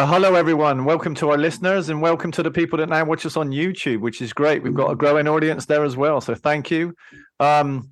Uh, 0.00 0.06
hello, 0.06 0.34
everyone. 0.34 0.86
Welcome 0.86 1.14
to 1.16 1.28
our 1.28 1.36
listeners 1.36 1.90
and 1.90 2.00
welcome 2.00 2.30
to 2.30 2.42
the 2.42 2.50
people 2.50 2.78
that 2.78 2.88
now 2.88 3.04
watch 3.04 3.26
us 3.26 3.36
on 3.36 3.50
YouTube, 3.50 4.00
which 4.00 4.22
is 4.22 4.32
great. 4.32 4.62
We've 4.62 4.72
got 4.72 4.90
a 4.90 4.96
growing 4.96 5.28
audience 5.28 5.66
there 5.66 5.84
as 5.84 5.94
well. 5.94 6.22
So 6.22 6.34
thank 6.34 6.70
you. 6.70 6.94
Um, 7.38 7.90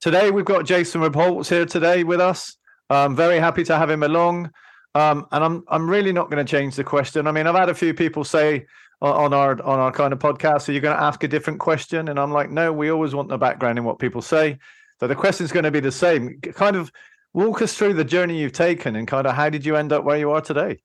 today, 0.00 0.32
we've 0.32 0.44
got 0.44 0.66
Jason 0.66 1.02
Rebholz 1.02 1.48
here 1.48 1.64
today 1.64 2.02
with 2.02 2.20
us. 2.20 2.56
I'm 2.90 3.14
very 3.14 3.38
happy 3.38 3.62
to 3.62 3.78
have 3.78 3.88
him 3.88 4.02
along. 4.02 4.50
Um, 4.96 5.24
and 5.30 5.44
I'm 5.44 5.62
I'm 5.68 5.88
really 5.88 6.12
not 6.12 6.32
going 6.32 6.44
to 6.44 6.50
change 6.50 6.74
the 6.74 6.82
question. 6.82 7.28
I 7.28 7.30
mean, 7.30 7.46
I've 7.46 7.54
had 7.54 7.68
a 7.68 7.74
few 7.76 7.94
people 7.94 8.24
say 8.24 8.66
on 9.00 9.32
our 9.32 9.52
on 9.62 9.78
our 9.78 9.92
kind 9.92 10.12
of 10.12 10.18
podcast, 10.18 10.62
so 10.62 10.72
you're 10.72 10.80
going 10.80 10.96
to 10.96 11.02
ask 11.04 11.22
a 11.22 11.28
different 11.28 11.60
question, 11.60 12.08
and 12.08 12.18
I'm 12.18 12.32
like, 12.32 12.50
no, 12.50 12.72
we 12.72 12.90
always 12.90 13.14
want 13.14 13.28
the 13.28 13.38
background 13.38 13.78
in 13.78 13.84
what 13.84 14.00
people 14.00 14.20
say. 14.20 14.58
So 14.98 15.06
the 15.06 15.14
question 15.14 15.44
is 15.44 15.52
going 15.52 15.62
to 15.62 15.70
be 15.70 15.78
the 15.78 15.92
same. 15.92 16.40
Kind 16.40 16.74
of 16.74 16.90
walk 17.34 17.62
us 17.62 17.78
through 17.78 17.94
the 17.94 18.04
journey 18.04 18.36
you've 18.36 18.50
taken, 18.50 18.96
and 18.96 19.06
kind 19.06 19.28
of 19.28 19.36
how 19.36 19.48
did 19.48 19.64
you 19.64 19.76
end 19.76 19.92
up 19.92 20.02
where 20.02 20.18
you 20.18 20.32
are 20.32 20.40
today? 20.40 20.80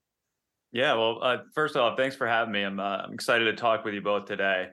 Yeah, 0.71 0.93
well, 0.93 1.20
uh, 1.21 1.38
first 1.53 1.75
off, 1.75 1.98
thanks 1.98 2.16
for 2.16 2.27
having 2.27 2.53
me. 2.53 2.63
I'm, 2.63 2.80
uh, 2.80 3.03
I'm 3.05 3.13
excited 3.13 3.45
to 3.45 3.53
talk 3.53 3.84
with 3.84 3.93
you 3.93 4.02
both 4.02 4.25
today. 4.25 4.70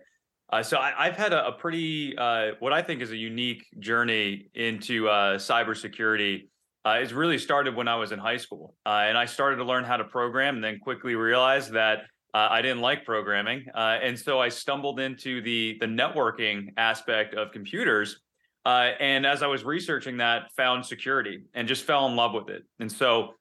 Uh, 0.50 0.62
so 0.62 0.78
I, 0.78 1.06
have 1.06 1.16
had 1.16 1.32
a, 1.32 1.48
a 1.48 1.52
pretty, 1.52 2.16
uh, 2.16 2.52
what 2.60 2.72
I 2.72 2.82
think 2.82 3.02
is 3.02 3.10
a 3.10 3.16
unique 3.16 3.64
journey 3.80 4.48
into 4.54 5.08
uh, 5.08 5.38
cybersecurity. 5.38 6.48
Uh, 6.86 6.98
it's 7.02 7.12
really 7.12 7.36
started 7.36 7.74
when 7.74 7.88
I 7.88 7.96
was 7.96 8.12
in 8.12 8.18
high 8.18 8.36
school, 8.36 8.74
and 8.86 9.18
I 9.18 9.26
started 9.26 9.56
to 9.56 9.64
learn 9.64 9.84
how 9.84 9.96
to 9.96 10.04
program, 10.04 10.54
and 10.54 10.64
then 10.64 10.78
quickly 10.78 11.16
realized 11.16 11.72
that 11.72 12.04
I 12.32 12.62
didn't 12.62 12.80
like 12.80 13.04
programming, 13.04 13.66
and 13.74 14.16
so 14.16 14.40
I 14.40 14.48
stumbled 14.48 15.00
into 15.00 15.42
the 15.42 15.76
the 15.80 15.86
networking 15.86 16.68
aspect 16.76 17.34
of 17.34 17.50
computers. 17.50 18.20
and 18.64 19.26
as 19.26 19.42
I 19.42 19.48
was 19.48 19.64
researching 19.64 20.18
that, 20.18 20.52
found 20.56 20.86
security 20.86 21.42
and 21.52 21.66
just 21.66 21.84
fell 21.84 22.06
in 22.06 22.16
love 22.16 22.32
with 22.32 22.48
it. 22.48 22.62
And 22.78 22.90
so 22.90 23.34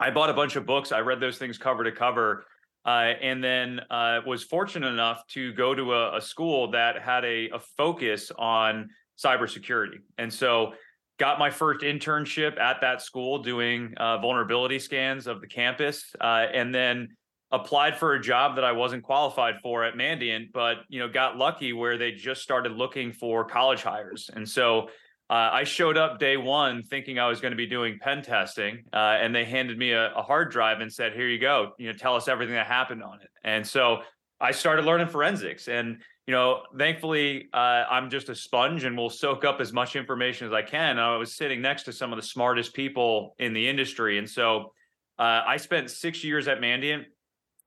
I 0.00 0.10
bought 0.10 0.30
a 0.30 0.34
bunch 0.34 0.56
of 0.56 0.66
books. 0.66 0.92
I 0.92 1.00
read 1.00 1.20
those 1.20 1.38
things 1.38 1.58
cover 1.58 1.84
to 1.84 1.92
cover. 1.92 2.46
Uh, 2.86 3.12
and 3.20 3.44
then 3.44 3.80
uh, 3.90 4.20
was 4.26 4.42
fortunate 4.42 4.88
enough 4.88 5.26
to 5.28 5.52
go 5.52 5.74
to 5.74 5.92
a, 5.92 6.16
a 6.16 6.20
school 6.20 6.70
that 6.70 6.98
had 6.98 7.26
a, 7.26 7.50
a, 7.50 7.58
focus 7.76 8.32
on 8.38 8.88
cybersecurity. 9.22 9.98
And 10.16 10.32
so 10.32 10.72
got 11.18 11.38
my 11.38 11.50
first 11.50 11.80
internship 11.80 12.58
at 12.58 12.80
that 12.80 13.02
school 13.02 13.42
doing 13.42 13.92
uh, 13.98 14.16
vulnerability 14.16 14.78
scans 14.78 15.26
of 15.26 15.42
the 15.42 15.46
campus 15.46 16.14
uh, 16.22 16.46
and 16.54 16.74
then 16.74 17.08
applied 17.52 17.98
for 17.98 18.14
a 18.14 18.20
job 18.20 18.54
that 18.54 18.64
I 18.64 18.72
wasn't 18.72 19.02
qualified 19.02 19.60
for 19.60 19.84
at 19.84 19.94
Mandiant, 19.94 20.52
but 20.52 20.78
you 20.88 21.00
know 21.00 21.08
got 21.08 21.36
lucky 21.36 21.74
where 21.74 21.98
they 21.98 22.12
just 22.12 22.42
started 22.42 22.72
looking 22.72 23.12
for 23.12 23.44
college 23.44 23.82
hires. 23.82 24.30
And 24.32 24.48
so 24.48 24.88
uh, 25.30 25.50
I 25.52 25.62
showed 25.62 25.96
up 25.96 26.18
day 26.18 26.36
one 26.36 26.82
thinking 26.82 27.20
I 27.20 27.28
was 27.28 27.40
going 27.40 27.52
to 27.52 27.56
be 27.56 27.66
doing 27.66 28.00
pen 28.00 28.20
testing, 28.20 28.82
uh, 28.92 28.96
and 29.20 29.32
they 29.32 29.44
handed 29.44 29.78
me 29.78 29.92
a, 29.92 30.12
a, 30.12 30.22
hard 30.22 30.50
drive 30.50 30.80
and 30.80 30.92
said, 30.92 31.12
"Here 31.12 31.28
you 31.28 31.38
go. 31.38 31.72
You 31.78 31.92
know, 31.92 31.96
tell 31.96 32.16
us 32.16 32.26
everything 32.26 32.56
that 32.56 32.66
happened 32.66 33.04
on 33.04 33.20
it." 33.20 33.28
And 33.44 33.64
so 33.64 34.00
I 34.40 34.50
started 34.50 34.84
learning 34.84 35.06
forensics, 35.06 35.68
and 35.68 36.02
you 36.26 36.34
know, 36.34 36.62
thankfully, 36.76 37.48
uh, 37.54 37.84
I'm 37.88 38.10
just 38.10 38.28
a 38.28 38.34
sponge 38.34 38.82
and 38.82 38.96
will 38.96 39.08
soak 39.08 39.44
up 39.44 39.60
as 39.60 39.72
much 39.72 39.94
information 39.94 40.48
as 40.48 40.52
I 40.52 40.62
can. 40.62 40.98
I 40.98 41.16
was 41.16 41.36
sitting 41.36 41.62
next 41.62 41.84
to 41.84 41.92
some 41.92 42.12
of 42.12 42.16
the 42.16 42.26
smartest 42.26 42.74
people 42.74 43.36
in 43.38 43.52
the 43.52 43.68
industry, 43.68 44.18
and 44.18 44.28
so 44.28 44.72
uh, 45.16 45.42
I 45.46 45.58
spent 45.58 45.90
six 45.90 46.24
years 46.24 46.48
at 46.48 46.60
Mandiant, 46.60 47.04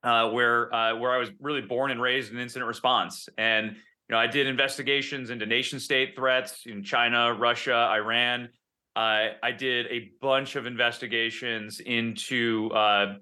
uh, 0.03 0.31
where 0.31 0.73
uh, 0.75 0.97
where 0.97 1.13
I 1.13 1.17
was 1.17 1.29
really 1.39 1.61
born 1.61 1.91
and 1.91 2.01
raised 2.01 2.33
in 2.33 2.39
incident 2.39 2.67
response, 2.67 3.29
and 3.37 3.77
know, 4.13 4.19
I 4.19 4.27
did 4.27 4.47
investigations 4.47 5.29
into 5.29 5.45
nation 5.45 5.79
state 5.79 6.15
threats 6.15 6.63
in 6.65 6.83
China, 6.83 7.33
Russia, 7.33 7.89
Iran. 7.93 8.49
Uh, 8.95 9.29
I 9.41 9.51
did 9.51 9.87
a 9.87 10.11
bunch 10.21 10.55
of 10.55 10.65
investigations 10.65 11.79
into 11.79 12.69
uh, 12.69 13.15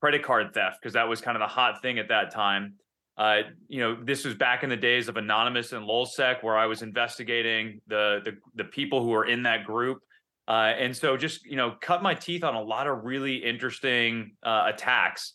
credit 0.00 0.22
card 0.22 0.52
theft 0.54 0.78
because 0.80 0.92
that 0.92 1.08
was 1.08 1.20
kind 1.20 1.36
of 1.36 1.40
the 1.40 1.48
hot 1.48 1.82
thing 1.82 1.98
at 1.98 2.08
that 2.08 2.30
time. 2.30 2.74
Uh, 3.16 3.42
you 3.68 3.80
know, 3.80 3.96
this 4.02 4.24
was 4.24 4.34
back 4.34 4.64
in 4.64 4.70
the 4.70 4.76
days 4.76 5.08
of 5.08 5.16
Anonymous 5.16 5.72
and 5.72 5.86
Lulzsec, 5.86 6.42
where 6.42 6.58
I 6.58 6.66
was 6.66 6.82
investigating 6.82 7.80
the 7.86 8.20
the, 8.24 8.36
the 8.54 8.64
people 8.64 9.02
who 9.02 9.10
were 9.10 9.26
in 9.26 9.44
that 9.44 9.64
group. 9.64 10.00
Uh, 10.46 10.72
and 10.78 10.94
so 10.94 11.16
just 11.16 11.46
you 11.46 11.56
know, 11.56 11.74
cut 11.80 12.02
my 12.02 12.14
teeth 12.14 12.44
on 12.44 12.54
a 12.54 12.60
lot 12.60 12.86
of 12.86 13.04
really 13.04 13.36
interesting 13.36 14.32
uh, 14.42 14.64
attacks. 14.66 15.32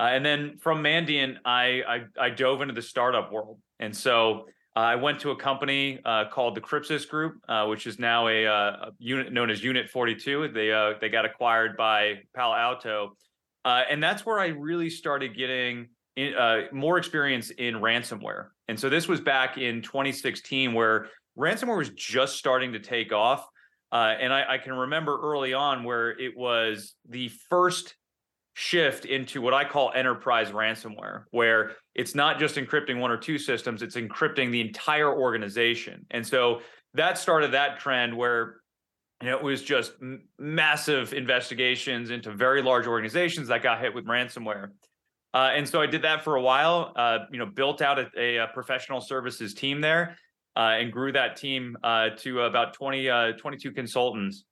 Uh, 0.00 0.04
and 0.04 0.24
then 0.24 0.58
from 0.58 0.82
Mandiant, 0.82 1.36
I, 1.44 1.82
I, 2.18 2.26
I 2.26 2.30
dove 2.30 2.62
into 2.62 2.74
the 2.74 2.82
startup 2.82 3.32
world, 3.32 3.58
and 3.80 3.96
so 3.96 4.46
uh, 4.78 4.80
I 4.80 4.94
went 4.94 5.18
to 5.20 5.32
a 5.32 5.36
company 5.36 5.98
uh, 6.04 6.26
called 6.30 6.54
the 6.54 6.60
Crypsis 6.60 7.08
Group, 7.08 7.40
uh, 7.48 7.66
which 7.66 7.86
is 7.86 7.98
now 7.98 8.28
a, 8.28 8.46
uh, 8.46 8.52
a, 8.52 8.92
unit 8.98 9.32
known 9.32 9.50
as 9.50 9.62
Unit 9.62 9.90
42. 9.90 10.48
They 10.54 10.70
uh, 10.70 10.92
they 11.00 11.08
got 11.08 11.24
acquired 11.24 11.76
by 11.76 12.20
Palo 12.32 12.54
Alto, 12.54 13.16
and 13.64 14.00
that's 14.00 14.24
where 14.24 14.38
I 14.38 14.48
really 14.48 14.88
started 14.88 15.36
getting 15.36 15.88
in, 16.14 16.34
more 16.70 16.96
experience 16.96 17.50
in 17.50 17.74
ransomware. 17.76 18.50
And 18.68 18.78
so 18.78 18.88
this 18.88 19.08
was 19.08 19.20
back 19.20 19.58
in 19.58 19.82
2016, 19.82 20.72
where 20.74 21.08
ransomware 21.36 21.78
was 21.78 21.90
just 21.90 22.36
starting 22.36 22.72
to 22.74 22.78
take 22.78 23.12
off. 23.12 23.44
and 23.90 24.32
I, 24.32 24.44
I 24.54 24.58
can 24.58 24.74
remember 24.74 25.18
early 25.20 25.54
on 25.54 25.82
where 25.82 26.10
it 26.10 26.36
was 26.36 26.94
the 27.08 27.30
first 27.50 27.96
shift 28.58 29.04
into 29.04 29.40
what 29.40 29.54
I 29.54 29.64
call 29.64 29.92
enterprise 29.94 30.50
ransomware, 30.50 31.26
where 31.30 31.76
it's 31.94 32.16
not 32.16 32.40
just 32.40 32.56
encrypting 32.56 32.98
one 32.98 33.08
or 33.08 33.16
two 33.16 33.38
systems, 33.38 33.82
it's 33.82 33.94
encrypting 33.94 34.50
the 34.50 34.60
entire 34.60 35.16
organization. 35.16 36.04
And 36.10 36.26
so 36.26 36.62
that 36.94 37.18
started 37.18 37.52
that 37.52 37.78
trend 37.78 38.16
where 38.16 38.56
you 39.22 39.30
know, 39.30 39.36
it 39.36 39.44
was 39.44 39.62
just 39.62 39.92
m- 40.02 40.22
massive 40.40 41.12
investigations 41.14 42.10
into 42.10 42.32
very 42.32 42.60
large 42.60 42.88
organizations 42.88 43.46
that 43.46 43.62
got 43.62 43.80
hit 43.80 43.94
with 43.94 44.06
ransomware. 44.06 44.70
Uh, 45.32 45.50
and 45.54 45.68
so 45.68 45.80
I 45.80 45.86
did 45.86 46.02
that 46.02 46.24
for 46.24 46.34
a 46.34 46.42
while, 46.42 46.92
uh, 46.96 47.18
you 47.30 47.38
know, 47.38 47.46
built 47.46 47.80
out 47.80 48.00
a, 48.16 48.38
a 48.38 48.48
professional 48.48 49.00
services 49.00 49.54
team 49.54 49.80
there 49.80 50.16
uh, 50.56 50.78
and 50.80 50.92
grew 50.92 51.12
that 51.12 51.36
team 51.36 51.76
uh, 51.84 52.08
to 52.18 52.40
about 52.40 52.74
20, 52.74 53.08
uh, 53.08 53.32
22 53.34 53.70
consultants. 53.70 54.42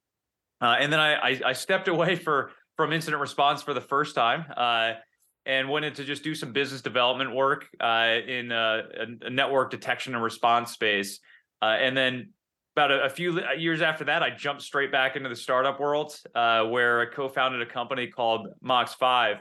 Uh, 0.61 0.77
and 0.79 0.93
then 0.93 1.01
I, 1.01 1.15
I, 1.15 1.41
I 1.47 1.53
stepped 1.55 1.89
away 1.89 2.15
for 2.27 2.53
from 2.77 2.93
incident 2.93 3.21
response 3.21 3.63
for 3.63 3.75
the 3.75 3.81
first 3.81 4.15
time 4.15 4.45
uh, 4.57 4.93
and 5.47 5.69
went 5.69 5.85
into 5.85 6.05
just 6.05 6.23
do 6.23 6.35
some 6.35 6.53
business 6.53 6.83
development 6.83 7.35
work 7.35 7.67
uh, 7.81 8.17
in 8.27 8.53
a, 8.53 8.83
a, 9.25 9.31
network 9.31 9.71
detection 9.71 10.15
and 10.15 10.23
response 10.23 10.73
space. 10.73 11.21
Uh, 11.63 11.77
and 11.81 11.97
then 11.97 12.31
about 12.75 12.91
a, 12.91 13.05
a, 13.05 13.09
few 13.09 13.41
years 13.57 13.81
after 13.81 14.05
that, 14.05 14.23
I 14.23 14.31
jumped 14.31 14.63
straight 14.63 14.93
back 14.93 15.17
into 15.17 15.29
the 15.29 15.37
startup 15.37 15.81
world 15.81 16.15
uh, 16.35 16.65
where 16.65 17.01
I 17.01 17.07
co-founded 17.07 17.63
a 17.63 17.67
company 17.67 18.09
called 18.09 18.49
MOXFIVE. 18.63 19.39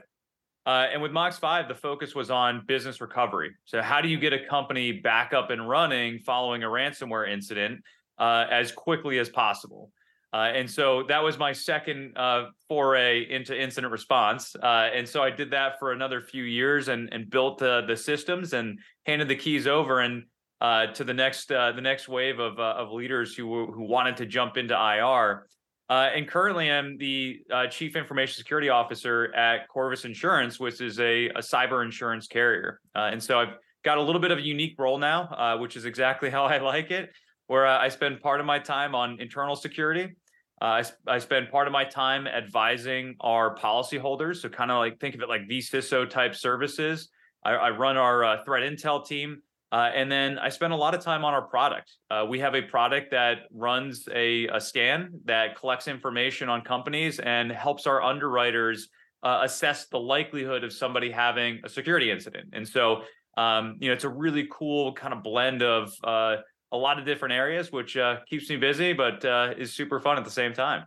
Uh, 0.65 0.87
and 0.91 1.01
with 1.01 1.11
MOXFIVE, 1.11 1.67
the 1.67 1.75
focus 1.75 2.15
was 2.15 2.31
on 2.31 2.63
business 2.65 3.01
recovery. 3.01 3.51
So 3.65 3.81
how 3.81 4.01
do 4.01 4.07
you 4.07 4.17
get 4.17 4.33
a 4.33 4.45
company 4.47 4.93
back 4.93 5.33
up 5.33 5.49
and 5.49 5.67
running 5.67 6.19
following 6.19 6.63
a 6.63 6.67
ransomware 6.67 7.29
incident 7.29 7.81
uh, 8.17 8.45
as 8.49 8.71
quickly 8.71 9.19
as 9.19 9.29
possible? 9.29 9.91
Uh, 10.33 10.51
and 10.53 10.69
so 10.69 11.03
that 11.07 11.23
was 11.23 11.37
my 11.37 11.53
second 11.53 12.17
uh, 12.17 12.47
foray 12.67 13.25
into 13.29 13.57
incident 13.57 13.91
response. 13.91 14.55
Uh, 14.61 14.89
and 14.93 15.07
so 15.07 15.23
I 15.23 15.29
did 15.29 15.51
that 15.51 15.79
for 15.79 15.93
another 15.93 16.21
few 16.21 16.43
years 16.43 16.89
and, 16.89 17.07
and 17.13 17.29
built 17.29 17.59
the 17.59 17.95
systems 17.95 18.53
and 18.53 18.79
handed 19.05 19.29
the 19.29 19.35
keys 19.35 19.65
over 19.65 20.01
and 20.01 20.23
uh, 20.61 20.87
to 20.87 21.03
the 21.03 21.13
next 21.13 21.51
uh, 21.51 21.71
the 21.73 21.81
next 21.81 22.07
wave 22.07 22.39
of 22.39 22.59
uh, 22.59 22.75
of 22.77 22.91
leaders 22.91 23.35
who 23.35 23.71
who 23.71 23.83
wanted 23.83 24.17
to 24.17 24.25
jump 24.25 24.57
into 24.57 24.73
IR. 24.73 25.47
and 25.89 26.27
currently, 26.27 26.71
I'm 26.71 26.97
the 26.97 27.39
chief 27.69 27.95
information 27.95 28.35
security 28.35 28.69
officer 28.69 29.33
at 29.35 29.67
Corvus 29.67 30.05
Insurance, 30.05 30.59
which 30.59 30.81
is 30.81 30.99
a, 30.99 31.27
a 31.29 31.39
cyber 31.39 31.83
insurance 31.83 32.27
carrier. 32.27 32.79
and 32.95 33.21
so 33.21 33.39
I've 33.39 33.53
got 33.83 33.97
a 33.97 34.01
little 34.01 34.21
bit 34.21 34.31
of 34.31 34.39
a 34.39 34.41
unique 34.41 34.75
role 34.79 34.97
now, 34.97 35.57
which 35.59 35.75
is 35.77 35.85
exactly 35.85 36.29
how 36.35 36.45
I 36.45 36.57
like 36.57 36.91
it 36.91 37.11
where 37.47 37.65
I 37.65 37.89
spend 37.89 38.21
part 38.21 38.39
of 38.39 38.45
my 38.45 38.59
time 38.59 38.95
on 38.95 39.19
internal 39.19 39.55
security 39.55 40.15
uh, 40.61 40.81
I, 41.07 41.15
I 41.15 41.19
spend 41.19 41.49
part 41.49 41.67
of 41.67 41.73
my 41.73 41.83
time 41.83 42.27
advising 42.27 43.15
our 43.19 43.55
policyholders. 43.55 44.37
So, 44.37 44.49
kind 44.49 44.71
of 44.71 44.77
like 44.77 44.99
think 44.99 45.15
of 45.15 45.21
it 45.21 45.29
like 45.29 45.41
vCISO 45.49 46.09
type 46.09 46.33
services. 46.33 47.09
I, 47.43 47.51
I 47.51 47.69
run 47.71 47.97
our 47.97 48.23
uh, 48.23 48.43
threat 48.43 48.63
intel 48.63 49.05
team. 49.05 49.41
Uh, 49.71 49.91
and 49.93 50.09
then 50.09 50.39
I 50.39 50.49
spend 50.49 50.71
a 50.71 50.75
lot 50.75 50.95
of 50.95 51.01
time 51.01 51.25
on 51.25 51.33
our 51.33 51.41
product. 51.41 51.91
Uh, 52.09 52.25
we 52.29 52.39
have 52.39 52.55
a 52.55 52.61
product 52.61 53.11
that 53.11 53.39
runs 53.51 54.07
a, 54.13 54.47
a, 54.47 54.61
scan 54.61 55.19
that 55.25 55.57
collects 55.57 55.89
information 55.89 56.47
on 56.47 56.61
companies 56.61 57.19
and 57.19 57.51
helps 57.51 57.85
our 57.85 58.01
underwriters 58.01 58.87
uh, 59.23 59.39
assess 59.43 59.87
the 59.87 59.99
likelihood 59.99 60.63
of 60.63 60.71
somebody 60.71 61.11
having 61.11 61.59
a 61.65 61.69
security 61.69 62.09
incident. 62.09 62.49
And 62.53 62.65
so, 62.65 63.01
um, 63.37 63.75
you 63.79 63.89
know, 63.89 63.93
it's 63.93 64.05
a 64.05 64.09
really 64.09 64.47
cool 64.49 64.93
kind 64.93 65.13
of 65.13 65.23
blend 65.23 65.61
of 65.61 65.91
uh, 66.03 66.37
a 66.75 66.77
lot 66.77 66.99
of 66.99 67.05
different 67.05 67.33
areas, 67.33 67.71
which 67.71 67.95
uh, 67.95 68.17
keeps 68.29 68.49
me 68.49 68.57
busy, 68.57 68.93
but 68.93 69.23
uh, 69.23 69.53
is 69.57 69.73
super 69.73 69.99
fun 69.99 70.17
at 70.17 70.25
the 70.25 70.31
same 70.31 70.53
time. 70.53 70.83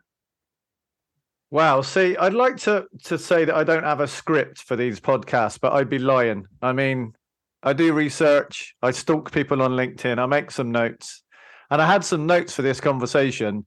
Wow. 1.51 1.81
See, 1.81 2.17
I'd 2.17 2.35
like 2.35 2.59
to 2.59 2.87
to 3.05 3.19
say 3.19 3.47
that 3.47 3.55
I 3.55 3.65
don't 3.65 3.85
have 3.85 4.01
a 4.01 4.09
script 4.09 4.59
for 4.59 4.77
these 4.77 5.01
podcasts, 5.01 5.59
but 5.59 5.73
I'd 5.73 5.89
be 5.89 5.99
lying. 5.99 6.47
I 6.61 6.73
mean, 6.73 7.15
I 7.63 7.73
do 7.73 7.93
research. 7.95 8.75
I 8.83 8.91
stalk 8.91 9.33
people 9.33 9.63
on 9.63 9.73
LinkedIn. 9.73 10.19
I 10.19 10.27
make 10.27 10.51
some 10.51 10.71
notes, 10.71 11.23
and 11.71 11.81
I 11.81 11.87
had 11.87 12.05
some 12.05 12.27
notes 12.27 12.55
for 12.55 12.63
this 12.63 12.81
conversation. 12.81 13.65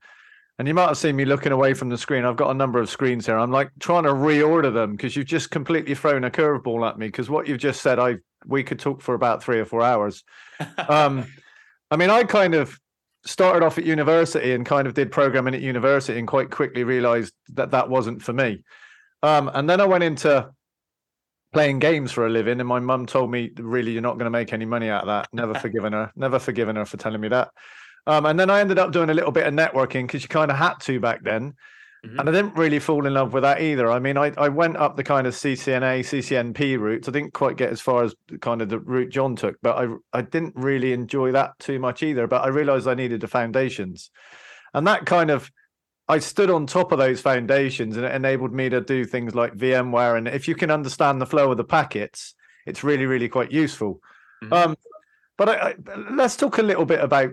and 0.59 0.67
you 0.67 0.75
might 0.75 0.89
have 0.89 0.97
seen 0.97 1.15
me 1.15 1.25
looking 1.25 1.51
away 1.51 1.73
from 1.73 1.89
the 1.89 1.97
screen. 1.97 2.23
I've 2.23 2.35
got 2.35 2.51
a 2.51 2.53
number 2.53 2.79
of 2.79 2.87
screens 2.87 3.25
here. 3.25 3.37
I'm 3.37 3.51
like 3.51 3.71
trying 3.79 4.03
to 4.03 4.13
reorder 4.13 4.71
them 4.71 4.91
because 4.91 5.15
you've 5.15 5.25
just 5.25 5.49
completely 5.49 5.95
thrown 5.95 6.23
a 6.23 6.29
curveball 6.29 6.87
at 6.87 6.99
me. 6.99 7.07
Because 7.07 7.31
what 7.31 7.47
you've 7.47 7.57
just 7.57 7.81
said, 7.81 7.97
I 7.97 8.17
we 8.45 8.63
could 8.63 8.79
talk 8.79 9.01
for 9.01 9.15
about 9.15 9.43
three 9.43 9.59
or 9.59 9.65
four 9.65 9.81
hours. 9.81 10.23
um, 10.87 11.25
I 11.91 11.97
mean, 11.97 12.09
I 12.09 12.23
kind 12.23 12.55
of 12.55 12.79
started 13.25 13.63
off 13.63 13.77
at 13.77 13.85
university 13.85 14.53
and 14.53 14.65
kind 14.65 14.87
of 14.87 14.93
did 14.93 15.11
programming 15.11 15.53
at 15.53 15.61
university 15.61 16.17
and 16.17 16.27
quite 16.27 16.49
quickly 16.49 16.83
realized 16.83 17.33
that 17.53 17.71
that 17.71 17.89
wasn't 17.89 18.23
for 18.23 18.33
me. 18.33 18.63
Um, 19.21 19.51
and 19.53 19.69
then 19.69 19.79
I 19.79 19.85
went 19.85 20.03
into 20.03 20.49
playing 21.53 21.79
games 21.79 22.11
for 22.11 22.25
a 22.25 22.29
living, 22.29 22.59
and 22.59 22.67
my 22.67 22.79
mum 22.79 23.05
told 23.05 23.29
me, 23.29 23.51
"Really, 23.57 23.91
you're 23.91 24.01
not 24.01 24.13
going 24.13 24.25
to 24.25 24.31
make 24.31 24.53
any 24.53 24.65
money 24.65 24.89
out 24.89 25.01
of 25.01 25.07
that." 25.07 25.27
Never 25.33 25.53
forgiven 25.59 25.93
her. 25.93 26.11
Never 26.15 26.39
forgiven 26.39 26.77
her 26.77 26.85
for 26.85 26.97
telling 26.97 27.21
me 27.21 27.27
that. 27.27 27.51
Um, 28.07 28.25
and 28.25 28.39
then 28.39 28.49
I 28.49 28.61
ended 28.61 28.79
up 28.79 28.91
doing 28.91 29.09
a 29.09 29.13
little 29.13 29.31
bit 29.31 29.45
of 29.45 29.53
networking 29.53 30.07
because 30.07 30.23
you 30.23 30.29
kind 30.29 30.49
of 30.49 30.57
had 30.57 30.75
to 30.81 30.99
back 30.99 31.23
then. 31.23 31.53
Mm-hmm. 32.05 32.19
And 32.19 32.29
I 32.29 32.31
didn't 32.31 32.55
really 32.55 32.79
fall 32.79 33.05
in 33.05 33.13
love 33.13 33.33
with 33.33 33.43
that 33.43 33.61
either. 33.61 33.91
I 33.91 33.99
mean, 33.99 34.17
I, 34.17 34.31
I 34.35 34.49
went 34.49 34.75
up 34.75 34.97
the 34.97 35.03
kind 35.03 35.27
of 35.27 35.35
CCNA, 35.35 35.99
CCNP 35.99 36.79
route. 36.79 37.07
I 37.07 37.11
didn't 37.11 37.33
quite 37.33 37.57
get 37.57 37.69
as 37.69 37.79
far 37.79 38.03
as 38.03 38.15
kind 38.39 38.61
of 38.61 38.69
the 38.69 38.79
route 38.79 39.11
John 39.11 39.35
took, 39.35 39.57
but 39.61 39.77
I 39.77 39.87
I 40.11 40.21
didn't 40.23 40.55
really 40.55 40.93
enjoy 40.93 41.31
that 41.33 41.59
too 41.59 41.77
much 41.77 42.01
either. 42.01 42.25
But 42.25 42.43
I 42.43 42.47
realized 42.47 42.87
I 42.87 42.95
needed 42.95 43.21
the 43.21 43.27
foundations. 43.27 44.09
And 44.73 44.87
that 44.87 45.05
kind 45.05 45.29
of 45.29 45.51
I 46.07 46.19
stood 46.19 46.49
on 46.49 46.65
top 46.65 46.91
of 46.91 46.97
those 46.97 47.21
foundations 47.21 47.95
and 47.95 48.05
it 48.05 48.13
enabled 48.13 48.51
me 48.51 48.67
to 48.69 48.81
do 48.81 49.05
things 49.05 49.35
like 49.35 49.53
VMware. 49.53 50.17
And 50.17 50.27
if 50.27 50.47
you 50.47 50.55
can 50.55 50.71
understand 50.71 51.21
the 51.21 51.25
flow 51.25 51.51
of 51.51 51.57
the 51.57 51.63
packets, 51.63 52.33
it's 52.65 52.83
really, 52.83 53.05
really 53.05 53.29
quite 53.29 53.51
useful. 53.51 54.01
Mm-hmm. 54.43 54.53
Um, 54.53 54.77
but 55.37 55.49
I, 55.49 55.53
I, 55.69 55.75
let's 56.11 56.35
talk 56.35 56.57
a 56.57 56.63
little 56.63 56.85
bit 56.85 56.99
about 56.99 57.31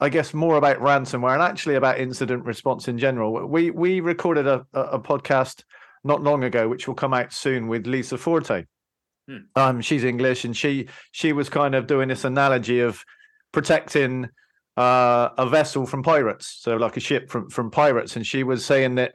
I 0.00 0.08
guess 0.08 0.32
more 0.32 0.56
about 0.56 0.78
ransomware 0.78 1.34
and 1.34 1.42
actually 1.42 1.74
about 1.74 2.00
incident 2.00 2.44
response 2.44 2.88
in 2.88 2.98
general. 2.98 3.46
We 3.46 3.70
we 3.70 4.00
recorded 4.00 4.46
a, 4.46 4.66
a 4.72 4.98
podcast 4.98 5.64
not 6.04 6.22
long 6.22 6.44
ago, 6.44 6.68
which 6.68 6.88
will 6.88 6.94
come 6.94 7.12
out 7.12 7.32
soon 7.32 7.68
with 7.68 7.86
Lisa 7.86 8.16
Forte. 8.16 8.64
Hmm. 9.28 9.36
Um, 9.56 9.80
she's 9.80 10.04
English, 10.04 10.44
and 10.44 10.56
she 10.56 10.88
she 11.12 11.32
was 11.32 11.48
kind 11.48 11.74
of 11.74 11.86
doing 11.86 12.08
this 12.08 12.24
analogy 12.24 12.80
of 12.80 13.04
protecting 13.52 14.30
uh, 14.76 15.28
a 15.36 15.48
vessel 15.48 15.84
from 15.86 16.02
pirates, 16.02 16.58
so 16.60 16.76
like 16.76 16.96
a 16.96 17.00
ship 17.00 17.28
from 17.28 17.50
from 17.50 17.70
pirates, 17.70 18.16
and 18.16 18.26
she 18.26 18.42
was 18.42 18.64
saying 18.64 18.94
that 18.94 19.12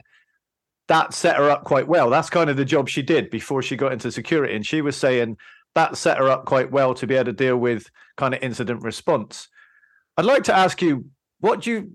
that 0.87 1.15
set 1.15 1.37
her 1.37 1.49
up 1.49 1.63
quite 1.63 1.87
well. 1.87 2.11
That's 2.11 2.29
kind 2.29 2.49
of 2.49 2.57
the 2.57 2.65
job 2.65 2.89
she 2.89 3.01
did 3.01 3.31
before 3.31 3.63
she 3.63 3.75
got 3.75 3.91
into 3.91 4.11
security, 4.11 4.55
and 4.55 4.65
she 4.65 4.81
was 4.81 4.95
saying 4.95 5.37
that 5.73 5.97
set 5.97 6.19
her 6.19 6.29
up 6.29 6.45
quite 6.45 6.71
well 6.71 6.93
to 6.93 7.07
be 7.07 7.15
able 7.15 7.25
to 7.25 7.33
deal 7.33 7.57
with 7.57 7.89
kind 8.17 8.33
of 8.33 8.43
incident 8.43 8.83
response. 8.83 9.49
I'd 10.17 10.25
like 10.25 10.43
to 10.45 10.55
ask 10.55 10.81
you 10.81 11.05
what 11.39 11.65
you 11.67 11.91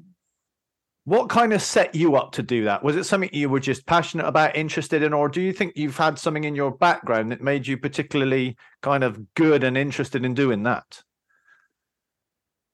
what 1.05 1.29
kind 1.29 1.53
of 1.53 1.63
set 1.63 1.95
you 1.95 2.15
up 2.17 2.33
to 2.33 2.43
do 2.43 2.65
that? 2.65 2.85
Was 2.85 2.95
it 2.95 3.05
something 3.05 3.31
you 3.33 3.49
were 3.49 3.59
just 3.59 3.87
passionate 3.87 4.27
about, 4.27 4.55
interested 4.55 5.03
in, 5.03 5.13
or 5.13 5.29
do 5.29 5.41
you 5.41 5.53
think 5.53 5.73
you've 5.75 5.97
had 5.97 6.19
something 6.19 6.45
in 6.45 6.55
your 6.55 6.71
background 6.71 7.33
that 7.33 7.41
made 7.41 7.67
you 7.67 7.79
particularly 7.79 8.57
kind 8.83 9.03
of 9.03 9.35
good 9.35 9.65
and 9.65 9.77
interested 9.77 10.25
in 10.25 10.35
doing 10.35 10.63
that? 10.65 11.03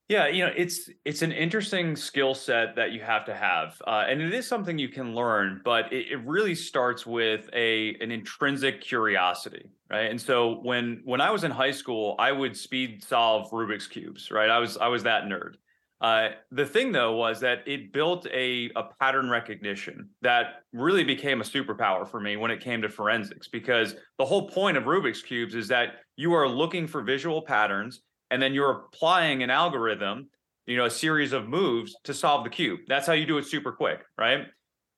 Yeah, 0.09 0.29
you 0.29 0.45
know, 0.45 0.53
it's 0.57 0.89
it's 1.05 1.23
an 1.23 1.33
interesting 1.33 1.97
skill 1.97 2.35
set 2.35 2.77
that 2.77 2.93
you 2.93 3.01
have 3.01 3.25
to 3.25 3.35
have, 3.35 3.81
uh, 3.87 4.05
and 4.09 4.21
it 4.21 4.33
is 4.35 4.47
something 4.47 4.79
you 4.79 4.89
can 4.89 5.15
learn. 5.17 5.63
But 5.65 5.93
it, 5.93 6.13
it, 6.13 6.25
really 6.25 6.55
starts 6.55 7.05
with 7.05 7.51
a 7.53 7.97
an 8.01 8.13
intrinsic 8.13 8.81
curiosity, 8.81 9.69
right? 9.91 10.11
And 10.11 10.21
so 10.21 10.61
when 10.63 11.01
when 11.05 11.21
I 11.21 11.31
was 11.31 11.45
in 11.45 11.51
high 11.51 11.71
school, 11.71 12.17
I 12.19 12.33
would 12.33 12.57
speed 12.57 13.05
solve 13.05 13.51
Rubik's 13.51 13.87
cubes, 13.87 14.31
right? 14.31 14.51
I 14.51 14.59
was 14.59 14.77
I 14.77 14.89
was 14.89 15.03
that 15.05 15.25
nerd. 15.25 15.55
Uh, 15.99 16.29
the 16.51 16.67
thing 16.67 16.93
though 16.93 17.17
was 17.17 17.41
that 17.41 17.67
it 17.67 17.93
built 17.93 18.27
a 18.33 18.71
a 18.77 18.85
pattern 19.01 19.31
recognition 19.31 20.11
that 20.23 20.63
really 20.73 21.05
became 21.05 21.41
a 21.41 21.45
superpower 21.45 22.07
for 22.07 22.21
me 22.21 22.37
when 22.37 22.51
it 22.51 22.61
came 22.61 22.83
to 22.83 22.89
forensics, 22.89 23.49
because 23.49 23.95
the 24.19 24.25
whole 24.25 24.49
point 24.49 24.77
of 24.77 24.85
Rubik's 24.85 25.23
cubes 25.23 25.55
is 25.55 25.69
that 25.69 25.95
you 26.17 26.35
are 26.35 26.49
looking 26.49 26.87
for 26.87 27.03
visual 27.03 27.41
patterns 27.43 28.03
and 28.31 28.43
then 28.43 28.53
you're 28.53 28.71
applying 28.71 29.43
an 29.43 29.51
algorithm, 29.51 30.29
you 30.67 30.77
know, 30.77 30.87
a 30.87 30.91
series 30.91 31.33
of 31.33 31.49
moves 31.49 31.97
to 32.05 32.13
solve 32.13 32.45
the 32.45 32.51
cube. 32.51 32.81
That's 32.89 33.07
how 33.07 33.13
you 33.13 33.25
do 33.25 33.39
it 33.39 33.47
super 33.47 33.73
quick, 33.73 34.01
right? 34.19 34.47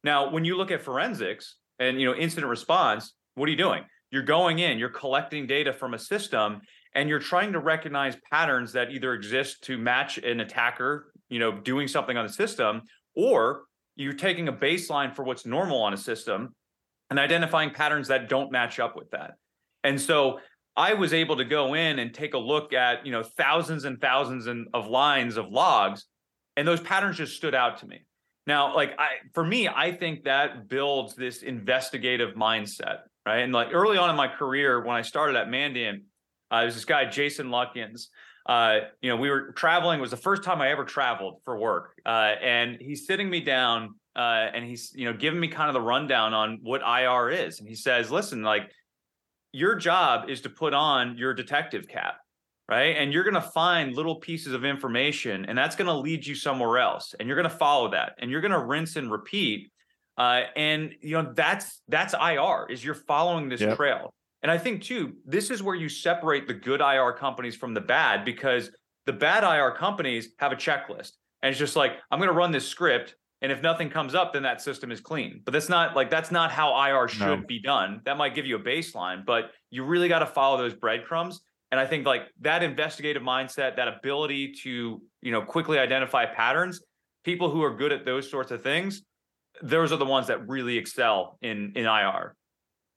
Now, 0.02 0.31
when 0.31 0.44
you 0.44 0.56
look 0.56 0.70
at 0.70 0.82
forensics 0.82 1.56
and 1.79 2.00
you 2.00 2.06
know 2.06 2.14
incident 2.14 2.50
response, 2.50 3.12
what 3.35 3.46
are 3.46 3.50
you 3.50 3.56
doing? 3.56 3.85
You're 4.10 4.22
going 4.22 4.58
in, 4.58 4.78
you're 4.78 4.88
collecting 4.88 5.46
data 5.46 5.72
from 5.72 5.94
a 5.94 5.99
system 5.99 6.60
and 6.94 7.08
you're 7.08 7.19
trying 7.19 7.52
to 7.52 7.60
recognize 7.60 8.16
patterns 8.31 8.72
that 8.72 8.90
either 8.90 9.12
exist 9.12 9.62
to 9.64 9.76
match 9.76 10.19
an 10.19 10.40
attacker, 10.40 11.12
you 11.28 11.38
know, 11.38 11.52
doing 11.52 11.88
something 11.88 12.16
on 12.16 12.26
the 12.26 12.32
system 12.32 12.82
or 13.14 13.64
you're 13.96 14.14
taking 14.14 14.49
a 14.49 14.52
baseline 14.52 15.14
for 15.14 15.25
what's 15.25 15.44
normal 15.44 15.82
on 15.82 15.93
a 15.93 15.96
system 15.96 16.55
and 17.10 17.19
identifying 17.19 17.70
patterns 17.70 18.08
that 18.08 18.28
don't 18.28 18.52
match 18.52 18.78
up 18.78 18.96
with 18.96 19.10
that. 19.10 19.32
And 19.84 20.00
so 20.00 20.40
I 20.76 20.94
was 20.94 21.12
able 21.12 21.37
to 21.37 21.44
go 21.44 21.75
in 21.75 21.99
and 21.99 22.14
take 22.14 22.34
a 22.34 22.38
look 22.38 22.72
at, 22.72 23.04
you 23.04 23.11
know, 23.11 23.22
thousands 23.22 23.84
and 23.84 24.00
thousands 24.00 24.46
and, 24.46 24.69
of 24.72 24.87
lines 24.87 25.37
of 25.37 25.49
logs, 25.49 26.06
and 26.56 26.66
those 26.66 26.81
patterns 26.81 27.16
just 27.16 27.37
stood 27.37 27.54
out 27.54 27.78
to 27.78 27.87
me. 27.87 28.04
Now, 28.46 28.75
like 28.75 28.94
I, 28.99 29.08
for 29.34 29.44
me, 29.44 29.69
I 29.69 29.93
think 29.93 30.25
that 30.25 30.69
builds 30.69 31.14
this 31.16 31.43
investigative 31.43 32.34
mindset, 32.34 33.00
right? 33.28 33.40
And 33.40 33.52
like 33.52 33.69
early 33.72 33.98
on 33.98 34.08
in 34.08 34.16
my 34.16 34.28
career, 34.28 34.82
when 34.82 34.96
I 34.96 35.02
started 35.02 35.36
at 35.36 35.48
Mandiant, 35.48 36.00
uh, 36.50 36.62
there's 36.62 36.75
this 36.75 36.86
guy 36.86 37.04
Jason 37.04 37.48
Lutkins. 37.48 38.06
Uh, 38.46 38.80
you 39.02 39.10
know, 39.10 39.16
we 39.16 39.28
were 39.28 39.52
traveling. 39.52 39.98
It 39.98 40.00
was 40.00 40.10
the 40.10 40.16
first 40.16 40.42
time 40.42 40.62
I 40.62 40.70
ever 40.70 40.84
traveled 40.84 41.42
for 41.44 41.58
work, 41.58 41.92
uh, 42.06 42.34
and 42.42 42.78
he's 42.80 43.06
sitting 43.06 43.28
me 43.28 43.40
down, 43.40 43.96
uh, 44.16 44.46
and 44.54 44.64
he's 44.64 44.92
you 44.94 45.04
know 45.04 45.12
giving 45.12 45.38
me 45.38 45.48
kind 45.48 45.69
of 45.69 45.75
the 45.75 45.82
rundown 45.82 46.32
on 46.32 46.60
what 46.62 46.80
IR 46.80 47.28
is, 47.28 47.60
and 47.60 47.69
he 47.69 47.75
says, 47.75 48.10
"Listen, 48.10 48.42
like 48.42 48.72
your 49.52 49.75
job 49.75 50.30
is 50.30 50.40
to 50.42 50.48
put 50.48 50.72
on 50.72 51.19
your 51.19 51.34
detective 51.34 51.86
cap 51.88 52.16
right 52.69 52.96
and 52.98 53.14
you're 53.14 53.25
going 53.25 53.32
to 53.32 53.40
find 53.40 53.96
little 53.96 54.16
pieces 54.16 54.52
of 54.52 54.62
information 54.62 55.46
and 55.46 55.56
that's 55.56 55.75
going 55.75 55.86
to 55.86 55.94
lead 55.94 56.26
you 56.26 56.34
somewhere 56.34 56.78
else 56.78 57.14
and 57.19 57.26
you're 57.26 57.36
going 57.36 57.48
to 57.48 57.56
follow 57.56 57.90
that 57.90 58.12
and 58.19 58.30
you're 58.30 58.42
going 58.42 58.52
to 58.52 58.58
rinse 58.62 58.96
and 58.96 59.10
repeat 59.10 59.70
uh, 60.19 60.43
and 60.56 60.94
you 61.00 61.12
know 61.12 61.32
that's 61.35 61.81
that's 61.88 62.14
ir 62.14 62.66
is 62.69 62.85
you're 62.85 62.95
following 62.95 63.49
this 63.49 63.61
yep. 63.61 63.76
trail 63.76 64.12
and 64.42 64.52
i 64.52 64.59
think 64.59 64.83
too 64.83 65.14
this 65.25 65.50
is 65.50 65.62
where 65.62 65.75
you 65.75 65.88
separate 65.88 66.47
the 66.47 66.54
good 66.54 66.81
ir 66.81 67.12
companies 67.12 67.57
from 67.57 67.73
the 67.73 67.81
bad 67.81 68.25
because 68.25 68.71
the 69.07 69.12
bad 69.12 69.45
ir 69.45 69.73
companies 69.73 70.31
have 70.38 70.52
a 70.52 70.57
checklist 70.57 71.12
and 71.42 71.50
it's 71.50 71.59
just 71.59 71.76
like 71.76 71.92
i'm 72.11 72.19
going 72.19 72.28
to 72.28 72.35
run 72.35 72.50
this 72.50 72.66
script 72.66 73.14
and 73.40 73.52
if 73.52 73.62
nothing 73.62 73.88
comes 73.88 74.14
up, 74.14 74.33
then 74.33 74.42
that 74.42 74.61
system 74.61 74.90
is 74.90 75.00
clean. 75.00 75.42
But 75.45 75.52
that's 75.52 75.69
not 75.69 75.95
like 75.95 76.11
that's 76.11 76.31
not 76.31 76.50
how 76.50 76.75
IR 76.87 77.07
should 77.09 77.40
no. 77.40 77.47
be 77.47 77.61
done. 77.61 78.00
That 78.04 78.16
might 78.16 78.35
give 78.35 78.47
you 78.47 78.57
a 78.57 78.61
baseline, 78.61 79.25
but 79.25 79.52
you 79.71 79.85
really 79.85 80.09
got 80.09 80.21
to 80.21 80.26
follow 80.26 80.59
those 80.59 80.75
breadcrumbs. 80.75 81.40
And 81.71 81.78
I 81.78 81.87
think 81.87 82.07
like 82.07 82.23
that 82.40 82.62
investigative 82.62 83.23
mindset, 83.23 83.76
that 83.76 83.88
ability 83.88 84.54
to, 84.64 85.02
you 85.23 85.33
know, 85.33 85.42
quickly 85.42 85.78
identify 85.78 86.26
patterns, 86.26 86.81
people 87.25 87.50
who 87.50 87.62
are 87.62 87.75
good 87.75 87.92
at 87.92 88.04
those 88.04 88.28
sorts 88.28 88.50
of 88.50 88.62
things, 88.62 89.02
those 89.62 89.93
are 89.93 89.97
the 89.97 90.05
ones 90.05 90.29
that 90.29 90.49
really 90.49 90.77
excel 90.77 91.38
in 91.43 91.73
in 91.75 91.87
IR. 91.87 92.35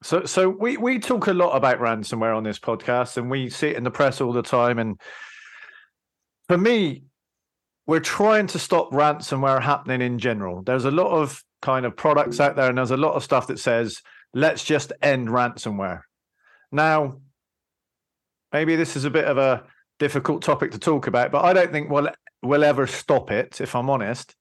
So 0.04 0.26
so 0.26 0.50
we 0.50 0.78
we 0.78 1.00
talk 1.00 1.28
a 1.28 1.34
lot 1.34 1.52
about 1.52 1.80
ransomware 1.80 2.36
on 2.36 2.44
this 2.44 2.60
podcast 2.60 3.18
and 3.18 3.30
we 3.30 3.50
see 3.50 3.68
it 3.68 3.78
in 3.78 3.84
the 3.84 3.92
press 3.92 4.22
all 4.22 4.34
the 4.34 4.42
time. 4.42 4.80
And 4.80 5.00
for 6.48 6.58
me, 6.58 7.04
we're 7.88 8.00
trying 8.00 8.48
to 8.48 8.60
stop 8.60 8.92
ransomware 8.92 9.62
happening 9.62 10.02
in 10.02 10.20
general. 10.20 10.62
There's 10.64 10.86
a 10.86 10.92
lot 10.92 11.12
of 11.12 11.44
kind 11.62 11.86
of 11.86 11.96
products 11.96 12.40
out 12.40 12.56
there, 12.56 12.70
and 12.70 12.78
there's 12.78 12.92
a 12.92 12.98
lot 12.98 13.14
of 13.14 13.24
stuff 13.24 13.48
that 13.48 13.60
says, 13.60 14.02
let's 14.34 14.64
just 14.64 14.92
end 15.02 15.28
ransomware. 15.28 16.02
Now, 16.72 17.20
maybe 18.54 18.76
this 18.76 18.96
is 18.96 19.06
a 19.06 19.10
bit 19.10 19.26
of 19.26 19.38
a 19.38 19.64
difficult 20.00 20.42
topic 20.42 20.72
to 20.72 20.80
talk 20.80 21.08
about, 21.08 21.32
but 21.32 21.44
I 21.44 21.54
don't 21.54 21.72
think 21.72 21.90
we'll, 21.90 22.10
we'll 22.42 22.64
ever 22.64 22.88
stop 22.88 23.32
it, 23.32 23.62
if 23.62 23.76
I'm 23.76 23.90
honest. 23.90 24.36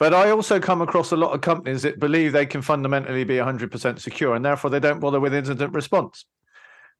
But 0.00 0.14
I 0.14 0.30
also 0.30 0.58
come 0.58 0.80
across 0.82 1.12
a 1.12 1.16
lot 1.16 1.34
of 1.34 1.42
companies 1.42 1.82
that 1.82 2.00
believe 2.00 2.32
they 2.32 2.46
can 2.46 2.62
fundamentally 2.62 3.22
be 3.22 3.36
100% 3.36 4.00
secure, 4.00 4.34
and 4.34 4.44
therefore 4.44 4.70
they 4.70 4.80
don't 4.80 4.98
bother 4.98 5.20
with 5.20 5.34
incident 5.34 5.74
response. 5.74 6.24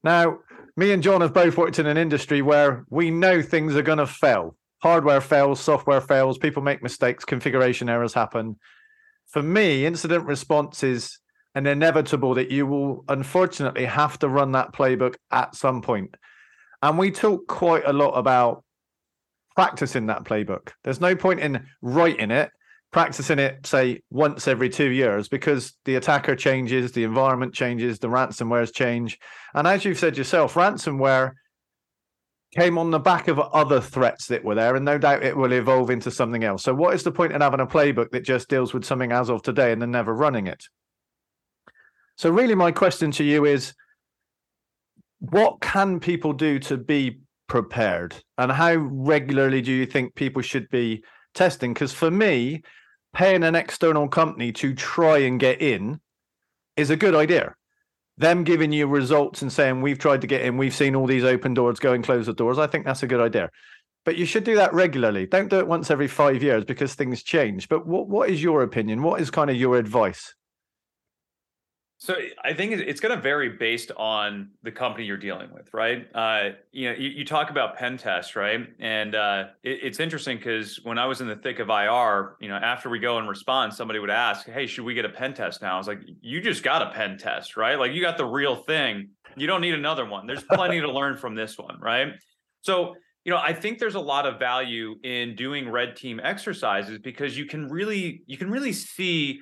Now, 0.04 0.38
me 0.76 0.92
and 0.92 1.02
John 1.02 1.22
have 1.22 1.34
both 1.34 1.56
worked 1.56 1.80
in 1.80 1.86
an 1.86 1.96
industry 1.96 2.42
where 2.42 2.84
we 2.88 3.10
know 3.10 3.42
things 3.42 3.74
are 3.74 3.82
going 3.82 3.98
to 3.98 4.06
fail 4.06 4.54
hardware 4.80 5.20
fails, 5.20 5.60
software 5.60 6.00
fails, 6.00 6.38
people 6.38 6.62
make 6.62 6.82
mistakes, 6.82 7.24
configuration 7.24 7.88
errors 7.88 8.14
happen. 8.14 8.58
For 9.26 9.42
me, 9.42 9.86
incident 9.86 10.26
response 10.26 10.82
is 10.82 11.18
an 11.54 11.66
inevitable 11.66 12.34
that 12.34 12.50
you 12.50 12.66
will 12.66 13.04
unfortunately 13.08 13.84
have 13.84 14.18
to 14.20 14.28
run 14.28 14.52
that 14.52 14.72
playbook 14.72 15.16
at 15.30 15.54
some 15.54 15.82
point. 15.82 16.16
And 16.82 16.98
we 16.98 17.10
talk 17.10 17.46
quite 17.46 17.84
a 17.86 17.92
lot 17.92 18.12
about 18.12 18.64
practicing 19.54 20.06
that 20.06 20.24
playbook. 20.24 20.70
There's 20.82 21.00
no 21.00 21.14
point 21.14 21.40
in 21.40 21.66
writing 21.82 22.30
it, 22.30 22.50
practicing 22.92 23.38
it, 23.38 23.66
say, 23.66 24.00
once 24.10 24.48
every 24.48 24.68
two 24.68 24.90
years, 24.90 25.28
because 25.28 25.74
the 25.84 25.94
attacker 25.94 26.34
changes, 26.34 26.92
the 26.92 27.04
environment 27.04 27.54
changes, 27.54 27.98
the 27.98 28.08
ransomwares 28.08 28.74
change. 28.74 29.18
And 29.54 29.66
as 29.66 29.84
you've 29.84 29.98
said 29.98 30.16
yourself, 30.16 30.54
ransomware 30.54 31.32
came 32.56 32.78
on 32.78 32.90
the 32.90 32.98
back 32.98 33.28
of 33.28 33.38
other 33.38 33.80
threats 33.80 34.26
that 34.26 34.44
were 34.44 34.56
there, 34.56 34.74
and 34.74 34.84
no 34.84 34.98
doubt 34.98 35.22
it 35.22 35.36
will 35.36 35.52
evolve 35.52 35.90
into 35.90 36.10
something 36.10 36.42
else. 36.42 36.64
So, 36.64 36.74
what 36.74 36.94
is 36.94 37.04
the 37.04 37.12
point 37.12 37.32
in 37.32 37.40
having 37.40 37.60
a 37.60 37.66
playbook 37.66 38.10
that 38.10 38.24
just 38.24 38.48
deals 38.48 38.74
with 38.74 38.84
something 38.84 39.12
as 39.12 39.30
of 39.30 39.42
today 39.42 39.72
and 39.72 39.80
then 39.80 39.92
never 39.92 40.12
running 40.12 40.48
it? 40.48 40.64
So, 42.16 42.30
really, 42.30 42.56
my 42.56 42.72
question 42.72 43.12
to 43.12 43.24
you 43.24 43.44
is 43.44 43.72
what 45.20 45.60
can 45.60 46.00
people 46.00 46.32
do 46.32 46.58
to 46.60 46.76
be 46.76 47.20
prepared? 47.46 48.16
And 48.36 48.50
how 48.50 48.74
regularly 48.74 49.62
do 49.62 49.72
you 49.72 49.86
think 49.86 50.14
people 50.14 50.42
should 50.42 50.68
be 50.70 51.04
testing? 51.34 51.72
Because 51.72 51.92
for 51.92 52.10
me, 52.10 52.62
paying 53.12 53.42
an 53.42 53.54
external 53.54 54.08
company 54.08 54.52
to 54.52 54.74
try 54.74 55.18
and 55.18 55.40
get 55.40 55.60
in 55.60 56.00
is 56.76 56.90
a 56.90 56.96
good 56.96 57.14
idea 57.14 57.54
them 58.20 58.44
giving 58.44 58.70
you 58.70 58.86
results 58.86 59.40
and 59.40 59.50
saying 59.50 59.80
we've 59.80 59.98
tried 59.98 60.20
to 60.20 60.26
get 60.26 60.42
in, 60.42 60.58
we've 60.58 60.74
seen 60.74 60.94
all 60.94 61.06
these 61.06 61.24
open 61.24 61.54
doors, 61.54 61.80
go 61.80 61.94
and 61.94 62.04
close 62.04 62.26
the 62.26 62.34
doors. 62.34 62.58
I 62.58 62.66
think 62.66 62.84
that's 62.84 63.02
a 63.02 63.06
good 63.06 63.20
idea. 63.20 63.50
But 64.04 64.16
you 64.16 64.26
should 64.26 64.44
do 64.44 64.56
that 64.56 64.74
regularly. 64.74 65.26
Don't 65.26 65.48
do 65.48 65.58
it 65.58 65.66
once 65.66 65.90
every 65.90 66.06
five 66.06 66.42
years 66.42 66.64
because 66.64 66.94
things 66.94 67.22
change. 67.22 67.68
But 67.68 67.86
what 67.86 68.08
what 68.08 68.28
is 68.28 68.42
your 68.42 68.62
opinion? 68.62 69.02
What 69.02 69.20
is 69.20 69.30
kind 69.30 69.50
of 69.50 69.56
your 69.56 69.76
advice? 69.76 70.34
So 72.00 72.16
I 72.42 72.54
think 72.54 72.72
it's 72.72 72.98
going 72.98 73.14
to 73.14 73.20
vary 73.20 73.50
based 73.50 73.92
on 73.94 74.52
the 74.62 74.72
company 74.72 75.04
you're 75.04 75.18
dealing 75.18 75.52
with, 75.52 75.68
right? 75.74 76.08
Uh, 76.14 76.52
you 76.72 76.88
know, 76.88 76.96
you, 76.96 77.10
you, 77.10 77.24
talk 77.26 77.50
about 77.50 77.76
pen 77.76 77.98
test, 77.98 78.36
right? 78.36 78.66
And 78.78 79.14
uh, 79.14 79.48
it, 79.62 79.80
it's 79.82 80.00
interesting 80.00 80.38
because 80.38 80.80
when 80.82 80.96
I 80.96 81.04
was 81.04 81.20
in 81.20 81.28
the 81.28 81.36
thick 81.36 81.58
of 81.58 81.68
IR, 81.68 82.36
you 82.40 82.48
know, 82.48 82.56
after 82.56 82.88
we 82.88 83.00
go 83.00 83.18
and 83.18 83.28
respond, 83.28 83.74
somebody 83.74 83.98
would 83.98 84.08
ask, 84.08 84.46
"Hey, 84.48 84.66
should 84.66 84.86
we 84.86 84.94
get 84.94 85.04
a 85.04 85.10
pen 85.10 85.34
test 85.34 85.60
now?" 85.60 85.74
I 85.74 85.76
was 85.76 85.86
like, 85.86 86.00
"You 86.22 86.40
just 86.40 86.62
got 86.62 86.80
a 86.80 86.90
pen 86.90 87.18
test, 87.18 87.58
right? 87.58 87.78
Like 87.78 87.92
you 87.92 88.00
got 88.00 88.16
the 88.16 88.24
real 88.24 88.56
thing. 88.56 89.10
You 89.36 89.46
don't 89.46 89.60
need 89.60 89.74
another 89.74 90.06
one. 90.06 90.26
There's 90.26 90.42
plenty 90.42 90.80
to 90.80 90.90
learn 90.90 91.18
from 91.18 91.34
this 91.34 91.58
one, 91.58 91.78
right?" 91.80 92.14
So 92.62 92.94
you 93.26 93.30
know, 93.30 93.38
I 93.38 93.52
think 93.52 93.78
there's 93.78 93.94
a 93.94 94.00
lot 94.00 94.24
of 94.24 94.38
value 94.38 94.94
in 95.04 95.36
doing 95.36 95.68
red 95.68 95.96
team 95.96 96.18
exercises 96.24 96.98
because 96.98 97.36
you 97.36 97.44
can 97.44 97.68
really 97.68 98.22
you 98.24 98.38
can 98.38 98.50
really 98.50 98.72
see 98.72 99.40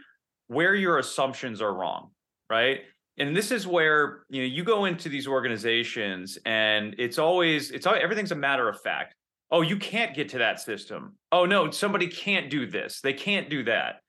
where 0.49 0.75
your 0.75 0.99
assumptions 0.99 1.63
are 1.63 1.73
wrong 1.73 2.11
right? 2.51 2.81
And 3.19 3.37
this 3.37 3.51
is 3.51 3.67
where 3.67 4.21
you 4.29 4.43
know 4.43 4.47
you 4.47 4.63
go 4.63 4.85
into 4.85 5.09
these 5.09 5.27
organizations 5.27 6.39
and 6.47 6.95
it's 6.99 7.19
always 7.19 7.71
it's 7.71 7.87
everything's 7.87 8.33
a 8.33 8.37
matter 8.37 8.69
of 8.69 8.81
fact. 8.81 9.15
Oh, 9.51 9.63
you 9.63 9.77
can't 9.77 10.15
get 10.15 10.29
to 10.31 10.39
that 10.39 10.61
system. 10.61 11.17
Oh 11.33 11.47
no, 11.47 11.71
somebody 11.71 12.07
can't 12.07 12.51
do 12.51 12.67
this. 12.67 13.01
They 13.01 13.15
can't 13.15 13.49
do 13.49 13.65
that. 13.65 14.03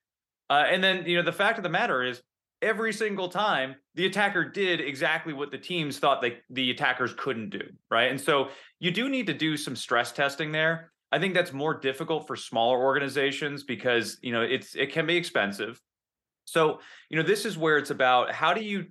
Uh, 0.50 0.65
and 0.69 0.84
then 0.84 1.05
you 1.05 1.17
know 1.17 1.24
the 1.24 1.31
fact 1.31 1.58
of 1.58 1.63
the 1.63 1.69
matter 1.69 2.03
is 2.03 2.22
every 2.62 2.91
single 2.91 3.29
time 3.29 3.75
the 3.96 4.05
attacker 4.05 4.43
did 4.43 4.81
exactly 4.81 5.34
what 5.34 5.51
the 5.51 5.58
teams 5.58 6.00
thought 6.00 6.22
they, 6.22 6.38
the 6.50 6.72
attackers 6.72 7.13
couldn't 7.17 7.50
do 7.50 7.62
right 7.89 8.12
and 8.12 8.19
so 8.19 8.50
you 8.79 8.91
do 8.91 9.10
need 9.10 9.27
to 9.27 9.34
do 9.34 9.55
some 9.55 9.75
stress 9.75 10.12
testing 10.12 10.51
there 10.51 10.91
i 11.12 11.19
think 11.19 11.34
that's 11.34 11.53
more 11.53 11.74
difficult 11.74 12.27
for 12.27 12.36
smaller 12.36 12.77
organizations 12.79 13.63
because 13.63 14.17
you 14.22 14.34
know 14.34 14.41
it's 14.41 14.75
it 14.75 14.91
can 14.91 15.05
be 15.05 15.15
expensive 15.15 15.79
so, 16.51 16.79
you 17.10 17.18
know, 17.18 17.24
this 17.24 17.46
is 17.46 17.58
where 17.58 17.77
it's 17.77 17.91
about 17.91 18.32
how 18.32 18.53
do 18.53 18.62
you 18.62 18.86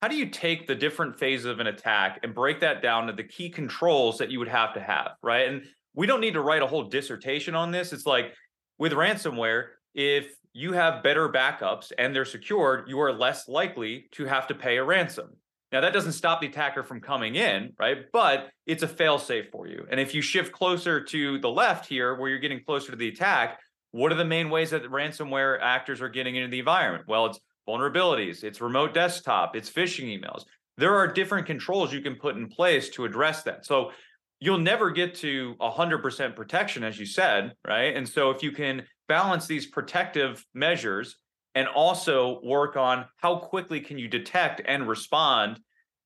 how 0.00 0.08
do 0.08 0.16
you 0.16 0.26
take 0.26 0.66
the 0.66 0.74
different 0.74 1.16
phases 1.16 1.46
of 1.46 1.60
an 1.60 1.68
attack 1.68 2.18
and 2.24 2.34
break 2.34 2.58
that 2.60 2.82
down 2.82 3.06
to 3.06 3.12
the 3.12 3.22
key 3.22 3.48
controls 3.48 4.18
that 4.18 4.32
you 4.32 4.40
would 4.40 4.48
have 4.48 4.74
to 4.74 4.80
have, 4.80 5.12
right? 5.22 5.48
And 5.48 5.62
we 5.94 6.08
don't 6.08 6.20
need 6.20 6.34
to 6.34 6.40
write 6.40 6.62
a 6.62 6.66
whole 6.66 6.84
dissertation 6.84 7.54
on 7.54 7.70
this. 7.70 7.92
It's 7.92 8.04
like 8.04 8.32
with 8.78 8.92
ransomware, 8.92 9.66
if 9.94 10.34
you 10.52 10.72
have 10.72 11.04
better 11.04 11.28
backups 11.28 11.92
and 11.98 12.14
they're 12.14 12.24
secured, 12.24 12.88
you 12.88 13.00
are 13.00 13.12
less 13.12 13.46
likely 13.46 14.08
to 14.12 14.24
have 14.24 14.48
to 14.48 14.56
pay 14.56 14.78
a 14.78 14.84
ransom. 14.84 15.36
Now 15.70 15.80
that 15.82 15.92
doesn't 15.92 16.12
stop 16.12 16.40
the 16.40 16.48
attacker 16.48 16.82
from 16.82 17.00
coming 17.00 17.36
in, 17.36 17.72
right? 17.78 17.98
But 18.12 18.50
it's 18.66 18.82
a 18.82 18.88
fail 18.88 19.20
safe 19.20 19.50
for 19.52 19.68
you. 19.68 19.86
And 19.88 20.00
if 20.00 20.14
you 20.14 20.20
shift 20.20 20.52
closer 20.52 21.00
to 21.00 21.38
the 21.38 21.48
left 21.48 21.86
here, 21.86 22.16
where 22.16 22.28
you're 22.28 22.40
getting 22.40 22.64
closer 22.64 22.90
to 22.90 22.96
the 22.96 23.08
attack, 23.08 23.60
what 23.92 24.10
are 24.10 24.16
the 24.16 24.24
main 24.24 24.50
ways 24.50 24.70
that 24.70 24.84
ransomware 24.84 25.58
actors 25.62 26.00
are 26.00 26.08
getting 26.08 26.36
into 26.36 26.48
the 26.48 26.58
environment? 26.58 27.04
Well, 27.06 27.26
it's 27.26 27.38
vulnerabilities, 27.68 28.42
it's 28.42 28.60
remote 28.60 28.92
desktop, 28.92 29.54
it's 29.54 29.70
phishing 29.70 30.18
emails. 30.18 30.44
There 30.78 30.96
are 30.96 31.06
different 31.06 31.46
controls 31.46 31.92
you 31.92 32.00
can 32.00 32.16
put 32.16 32.36
in 32.36 32.48
place 32.48 32.88
to 32.90 33.04
address 33.04 33.42
that. 33.44 33.64
So 33.64 33.92
you'll 34.40 34.58
never 34.58 34.90
get 34.90 35.14
to 35.16 35.54
100% 35.60 36.34
protection, 36.34 36.82
as 36.82 36.98
you 36.98 37.06
said, 37.06 37.52
right? 37.66 37.94
And 37.94 38.08
so 38.08 38.30
if 38.30 38.42
you 38.42 38.50
can 38.50 38.82
balance 39.08 39.46
these 39.46 39.66
protective 39.66 40.44
measures 40.54 41.16
and 41.54 41.68
also 41.68 42.40
work 42.42 42.76
on 42.76 43.04
how 43.18 43.36
quickly 43.36 43.80
can 43.80 43.98
you 43.98 44.08
detect 44.08 44.62
and 44.66 44.88
respond, 44.88 45.60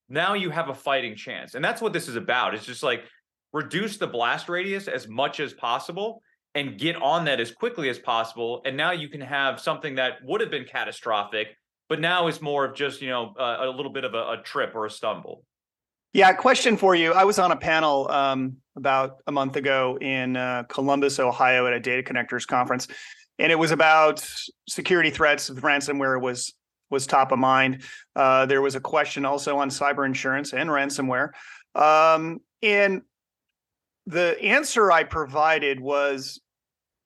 now 0.08 0.34
you 0.34 0.50
have 0.50 0.68
a 0.68 0.74
fighting 0.74 1.16
chance. 1.16 1.54
And 1.54 1.64
that's 1.64 1.80
what 1.80 1.92
this 1.92 2.08
is 2.08 2.16
about. 2.16 2.54
It's 2.54 2.66
just 2.66 2.82
like 2.82 3.04
reduce 3.52 3.96
the 3.96 4.06
blast 4.06 4.48
radius 4.48 4.88
as 4.88 5.08
much 5.08 5.40
as 5.40 5.54
possible 5.54 6.20
and 6.56 6.78
get 6.78 6.96
on 6.96 7.26
that 7.26 7.38
as 7.38 7.50
quickly 7.50 7.90
as 7.90 7.98
possible. 7.98 8.62
And 8.64 8.78
now 8.78 8.90
you 8.92 9.10
can 9.10 9.20
have 9.20 9.60
something 9.60 9.96
that 9.96 10.14
would 10.24 10.40
have 10.40 10.50
been 10.50 10.64
catastrophic, 10.64 11.48
but 11.86 12.00
now 12.00 12.28
is 12.28 12.40
more 12.40 12.64
of 12.64 12.74
just, 12.74 13.02
you 13.02 13.10
know, 13.10 13.34
a, 13.38 13.68
a 13.68 13.70
little 13.70 13.92
bit 13.92 14.04
of 14.04 14.14
a, 14.14 14.32
a, 14.32 14.42
trip 14.42 14.74
or 14.74 14.86
a 14.86 14.90
stumble. 14.90 15.44
Yeah, 16.14 16.32
question 16.32 16.78
for 16.78 16.94
you. 16.94 17.12
I 17.12 17.24
was 17.24 17.38
on 17.38 17.52
a 17.52 17.56
panel 17.56 18.10
um, 18.10 18.56
about 18.74 19.18
a 19.26 19.32
month 19.32 19.56
ago 19.56 19.98
in 20.00 20.38
uh, 20.38 20.62
Columbus, 20.70 21.20
Ohio, 21.20 21.66
at 21.66 21.74
a 21.74 21.80
data 21.80 22.02
connectors 22.02 22.46
conference, 22.46 22.88
and 23.38 23.52
it 23.52 23.56
was 23.56 23.70
about 23.70 24.26
security 24.66 25.10
threats. 25.10 25.50
Ransomware 25.50 26.18
was 26.18 26.54
was 26.88 27.06
top 27.06 27.32
of 27.32 27.38
mind. 27.38 27.82
Uh, 28.14 28.46
there 28.46 28.62
was 28.62 28.76
a 28.76 28.80
question 28.80 29.26
also 29.26 29.58
on 29.58 29.68
cyber 29.68 30.06
insurance 30.06 30.54
and 30.54 30.70
ransomware, 30.70 31.32
um, 31.74 32.38
and 32.62 33.02
the 34.06 34.40
answer 34.40 34.90
I 34.90 35.02
provided 35.04 35.80
was 35.80 36.40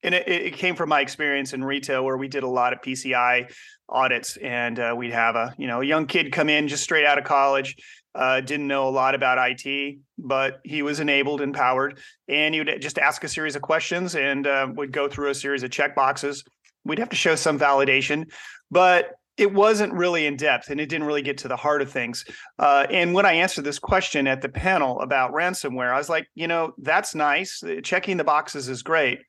and 0.03 0.15
it, 0.15 0.27
it, 0.27 0.53
came 0.53 0.75
from 0.75 0.89
my 0.89 1.01
experience 1.01 1.53
in 1.53 1.63
retail 1.63 2.03
where 2.03 2.17
we 2.17 2.27
did 2.27 2.43
a 2.43 2.47
lot 2.47 2.73
of 2.73 2.81
PCI 2.81 3.51
audits, 3.89 4.37
and 4.37 4.79
uh, 4.79 4.93
we'd 4.97 5.11
have 5.11 5.35
a 5.35 5.53
you 5.57 5.67
know 5.67 5.81
a 5.81 5.85
young 5.85 6.05
kid 6.05 6.31
come 6.31 6.49
in 6.49 6.67
just 6.67 6.83
straight 6.83 7.05
out 7.05 7.17
of 7.17 7.23
college, 7.23 7.75
uh, 8.15 8.41
didn't 8.41 8.67
know 8.67 8.87
a 8.87 8.89
lot 8.89 9.15
about 9.15 9.37
IT, 9.39 9.99
but 10.17 10.59
he 10.63 10.81
was 10.81 10.99
enabled, 10.99 11.41
empowered, 11.41 11.99
and 12.27 12.53
he 12.53 12.61
would 12.61 12.81
just 12.81 12.97
ask 12.97 13.23
a 13.23 13.27
series 13.27 13.55
of 13.55 13.61
questions 13.61 14.15
and 14.15 14.47
uh, 14.47 14.67
would 14.75 14.91
go 14.91 15.07
through 15.07 15.29
a 15.29 15.35
series 15.35 15.63
of 15.63 15.71
check 15.71 15.95
boxes. 15.95 16.43
We'd 16.83 16.99
have 16.99 17.09
to 17.09 17.15
show 17.15 17.35
some 17.35 17.59
validation, 17.59 18.31
but 18.71 19.11
it 19.37 19.51
wasn't 19.53 19.93
really 19.93 20.25
in 20.25 20.35
depth 20.35 20.69
and 20.69 20.79
it 20.79 20.89
didn't 20.89 21.07
really 21.07 21.21
get 21.21 21.37
to 21.39 21.47
the 21.47 21.55
heart 21.55 21.81
of 21.81 21.91
things. 21.91 22.25
Uh, 22.59 22.85
and 22.89 23.13
when 23.13 23.25
I 23.25 23.33
answered 23.33 23.63
this 23.63 23.79
question 23.79 24.27
at 24.27 24.41
the 24.41 24.49
panel 24.49 24.99
about 24.99 25.31
ransomware, 25.31 25.91
I 25.91 25.97
was 25.97 26.09
like, 26.09 26.27
you 26.35 26.47
know, 26.47 26.73
that's 26.79 27.15
nice. 27.15 27.63
Checking 27.83 28.17
the 28.17 28.23
boxes 28.23 28.67
is 28.67 28.83
great 28.83 29.19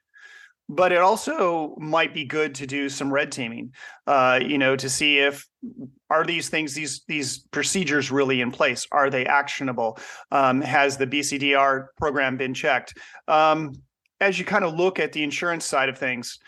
but 0.68 0.92
it 0.92 0.98
also 0.98 1.74
might 1.78 2.14
be 2.14 2.24
good 2.24 2.54
to 2.54 2.66
do 2.66 2.88
some 2.88 3.12
red 3.12 3.30
teaming 3.30 3.72
uh, 4.06 4.38
you 4.42 4.58
know 4.58 4.76
to 4.76 4.88
see 4.88 5.18
if 5.18 5.46
are 6.10 6.24
these 6.24 6.48
things 6.48 6.74
these 6.74 7.02
these 7.08 7.38
procedures 7.50 8.10
really 8.10 8.40
in 8.40 8.50
place? 8.50 8.86
Are 8.92 9.10
they 9.10 9.24
actionable? 9.26 9.98
Um, 10.30 10.60
has 10.60 10.96
the 10.96 11.06
bcdr 11.06 11.86
program 11.96 12.36
been 12.36 12.54
checked? 12.54 12.94
Um, 13.28 13.72
as 14.20 14.38
you 14.38 14.44
kind 14.44 14.64
of 14.64 14.74
look 14.74 14.98
at 15.00 15.12
the 15.12 15.22
insurance 15.22 15.64
side 15.64 15.88
of 15.88 15.98
things 15.98 16.38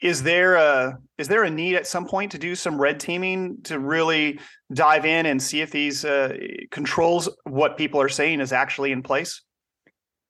is 0.00 0.22
there 0.22 0.54
a 0.54 0.98
is 1.18 1.28
there 1.28 1.44
a 1.44 1.50
need 1.50 1.74
at 1.74 1.86
some 1.86 2.06
point 2.06 2.32
to 2.32 2.38
do 2.38 2.54
some 2.54 2.80
red 2.80 2.98
teaming 2.98 3.58
to 3.64 3.78
really 3.78 4.40
dive 4.72 5.04
in 5.04 5.26
and 5.26 5.42
see 5.42 5.60
if 5.60 5.70
these 5.70 6.04
uh, 6.04 6.34
controls 6.70 7.28
what 7.44 7.76
people 7.76 8.00
are 8.00 8.08
saying 8.08 8.40
is 8.40 8.52
actually 8.52 8.92
in 8.92 9.02
place 9.02 9.42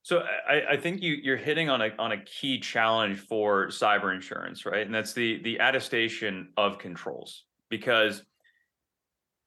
so 0.02 0.24
I, 0.48 0.72
I 0.72 0.76
think 0.76 1.02
you 1.02 1.14
you're 1.14 1.36
hitting 1.36 1.68
on 1.68 1.82
a 1.82 1.90
on 1.98 2.12
a 2.12 2.24
key 2.24 2.58
challenge 2.58 3.18
for 3.20 3.66
cyber 3.68 4.14
insurance, 4.14 4.64
right? 4.64 4.84
And 4.84 4.94
that's 4.94 5.12
the 5.12 5.42
the 5.42 5.56
attestation 5.56 6.48
of 6.56 6.78
controls 6.78 7.44
because 7.68 8.22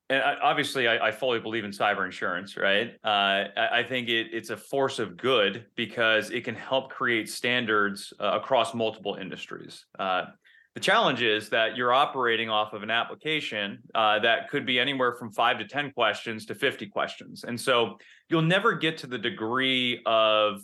and 0.09 0.21
obviously 0.41 0.87
I, 0.87 1.07
I, 1.07 1.11
fully 1.11 1.39
believe 1.39 1.63
in 1.63 1.71
cyber 1.71 2.05
insurance, 2.05 2.57
right? 2.57 2.93
Uh, 3.03 3.47
I, 3.57 3.79
I, 3.79 3.83
think 3.83 4.09
it, 4.09 4.27
it's 4.33 4.49
a 4.49 4.57
force 4.57 4.99
of 4.99 5.15
good 5.15 5.65
because 5.75 6.29
it 6.29 6.43
can 6.43 6.55
help 6.55 6.91
create 6.91 7.29
standards 7.29 8.13
uh, 8.19 8.31
across 8.33 8.73
multiple 8.73 9.15
industries. 9.15 9.85
Uh, 9.97 10.25
the 10.73 10.79
challenge 10.79 11.21
is 11.21 11.49
that 11.49 11.77
you're 11.77 11.93
operating 11.93 12.49
off 12.49 12.73
of 12.73 12.81
an 12.81 12.89
application 12.89 13.79
uh, 13.93 14.19
that 14.19 14.49
could 14.49 14.65
be 14.65 14.79
anywhere 14.79 15.13
from 15.13 15.31
five 15.31 15.59
to 15.59 15.65
10 15.65 15.91
questions 15.91 16.45
to 16.47 16.55
50 16.55 16.87
questions. 16.87 17.43
And 17.43 17.59
so 17.59 17.97
you'll 18.33 18.41
never 18.41 18.73
get 18.73 18.97
to 18.97 19.05
the 19.05 19.19
degree 19.19 20.01
of, 20.07 20.63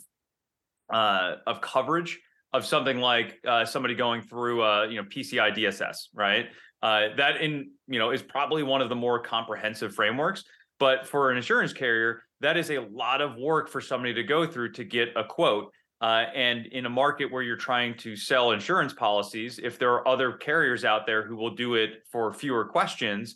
uh, 0.92 1.36
of 1.46 1.62
coverage 1.62 2.20
of 2.52 2.66
something 2.66 2.98
like 2.98 3.38
uh, 3.48 3.64
somebody 3.64 3.94
going 3.94 4.24
through, 4.24 4.64
uh, 4.64 4.86
you 4.86 4.96
know, 4.96 5.04
PCI 5.04 5.56
DSS, 5.56 6.08
right? 6.16 6.48
Uh, 6.82 7.10
that 7.16 7.42
in, 7.42 7.70
you 7.88 8.00
know, 8.00 8.10
is 8.10 8.24
probably 8.24 8.64
one 8.64 8.82
of 8.82 8.90
the 8.90 8.96
more 8.96 9.20
comprehensive 9.20 9.94
frameworks. 9.94 10.44
But 10.80 11.06
for 11.06 11.30
an 11.30 11.38
insurance 11.38 11.74
carrier, 11.74 12.24
that 12.42 12.58
is 12.58 12.72
a 12.72 12.80
lot 12.80 13.22
of 13.22 13.36
work 13.36 13.70
for 13.70 13.82
somebody 13.82 14.16
to 14.16 14.24
go 14.24 14.48
through 14.48 14.72
to 14.72 14.84
get 14.84 15.10
a 15.16 15.24
quote. 15.24 15.72
Uh, 16.02 16.26
and 16.34 16.66
in 16.68 16.88
a 16.88 16.90
market 16.90 17.32
where 17.32 17.44
you're 17.44 17.56
trying 17.56 17.96
to 17.98 18.16
sell 18.16 18.52
insurance 18.52 18.94
policies, 18.94 19.60
if 19.62 19.78
there 19.78 19.92
are 19.92 20.08
other 20.08 20.32
carriers 20.32 20.84
out 20.84 21.06
there 21.06 21.24
who 21.24 21.36
will 21.36 21.54
do 21.54 21.76
it 21.76 22.02
for 22.12 22.34
fewer 22.34 22.66
questions, 22.66 23.36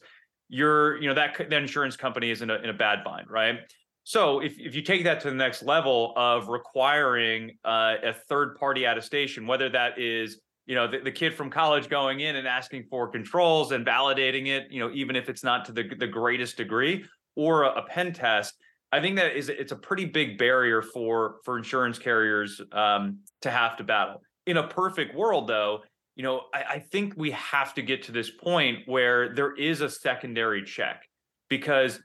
you're, 0.49 0.99
you 0.99 1.07
know, 1.07 1.13
that 1.13 1.37
that 1.37 1.61
insurance 1.61 1.95
company 1.95 2.31
is 2.31 2.41
in 2.41 2.49
a, 2.49 2.55
in 2.55 2.71
a 2.71 2.73
bad 2.73 3.03
bind, 3.03 3.29
right? 3.29 3.59
So 4.03 4.41
if, 4.41 4.59
if 4.59 4.75
you 4.75 4.81
take 4.81 5.03
that 5.05 5.21
to 5.21 5.29
the 5.29 5.35
next 5.35 5.63
level 5.63 6.13
of 6.15 6.49
requiring 6.49 7.57
uh, 7.63 7.95
a 8.03 8.13
third 8.13 8.55
party 8.55 8.83
attestation, 8.83 9.47
whether 9.47 9.69
that 9.69 9.99
is 9.99 10.39
you 10.65 10.75
know 10.75 10.87
the, 10.87 10.99
the 10.99 11.11
kid 11.11 11.33
from 11.33 11.49
college 11.49 11.89
going 11.89 12.21
in 12.21 12.35
and 12.35 12.47
asking 12.47 12.85
for 12.89 13.07
controls 13.09 13.71
and 13.71 13.85
validating 13.85 14.47
it, 14.47 14.67
you 14.69 14.79
know 14.79 14.91
even 14.93 15.15
if 15.15 15.29
it's 15.29 15.43
not 15.43 15.65
to 15.65 15.71
the, 15.71 15.83
the 15.97 16.07
greatest 16.07 16.57
degree, 16.57 17.05
or 17.35 17.63
a, 17.63 17.69
a 17.79 17.81
pen 17.83 18.13
test, 18.13 18.55
I 18.91 18.99
think 19.01 19.15
that 19.15 19.35
is 19.35 19.49
it's 19.49 19.71
a 19.71 19.77
pretty 19.77 20.05
big 20.05 20.37
barrier 20.37 20.81
for 20.81 21.37
for 21.45 21.57
insurance 21.57 21.97
carriers 21.97 22.61
um, 22.73 23.19
to 23.41 23.49
have 23.49 23.77
to 23.77 23.83
battle. 23.83 24.21
In 24.45 24.57
a 24.57 24.67
perfect 24.67 25.15
world, 25.15 25.47
though, 25.47 25.79
you 26.15 26.23
know 26.23 26.43
I, 26.53 26.63
I 26.71 26.79
think 26.79 27.13
we 27.15 27.31
have 27.31 27.73
to 27.75 27.81
get 27.81 28.03
to 28.03 28.11
this 28.11 28.29
point 28.29 28.79
where 28.85 29.33
there 29.33 29.55
is 29.55 29.79
a 29.79 29.89
secondary 29.89 30.63
check 30.63 31.03
because 31.49 32.01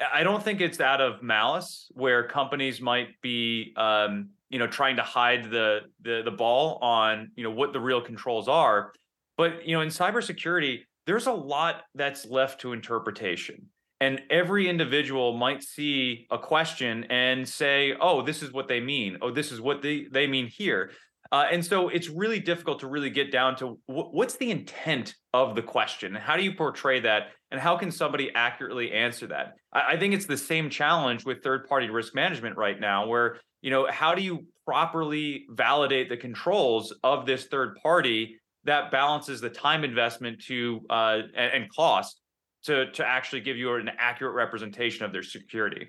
I 0.00 0.22
don't 0.22 0.42
think 0.42 0.60
it's 0.60 0.80
out 0.80 1.00
of 1.00 1.22
malice 1.22 1.90
where 1.94 2.26
companies 2.28 2.80
might 2.80 3.20
be, 3.22 3.72
um, 3.76 4.30
you 4.50 4.58
know, 4.58 4.66
trying 4.66 4.96
to 4.96 5.02
hide 5.02 5.50
the, 5.50 5.80
the 6.02 6.22
the 6.24 6.30
ball 6.30 6.78
on, 6.82 7.30
you 7.36 7.44
know, 7.44 7.50
what 7.50 7.72
the 7.72 7.80
real 7.80 8.00
controls 8.00 8.48
are. 8.48 8.92
But 9.36 9.66
you 9.66 9.74
know, 9.76 9.82
in 9.82 9.88
cybersecurity, 9.88 10.80
there's 11.06 11.26
a 11.26 11.32
lot 11.32 11.82
that's 11.94 12.26
left 12.26 12.60
to 12.62 12.72
interpretation, 12.72 13.66
and 14.00 14.20
every 14.30 14.68
individual 14.68 15.36
might 15.36 15.62
see 15.62 16.26
a 16.30 16.38
question 16.38 17.04
and 17.04 17.48
say, 17.48 17.94
"Oh, 18.00 18.22
this 18.22 18.42
is 18.42 18.52
what 18.52 18.68
they 18.68 18.80
mean. 18.80 19.18
Oh, 19.22 19.30
this 19.30 19.52
is 19.52 19.60
what 19.60 19.82
they 19.82 20.06
they 20.10 20.26
mean 20.26 20.46
here." 20.46 20.90
Uh, 21.32 21.46
and 21.50 21.64
so 21.64 21.88
it's 21.88 22.08
really 22.08 22.38
difficult 22.38 22.80
to 22.80 22.86
really 22.86 23.10
get 23.10 23.32
down 23.32 23.56
to 23.56 23.78
what's 23.86 24.36
the 24.36 24.50
intent 24.50 25.14
of 25.34 25.54
the 25.54 25.62
question? 25.62 26.14
And 26.14 26.24
how 26.24 26.36
do 26.36 26.42
you 26.42 26.54
portray 26.54 27.00
that? 27.00 27.28
And 27.50 27.60
how 27.60 27.76
can 27.76 27.90
somebody 27.90 28.30
accurately 28.34 28.92
answer 28.92 29.26
that? 29.28 29.54
I, 29.72 29.92
I 29.92 29.96
think 29.98 30.14
it's 30.14 30.26
the 30.26 30.36
same 30.36 30.70
challenge 30.70 31.24
with 31.24 31.42
third 31.42 31.68
party 31.68 31.90
risk 31.90 32.14
management 32.14 32.56
right 32.56 32.78
now 32.78 33.06
where 33.06 33.38
you 33.62 33.70
know 33.70 33.88
how 33.90 34.14
do 34.14 34.22
you 34.22 34.46
properly 34.64 35.46
validate 35.50 36.08
the 36.08 36.16
controls 36.16 36.94
of 37.02 37.26
this 37.26 37.46
third 37.46 37.76
party 37.82 38.36
that 38.64 38.90
balances 38.90 39.40
the 39.40 39.50
time 39.50 39.84
investment 39.84 40.42
to 40.44 40.80
uh, 40.90 41.20
and, 41.34 41.62
and 41.62 41.72
cost 41.74 42.20
to 42.64 42.90
to 42.92 43.06
actually 43.06 43.40
give 43.40 43.56
you 43.56 43.74
an 43.74 43.90
accurate 43.98 44.34
representation 44.34 45.04
of 45.04 45.12
their 45.12 45.22
security? 45.22 45.88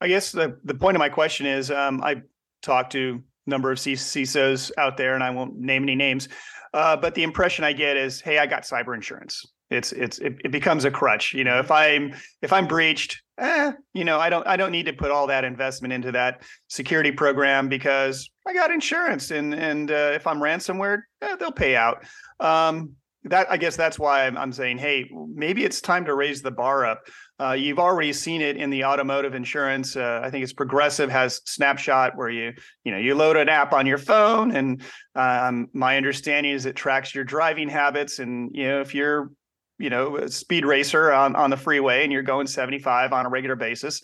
I 0.00 0.08
guess 0.08 0.32
the, 0.32 0.58
the 0.64 0.74
point 0.74 0.94
of 0.94 0.98
my 0.98 1.08
question 1.08 1.46
is 1.46 1.70
um, 1.70 2.02
I 2.02 2.22
talked 2.62 2.92
to 2.92 3.22
number 3.46 3.70
of 3.70 3.78
CISOs 3.78 4.70
out 4.78 4.96
there, 4.96 5.14
and 5.14 5.22
I 5.22 5.30
won't 5.30 5.56
name 5.56 5.82
any 5.82 5.94
names. 5.94 6.28
Uh, 6.74 6.96
but 6.96 7.14
the 7.14 7.22
impression 7.22 7.64
I 7.64 7.72
get 7.72 7.96
is, 7.96 8.20
hey, 8.20 8.38
I 8.38 8.46
got 8.46 8.62
cyber 8.62 8.94
insurance. 8.94 9.44
It's 9.70 9.92
it's 9.92 10.18
it, 10.18 10.36
it 10.44 10.52
becomes 10.52 10.84
a 10.84 10.90
crutch. 10.90 11.34
You 11.34 11.42
know, 11.42 11.58
if 11.58 11.70
I'm 11.70 12.14
if 12.42 12.52
I'm 12.52 12.68
breached, 12.68 13.20
eh, 13.38 13.72
you 13.94 14.04
know, 14.04 14.20
I 14.20 14.30
don't 14.30 14.46
I 14.46 14.56
don't 14.56 14.70
need 14.70 14.86
to 14.86 14.92
put 14.92 15.10
all 15.10 15.26
that 15.26 15.44
investment 15.44 15.92
into 15.92 16.12
that 16.12 16.42
security 16.68 17.10
program 17.10 17.68
because 17.68 18.30
I 18.46 18.52
got 18.52 18.70
insurance, 18.70 19.32
and 19.32 19.52
and 19.54 19.90
uh, 19.90 20.12
if 20.14 20.26
I'm 20.26 20.38
ransomware, 20.38 21.02
eh, 21.22 21.36
they'll 21.36 21.50
pay 21.50 21.74
out. 21.74 22.04
Um, 22.38 22.92
that 23.28 23.46
I 23.50 23.56
guess 23.56 23.76
that's 23.76 23.98
why 23.98 24.26
I'm, 24.26 24.36
I'm 24.36 24.52
saying, 24.52 24.78
hey, 24.78 25.10
maybe 25.34 25.64
it's 25.64 25.80
time 25.80 26.04
to 26.04 26.14
raise 26.14 26.42
the 26.42 26.50
bar 26.50 26.86
up. 26.86 27.06
Uh, 27.40 27.52
you've 27.52 27.78
already 27.78 28.12
seen 28.12 28.40
it 28.40 28.56
in 28.56 28.70
the 28.70 28.84
automotive 28.84 29.34
insurance. 29.34 29.96
Uh, 29.96 30.20
I 30.22 30.30
think 30.30 30.44
it's 30.44 30.52
Progressive 30.52 31.10
has 31.10 31.40
Snapshot 31.44 32.16
where 32.16 32.30
you 32.30 32.52
you 32.84 32.92
know 32.92 32.98
you 32.98 33.14
load 33.14 33.36
an 33.36 33.48
app 33.48 33.72
on 33.72 33.86
your 33.86 33.98
phone, 33.98 34.52
and 34.52 34.82
um, 35.14 35.68
my 35.72 35.96
understanding 35.96 36.52
is 36.52 36.66
it 36.66 36.76
tracks 36.76 37.14
your 37.14 37.24
driving 37.24 37.68
habits, 37.68 38.18
and 38.18 38.50
you 38.54 38.64
know 38.64 38.80
if 38.80 38.94
you're 38.94 39.30
you 39.78 39.90
know 39.90 40.16
a 40.16 40.28
speed 40.28 40.64
racer 40.64 41.12
on 41.12 41.36
on 41.36 41.50
the 41.50 41.56
freeway 41.56 42.04
and 42.04 42.12
you're 42.12 42.22
going 42.22 42.46
75 42.46 43.12
on 43.12 43.26
a 43.26 43.28
regular 43.28 43.56
basis, 43.56 44.00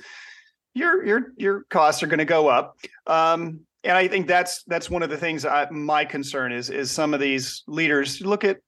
your 0.74 1.04
your 1.04 1.32
your 1.36 1.64
costs 1.70 2.02
are 2.02 2.08
going 2.08 2.18
to 2.18 2.24
go 2.24 2.48
up. 2.48 2.76
Um, 3.06 3.60
and 3.84 3.96
I 3.96 4.08
think 4.08 4.26
that's 4.26 4.62
that's 4.64 4.90
one 4.90 5.02
of 5.02 5.10
the 5.10 5.16
things 5.16 5.44
I, 5.44 5.68
my 5.70 6.04
concern 6.04 6.52
is 6.52 6.70
is 6.70 6.90
some 6.90 7.14
of 7.14 7.20
these 7.20 7.62
leaders 7.66 8.20
look 8.20 8.44
at 8.44 8.58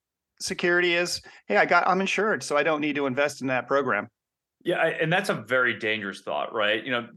security 0.45 0.95
is, 0.95 1.21
hey 1.47 1.57
I 1.57 1.65
got 1.65 1.87
I'm 1.89 2.01
insured 2.01 2.43
so 2.43 2.57
I 2.57 2.63
don't 2.63 2.81
need 2.81 2.97
to 2.97 3.07
invest 3.07 3.41
in 3.41 3.49
that 3.49 3.67
program. 3.67 4.09
Yeah, 4.65 4.83
and 4.83 5.13
that's 5.13 5.29
a 5.29 5.35
very 5.35 5.79
dangerous 5.79 6.23
thought, 6.23 6.55
right? 6.55 6.83
You 6.85 6.93
know, 6.93 7.09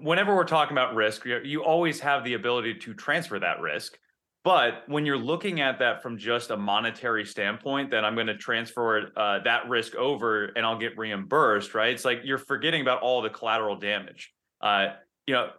whenever 0.00 0.34
we're 0.34 0.44
talking 0.44 0.76
about 0.76 0.94
risk, 0.94 1.24
you 1.24 1.64
always 1.64 2.00
have 2.00 2.24
the 2.24 2.34
ability 2.34 2.74
to 2.74 2.94
transfer 2.94 3.38
that 3.38 3.60
risk. 3.60 3.98
But 4.44 4.84
when 4.86 5.04
you're 5.04 5.18
looking 5.18 5.60
at 5.60 5.80
that 5.80 6.02
from 6.02 6.16
just 6.16 6.50
a 6.50 6.56
monetary 6.56 7.26
standpoint, 7.26 7.90
then 7.90 8.04
I'm 8.04 8.14
going 8.14 8.28
to 8.28 8.36
transfer 8.36 9.10
uh, 9.16 9.40
that 9.40 9.68
risk 9.68 9.94
over 9.96 10.46
and 10.56 10.64
I'll 10.64 10.78
get 10.78 10.96
reimbursed, 10.96 11.74
right? 11.74 11.92
It's 11.92 12.04
like 12.04 12.20
you're 12.24 12.38
forgetting 12.38 12.80
about 12.80 13.02
all 13.02 13.20
the 13.20 13.30
collateral 13.30 13.76
damage. 13.76 14.32
Uh, 14.60 14.94
you 15.26 15.34
know, 15.34 15.50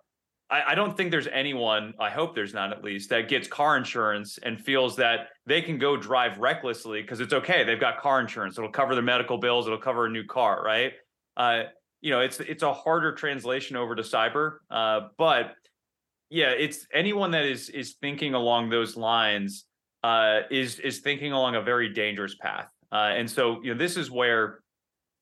I, 0.49 0.71
I 0.71 0.75
don't 0.75 0.95
think 0.97 1.12
there's 1.12 1.27
anyone, 1.27 1.93
I 1.99 2.09
hope 2.09 2.33
there's 2.35 2.53
not 2.53 2.71
at 2.71 2.83
least, 2.83 3.09
that 3.09 3.29
gets 3.29 3.47
car 3.47 3.77
insurance 3.77 4.39
and 4.41 4.59
feels 4.59 4.95
that 4.95 5.27
they 5.45 5.62
can 5.62 5.77
go 5.77 5.95
drive 5.95 6.38
recklessly 6.39 7.01
because 7.01 7.19
it's 7.19 7.33
okay. 7.33 7.63
They've 7.63 7.79
got 7.79 7.99
car 7.99 8.19
insurance. 8.19 8.57
It'll 8.57 8.71
cover 8.71 8.95
their 8.95 9.03
medical 9.03 9.38
bills. 9.38 9.67
It'll 9.67 9.77
cover 9.77 10.07
a 10.07 10.09
new 10.09 10.23
car, 10.23 10.63
right? 10.63 10.93
uh, 11.39 11.63
you 12.01 12.12
know, 12.12 12.19
it's 12.19 12.39
it's 12.39 12.63
a 12.63 12.73
harder 12.73 13.13
translation 13.13 13.75
over 13.75 13.95
to 13.95 14.03
cyber, 14.03 14.57
uh, 14.69 15.07
but 15.17 15.53
yeah, 16.29 16.51
it's 16.51 16.85
anyone 16.93 17.31
that 17.31 17.45
is 17.45 17.69
is 17.69 17.95
thinking 18.01 18.33
along 18.33 18.69
those 18.69 18.95
lines 18.95 19.65
uh, 20.03 20.41
is 20.51 20.79
is 20.79 20.99
thinking 20.99 21.31
along 21.31 21.55
a 21.55 21.62
very 21.62 21.89
dangerous 21.89 22.35
path, 22.35 22.69
uh, 22.91 23.13
and 23.15 23.29
so 23.29 23.62
you 23.63 23.73
know 23.73 23.77
this 23.77 23.97
is 23.97 24.12
where 24.12 24.59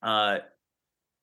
uh, 0.02 0.40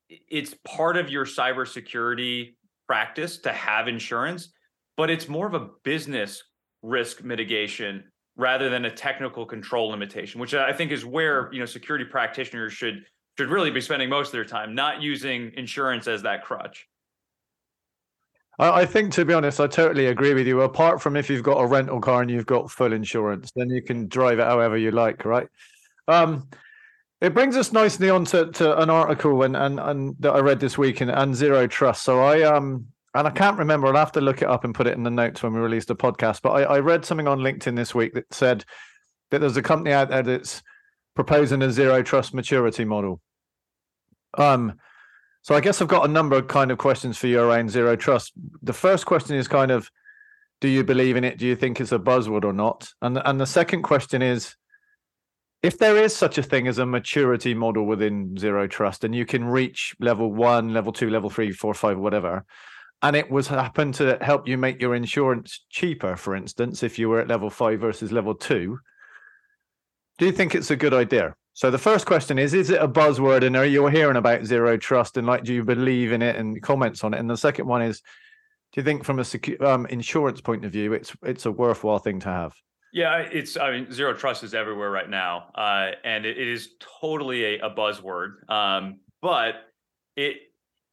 it's 0.09 0.55
part 0.65 0.97
of 0.97 1.09
your 1.09 1.25
cybersecurity 1.25 2.54
practice 2.87 3.37
to 3.39 3.51
have 3.51 3.87
insurance, 3.87 4.53
but 4.97 5.09
it's 5.09 5.27
more 5.27 5.47
of 5.47 5.53
a 5.53 5.69
business 5.83 6.43
risk 6.81 7.23
mitigation 7.23 8.03
rather 8.37 8.69
than 8.69 8.85
a 8.85 8.91
technical 8.91 9.45
control 9.45 9.89
limitation, 9.89 10.41
which 10.41 10.53
I 10.53 10.73
think 10.73 10.91
is 10.91 11.05
where 11.05 11.51
you 11.53 11.59
know 11.59 11.65
security 11.65 12.05
practitioners 12.05 12.73
should 12.73 13.05
should 13.37 13.49
really 13.49 13.71
be 13.71 13.81
spending 13.81 14.09
most 14.09 14.27
of 14.27 14.33
their 14.33 14.45
time 14.45 14.75
not 14.75 15.01
using 15.01 15.51
insurance 15.55 16.07
as 16.07 16.21
that 16.23 16.43
crutch. 16.43 16.87
I 18.57 18.85
think, 18.85 19.11
to 19.13 19.25
be 19.25 19.33
honest, 19.33 19.59
I 19.59 19.67
totally 19.67 20.07
agree 20.07 20.33
with 20.33 20.47
you. 20.47 20.61
Apart 20.61 21.01
from 21.01 21.17
if 21.17 21.29
you've 21.29 21.43
got 21.43 21.59
a 21.59 21.67
rental 21.67 21.99
car 21.99 22.21
and 22.21 22.31
you've 22.31 22.45
got 22.45 22.71
full 22.71 22.93
insurance, 22.93 23.51
then 23.53 23.69
you 23.69 23.81
can 23.81 24.07
drive 24.07 24.39
it 24.39 24.45
however 24.45 24.77
you 24.77 24.91
like, 24.91 25.25
right? 25.25 25.47
Um, 26.07 26.47
it 27.25 27.33
brings 27.33 27.57
us 27.57 27.71
nicely 27.71 28.09
on 28.09 28.23
to, 28.25 28.51
to 28.51 28.79
an 28.79 28.91
article 28.91 29.41
and, 29.41 29.55
and 29.55 29.79
and 29.79 30.15
that 30.19 30.33
I 30.33 30.39
read 30.39 30.59
this 30.59 30.77
week 30.77 31.01
in 31.01 31.09
and 31.09 31.33
Zero 31.33 31.65
Trust. 31.65 32.03
So 32.03 32.21
I 32.21 32.43
um 32.43 32.87
and 33.15 33.27
I 33.27 33.31
can't 33.31 33.57
remember. 33.57 33.87
I'll 33.87 33.95
have 33.95 34.11
to 34.11 34.21
look 34.21 34.41
it 34.41 34.47
up 34.47 34.63
and 34.63 34.75
put 34.75 34.87
it 34.87 34.93
in 34.93 35.03
the 35.03 35.09
notes 35.09 35.41
when 35.41 35.53
we 35.53 35.59
release 35.59 35.85
the 35.85 35.95
podcast. 35.95 36.41
But 36.43 36.51
I, 36.51 36.75
I 36.75 36.79
read 36.79 37.03
something 37.03 37.27
on 37.27 37.39
LinkedIn 37.39 37.75
this 37.75 37.95
week 37.95 38.13
that 38.13 38.31
said 38.31 38.63
that 39.31 39.39
there's 39.39 39.57
a 39.57 39.63
company 39.63 39.91
out 39.91 40.09
there 40.09 40.21
that's 40.21 40.61
proposing 41.15 41.61
a 41.63 41.71
zero 41.71 42.03
trust 42.03 42.33
maturity 42.33 42.85
model. 42.85 43.21
Um, 44.37 44.79
so 45.41 45.55
I 45.55 45.61
guess 45.61 45.81
I've 45.81 45.87
got 45.87 46.05
a 46.05 46.11
number 46.11 46.35
of 46.35 46.47
kind 46.47 46.71
of 46.71 46.77
questions 46.77 47.17
for 47.17 47.27
you 47.27 47.39
around 47.39 47.71
zero 47.71 47.95
trust. 47.95 48.33
The 48.61 48.73
first 48.73 49.05
question 49.05 49.35
is 49.35 49.47
kind 49.47 49.71
of, 49.71 49.89
do 50.59 50.67
you 50.67 50.83
believe 50.83 51.15
in 51.15 51.23
it? 51.23 51.37
Do 51.37 51.47
you 51.47 51.55
think 51.55 51.79
it's 51.79 51.91
a 51.91 51.99
buzzword 51.99 52.43
or 52.43 52.53
not? 52.53 52.89
And 53.01 53.19
and 53.25 53.39
the 53.39 53.47
second 53.47 53.81
question 53.81 54.21
is, 54.21 54.55
if 55.63 55.77
there 55.77 55.97
is 55.97 56.15
such 56.15 56.37
a 56.37 56.43
thing 56.43 56.67
as 56.67 56.77
a 56.77 56.85
maturity 56.85 57.53
model 57.53 57.85
within 57.85 58.37
zero 58.37 58.67
trust, 58.67 59.03
and 59.03 59.15
you 59.15 59.25
can 59.25 59.45
reach 59.45 59.95
level 59.99 60.31
one, 60.31 60.73
level 60.73 60.93
two, 60.93 61.09
level 61.09 61.29
three, 61.29 61.51
four, 61.51 61.73
five, 61.73 61.97
whatever, 61.97 62.45
and 63.01 63.15
it 63.15 63.29
was 63.29 63.47
happen 63.47 63.91
to 63.93 64.17
help 64.21 64.47
you 64.47 64.57
make 64.57 64.81
your 64.81 64.95
insurance 64.95 65.65
cheaper, 65.69 66.15
for 66.15 66.35
instance, 66.35 66.83
if 66.83 66.97
you 66.97 67.09
were 67.09 67.19
at 67.19 67.27
level 67.27 67.49
five 67.49 67.79
versus 67.79 68.11
level 68.11 68.35
two, 68.35 68.79
do 70.17 70.25
you 70.25 70.31
think 70.31 70.55
it's 70.55 70.71
a 70.71 70.75
good 70.75 70.93
idea? 70.93 71.35
So 71.53 71.71
the 71.71 71.77
first 71.77 72.05
question 72.05 72.37
is: 72.37 72.53
Is 72.53 72.69
it 72.69 72.81
a 72.81 72.87
buzzword, 72.87 73.45
and 73.45 73.55
are 73.55 73.65
you 73.65 73.87
hearing 73.87 74.17
about 74.17 74.45
zero 74.45 74.77
trust, 74.77 75.17
and 75.17 75.25
like, 75.25 75.43
do 75.43 75.53
you 75.53 75.63
believe 75.63 76.11
in 76.11 76.21
it, 76.21 76.35
and 76.35 76.61
comments 76.61 77.03
on 77.03 77.13
it? 77.13 77.19
And 77.19 77.29
the 77.29 77.37
second 77.37 77.65
one 77.65 77.81
is: 77.81 78.01
Do 78.73 78.81
you 78.81 78.83
think, 78.83 79.05
from 79.05 79.19
a 79.19 79.23
secu- 79.23 79.61
um, 79.61 79.85
insurance 79.85 80.41
point 80.41 80.65
of 80.65 80.71
view, 80.71 80.93
it's 80.93 81.15
it's 81.23 81.45
a 81.45 81.51
worthwhile 81.51 81.99
thing 81.99 82.19
to 82.21 82.29
have? 82.29 82.53
Yeah, 82.95 83.17
it's. 83.17 83.57
I 83.57 83.71
mean, 83.71 83.91
zero 83.91 84.13
trust 84.13 84.41
is 84.41 84.53
everywhere 84.53 84.89
right 84.89 85.09
now, 85.09 85.49
uh, 85.53 85.91
and 86.05 86.25
it, 86.25 86.37
it 86.37 86.47
is 86.47 86.69
totally 87.01 87.43
a, 87.43 87.67
a 87.67 87.69
buzzword. 87.69 88.49
Um, 88.49 89.01
but 89.21 89.55
it 90.15 90.37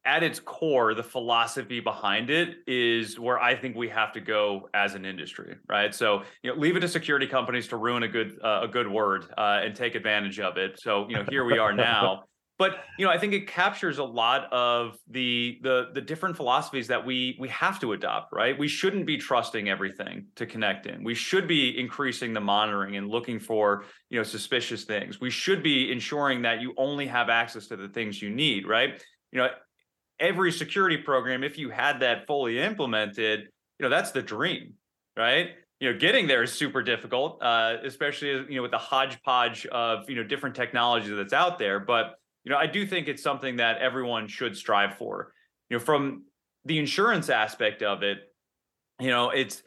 at 0.03 0.21
its 0.21 0.37
core, 0.37 0.93
the 0.93 1.03
philosophy 1.03 1.79
behind 1.79 2.29
it 2.29 2.57
is 2.67 3.17
where 3.17 3.39
I 3.39 3.55
think 3.55 3.77
we 3.77 3.87
have 3.87 4.11
to 4.13 4.19
go 4.19 4.67
as 4.73 4.95
an 4.95 5.05
industry, 5.05 5.55
right? 5.69 5.95
So, 5.95 6.23
you 6.41 6.53
know, 6.53 6.59
leave 6.59 6.75
it 6.75 6.81
to 6.81 6.89
security 6.89 7.25
companies 7.25 7.69
to 7.69 7.77
ruin 7.77 8.03
a 8.03 8.09
good 8.09 8.37
uh, 8.43 8.59
a 8.63 8.67
good 8.67 8.91
word 8.91 9.27
uh, 9.37 9.61
and 9.63 9.73
take 9.73 9.95
advantage 9.95 10.41
of 10.41 10.57
it. 10.57 10.81
So, 10.81 11.07
you 11.07 11.15
know, 11.15 11.25
here 11.29 11.45
we 11.45 11.57
are 11.57 11.71
now. 11.91 12.25
But 12.63 12.77
you 12.97 13.05
know, 13.05 13.11
I 13.11 13.17
think 13.17 13.33
it 13.33 13.45
captures 13.45 13.97
a 13.97 14.05
lot 14.05 14.47
of 14.53 14.97
the 15.09 15.59
the 15.63 15.89
the 15.93 15.99
different 15.99 16.37
philosophies 16.37 16.87
that 16.87 17.05
we 17.05 17.35
we 17.37 17.49
have 17.49 17.77
to 17.81 17.91
adopt, 17.91 18.31
right? 18.31 18.57
We 18.57 18.69
shouldn't 18.69 19.05
be 19.05 19.17
trusting 19.17 19.67
everything 19.67 20.27
to 20.37 20.45
connect 20.45 20.85
in. 20.85 21.03
We 21.03 21.13
should 21.13 21.45
be 21.45 21.77
increasing 21.77 22.31
the 22.31 22.39
monitoring 22.39 22.95
and 22.95 23.09
looking 23.09 23.37
for 23.37 23.83
you 24.09 24.17
know 24.17 24.23
suspicious 24.23 24.85
things. 24.85 25.19
We 25.19 25.29
should 25.29 25.61
be 25.61 25.91
ensuring 25.91 26.43
that 26.43 26.61
you 26.61 26.73
only 26.77 27.05
have 27.07 27.27
access 27.27 27.67
to 27.67 27.75
the 27.75 27.89
things 27.89 28.21
you 28.21 28.29
need, 28.29 28.65
right? 28.65 28.91
You 29.33 29.39
know, 29.39 29.49
every 30.17 30.53
security 30.53 30.95
program, 30.95 31.43
if 31.43 31.57
you 31.57 31.69
had 31.69 31.99
that 31.99 32.27
fully 32.27 32.59
implemented, 32.59 33.41
you 33.77 33.83
know, 33.83 33.89
that's 33.89 34.11
the 34.11 34.21
dream, 34.21 34.75
right? 35.17 35.49
You 35.81 35.91
know, 35.91 35.99
getting 35.99 36.27
there 36.27 36.43
is 36.43 36.53
super 36.53 36.81
difficult, 36.81 37.43
uh, 37.43 37.75
especially 37.83 38.29
you 38.29 38.55
know 38.55 38.61
with 38.61 38.71
the 38.71 38.77
hodgepodge 38.77 39.65
of 39.65 40.09
you 40.09 40.15
know 40.15 40.23
different 40.23 40.55
technologies 40.55 41.13
that's 41.13 41.33
out 41.33 41.59
there. 41.59 41.81
But 41.81 42.13
you 42.43 42.51
know, 42.51 42.57
I 42.57 42.67
do 42.67 42.85
think 42.85 43.07
it's 43.07 43.23
something 43.23 43.57
that 43.57 43.77
everyone 43.77 44.27
should 44.27 44.55
strive 44.55 44.97
for. 44.97 45.33
You 45.69 45.77
know, 45.77 45.83
from 45.83 46.23
the 46.65 46.77
insurance 46.77 47.29
aspect 47.29 47.81
of 47.81 48.03
it, 48.03 48.17
you 48.99 49.09
know, 49.09 49.29
it's 49.29 49.63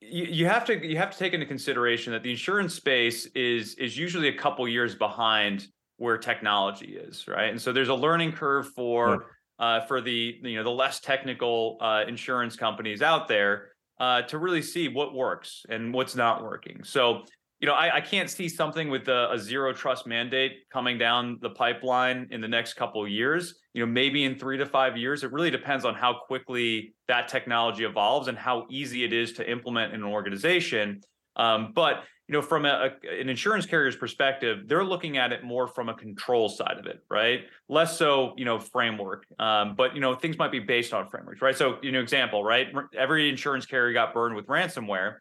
you, 0.00 0.24
you 0.24 0.46
have 0.46 0.64
to 0.66 0.86
you 0.86 0.96
have 0.96 1.10
to 1.10 1.18
take 1.18 1.32
into 1.32 1.46
consideration 1.46 2.12
that 2.12 2.22
the 2.22 2.30
insurance 2.30 2.74
space 2.74 3.26
is 3.34 3.74
is 3.74 3.96
usually 3.96 4.28
a 4.28 4.36
couple 4.36 4.66
years 4.68 4.94
behind 4.94 5.66
where 5.96 6.16
technology 6.16 6.96
is, 6.96 7.26
right? 7.26 7.50
And 7.50 7.60
so 7.60 7.72
there's 7.72 7.88
a 7.88 7.94
learning 7.94 8.32
curve 8.32 8.68
for 8.74 9.26
uh, 9.58 9.80
for 9.82 10.00
the 10.00 10.36
you 10.42 10.56
know 10.56 10.62
the 10.62 10.70
less 10.70 11.00
technical 11.00 11.76
uh, 11.80 12.04
insurance 12.06 12.54
companies 12.56 13.02
out 13.02 13.26
there 13.26 13.72
uh, 13.98 14.22
to 14.22 14.38
really 14.38 14.62
see 14.62 14.88
what 14.88 15.14
works 15.14 15.66
and 15.68 15.92
what's 15.92 16.14
not 16.14 16.42
working. 16.42 16.84
So 16.84 17.24
you 17.60 17.66
know, 17.66 17.74
I, 17.74 17.96
I 17.96 18.00
can't 18.00 18.30
see 18.30 18.48
something 18.48 18.88
with 18.88 19.08
a, 19.08 19.32
a, 19.32 19.38
zero 19.38 19.72
trust 19.72 20.06
mandate 20.06 20.68
coming 20.72 20.96
down 20.96 21.38
the 21.42 21.50
pipeline 21.50 22.28
in 22.30 22.40
the 22.40 22.46
next 22.46 22.74
couple 22.74 23.02
of 23.02 23.10
years. 23.10 23.58
You 23.74 23.84
know, 23.84 23.90
maybe 23.90 24.24
in 24.24 24.38
three 24.38 24.58
to 24.58 24.66
five 24.66 24.96
years. 24.96 25.24
It 25.24 25.32
really 25.32 25.50
depends 25.50 25.84
on 25.84 25.94
how 25.94 26.20
quickly 26.26 26.94
that 27.08 27.26
technology 27.26 27.84
evolves 27.84 28.28
and 28.28 28.38
how 28.38 28.66
easy 28.70 29.02
it 29.04 29.12
is 29.12 29.32
to 29.34 29.50
implement 29.50 29.92
in 29.92 30.02
an 30.02 30.06
organization. 30.06 31.00
Um, 31.34 31.72
but 31.74 32.04
you 32.28 32.34
know, 32.34 32.42
from 32.42 32.64
a, 32.66 32.90
a, 33.04 33.20
an 33.20 33.28
insurance 33.28 33.64
carrier's 33.64 33.96
perspective, 33.96 34.68
they're 34.68 34.84
looking 34.84 35.16
at 35.16 35.32
it 35.32 35.42
more 35.42 35.66
from 35.66 35.88
a 35.88 35.94
control 35.94 36.48
side 36.48 36.76
of 36.78 36.86
it, 36.86 37.00
right? 37.10 37.40
Less 37.68 37.98
so, 37.98 38.34
you 38.36 38.44
know, 38.44 38.60
framework. 38.60 39.24
Um, 39.38 39.74
but 39.74 39.94
you 39.94 40.00
know, 40.00 40.14
things 40.14 40.38
might 40.38 40.52
be 40.52 40.60
based 40.60 40.92
on 40.92 41.08
frameworks, 41.08 41.40
right? 41.40 41.56
So, 41.56 41.78
you 41.82 41.90
know, 41.90 42.00
example, 42.00 42.44
right? 42.44 42.68
Every 42.96 43.30
insurance 43.30 43.66
carrier 43.66 43.94
got 43.94 44.12
burned 44.12 44.36
with 44.36 44.46
ransomware 44.46 45.16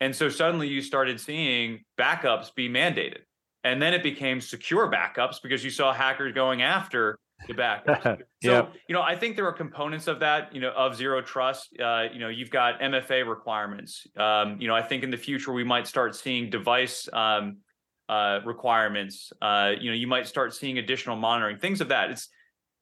and 0.00 0.14
so 0.14 0.28
suddenly 0.28 0.68
you 0.68 0.80
started 0.80 1.20
seeing 1.20 1.84
backups 1.98 2.54
be 2.54 2.68
mandated. 2.68 3.20
And 3.64 3.82
then 3.82 3.92
it 3.92 4.02
became 4.02 4.40
secure 4.40 4.90
backups 4.90 5.42
because 5.42 5.64
you 5.64 5.70
saw 5.70 5.92
hackers 5.92 6.32
going 6.32 6.62
after 6.62 7.18
the 7.46 7.54
backups. 7.54 8.02
so, 8.42 8.52
yep. 8.52 8.72
you 8.88 8.94
know, 8.94 9.02
I 9.02 9.16
think 9.16 9.36
there 9.36 9.46
are 9.46 9.52
components 9.52 10.06
of 10.06 10.20
that, 10.20 10.54
you 10.54 10.60
know, 10.60 10.70
of 10.70 10.96
zero 10.96 11.20
trust. 11.20 11.76
Uh, 11.78 12.04
you 12.12 12.20
know, 12.20 12.28
you've 12.28 12.50
got 12.50 12.80
MFA 12.80 13.28
requirements. 13.28 14.06
Um, 14.16 14.60
you 14.60 14.68
know, 14.68 14.74
I 14.74 14.82
think 14.82 15.02
in 15.02 15.10
the 15.10 15.16
future 15.16 15.52
we 15.52 15.64
might 15.64 15.86
start 15.86 16.14
seeing 16.14 16.50
device 16.50 17.08
um, 17.12 17.58
uh, 18.08 18.40
requirements. 18.44 19.32
Uh, 19.42 19.72
you 19.78 19.90
know, 19.90 19.96
you 19.96 20.06
might 20.06 20.28
start 20.28 20.54
seeing 20.54 20.78
additional 20.78 21.16
monitoring, 21.16 21.58
things 21.58 21.80
of 21.80 21.88
that. 21.88 22.10
It's, 22.10 22.28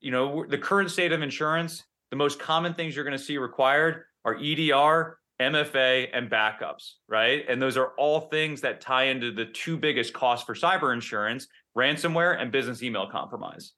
you 0.01 0.11
know, 0.11 0.45
the 0.47 0.59
current 0.59 0.91
state 0.91 1.13
of 1.13 1.23
insurance, 1.23 1.85
the 2.11 2.17
most 2.17 2.39
common 2.39 2.75
things 2.75 2.95
you're 2.95 3.05
going 3.05 3.17
to 3.17 3.25
see 3.25 3.39
required 3.39 4.05
are 4.25 4.37
EDR 4.37 5.19
MFA 5.41 6.09
and 6.13 6.31
backups, 6.31 6.93
right? 7.09 7.45
And 7.49 7.61
those 7.61 7.77
are 7.77 7.93
all 7.99 8.21
things 8.21 8.63
that 8.63 8.81
tie 8.81 9.05
into 9.05 9.33
the 9.33 9.45
two 9.47 9.77
biggest 9.77 10.13
costs 10.13 10.47
for 10.47 10.55
cyber 10.55 10.95
insurance, 10.95 11.47
ransomware 11.77 12.41
and 12.41 12.51
business 12.51 12.83
email 12.83 13.09
compromise. 13.11 13.73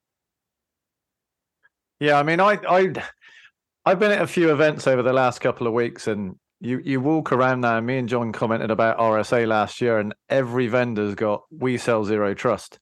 Yeah, 2.01 2.19
I 2.19 2.23
mean, 2.23 2.41
I 2.41 2.59
I 2.69 2.93
I've 3.85 3.99
been 3.99 4.13
at 4.13 4.23
a 4.23 4.27
few 4.27 4.53
events 4.53 4.87
over 4.87 5.03
the 5.03 5.13
last 5.13 5.41
couple 5.41 5.67
of 5.67 5.73
weeks 5.73 6.07
and 6.07 6.37
you 6.61 6.81
you 6.85 7.01
walk 7.01 7.33
around 7.33 7.61
now, 7.61 7.81
me 7.81 7.99
and 7.99 8.09
John 8.09 8.33
commented 8.33 8.71
about 8.71 8.99
RSA 8.99 9.47
last 9.47 9.81
year, 9.81 9.99
and 9.99 10.15
every 10.29 10.67
vendor's 10.67 11.15
got 11.15 11.43
we 11.51 11.77
sell 11.77 12.05
zero 12.05 12.35
trust. 12.35 12.79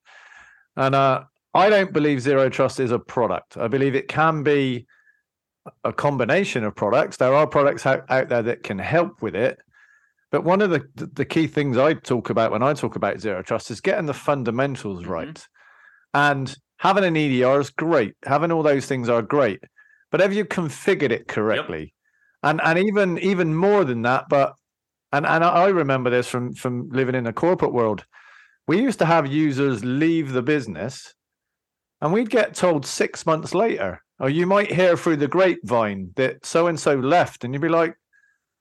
And 0.77 0.95
uh 0.95 1.25
I 1.55 1.71
don't 1.71 1.93
believe 1.95 2.21
zero 2.21 2.51
trust 2.51 2.81
is 2.81 2.91
a 2.91 2.99
product. 2.99 3.57
I 3.57 3.69
believe 3.69 3.95
it 3.95 4.09
can 4.09 4.43
be 4.43 4.87
a 5.85 5.93
combination 5.93 6.65
of 6.65 6.75
products. 6.75 7.17
There 7.17 7.35
are 7.35 7.47
products 7.47 7.87
out, 7.87 8.05
out 8.11 8.29
there 8.29 8.43
that 8.43 8.63
can 8.63 8.79
help 8.79 9.23
with 9.23 9.35
it. 9.35 9.59
But 10.31 10.45
one 10.45 10.61
of 10.61 10.71
the, 10.71 10.87
the 10.95 11.25
key 11.25 11.47
things 11.47 11.79
I 11.79 11.95
talk 11.95 12.31
about 12.31 12.51
when 12.51 12.63
I 12.63 12.75
talk 12.75 12.97
about 12.97 13.21
zero 13.21 13.43
trust 13.43 13.71
is 13.71 13.81
getting 13.81 14.07
the 14.07 14.15
fundamentals 14.15 15.03
mm-hmm. 15.03 15.11
right. 15.11 15.49
And 16.15 16.55
having 16.79 17.05
an 17.05 17.17
EDR 17.17 17.61
is 17.61 17.71
great. 17.71 18.15
Having 18.25 18.53
all 18.53 18.63
those 18.63 18.87
things 18.87 19.09
are 19.09 19.23
great. 19.23 19.61
But 20.11 20.21
have 20.21 20.33
you 20.33 20.45
configured 20.45 21.11
it 21.11 21.29
correctly? 21.29 21.81
Yep. 21.81 21.91
And 22.43 22.61
and 22.63 22.79
even 22.79 23.19
even 23.19 23.55
more 23.55 23.85
than 23.85 24.03
that, 24.03 24.27
but 24.29 24.55
and 25.13 25.27
and 25.27 25.43
I 25.43 25.67
remember 25.67 26.11
this 26.11 26.29
from 26.29 26.55
from 26.55 26.89
living 26.91 27.15
in 27.15 27.25
the 27.25 27.33
corporate 27.33 27.73
world. 27.73 28.05
We 28.69 28.81
used 28.81 28.99
to 28.99 29.05
have 29.07 29.27
users 29.27 29.85
leave 29.85 30.33
the 30.33 30.43
business 30.43 31.15
and 32.01 32.13
we'd 32.13 32.31
get 32.31 32.55
told 32.55 32.85
six 32.85 33.25
months 33.25 33.55
later 33.55 34.03
or 34.19 34.31
you 34.31 34.47
might 34.47 34.73
hear 34.73 34.97
through 34.97 35.17
the 35.17 35.29
grapevine 35.29 36.13
that 36.17 36.45
so 36.45 36.67
and 36.67 36.79
so 36.79 36.95
left, 36.95 37.45
and 37.45 37.53
you'd 37.53 37.63
be 37.63 37.69
like, 37.69 37.97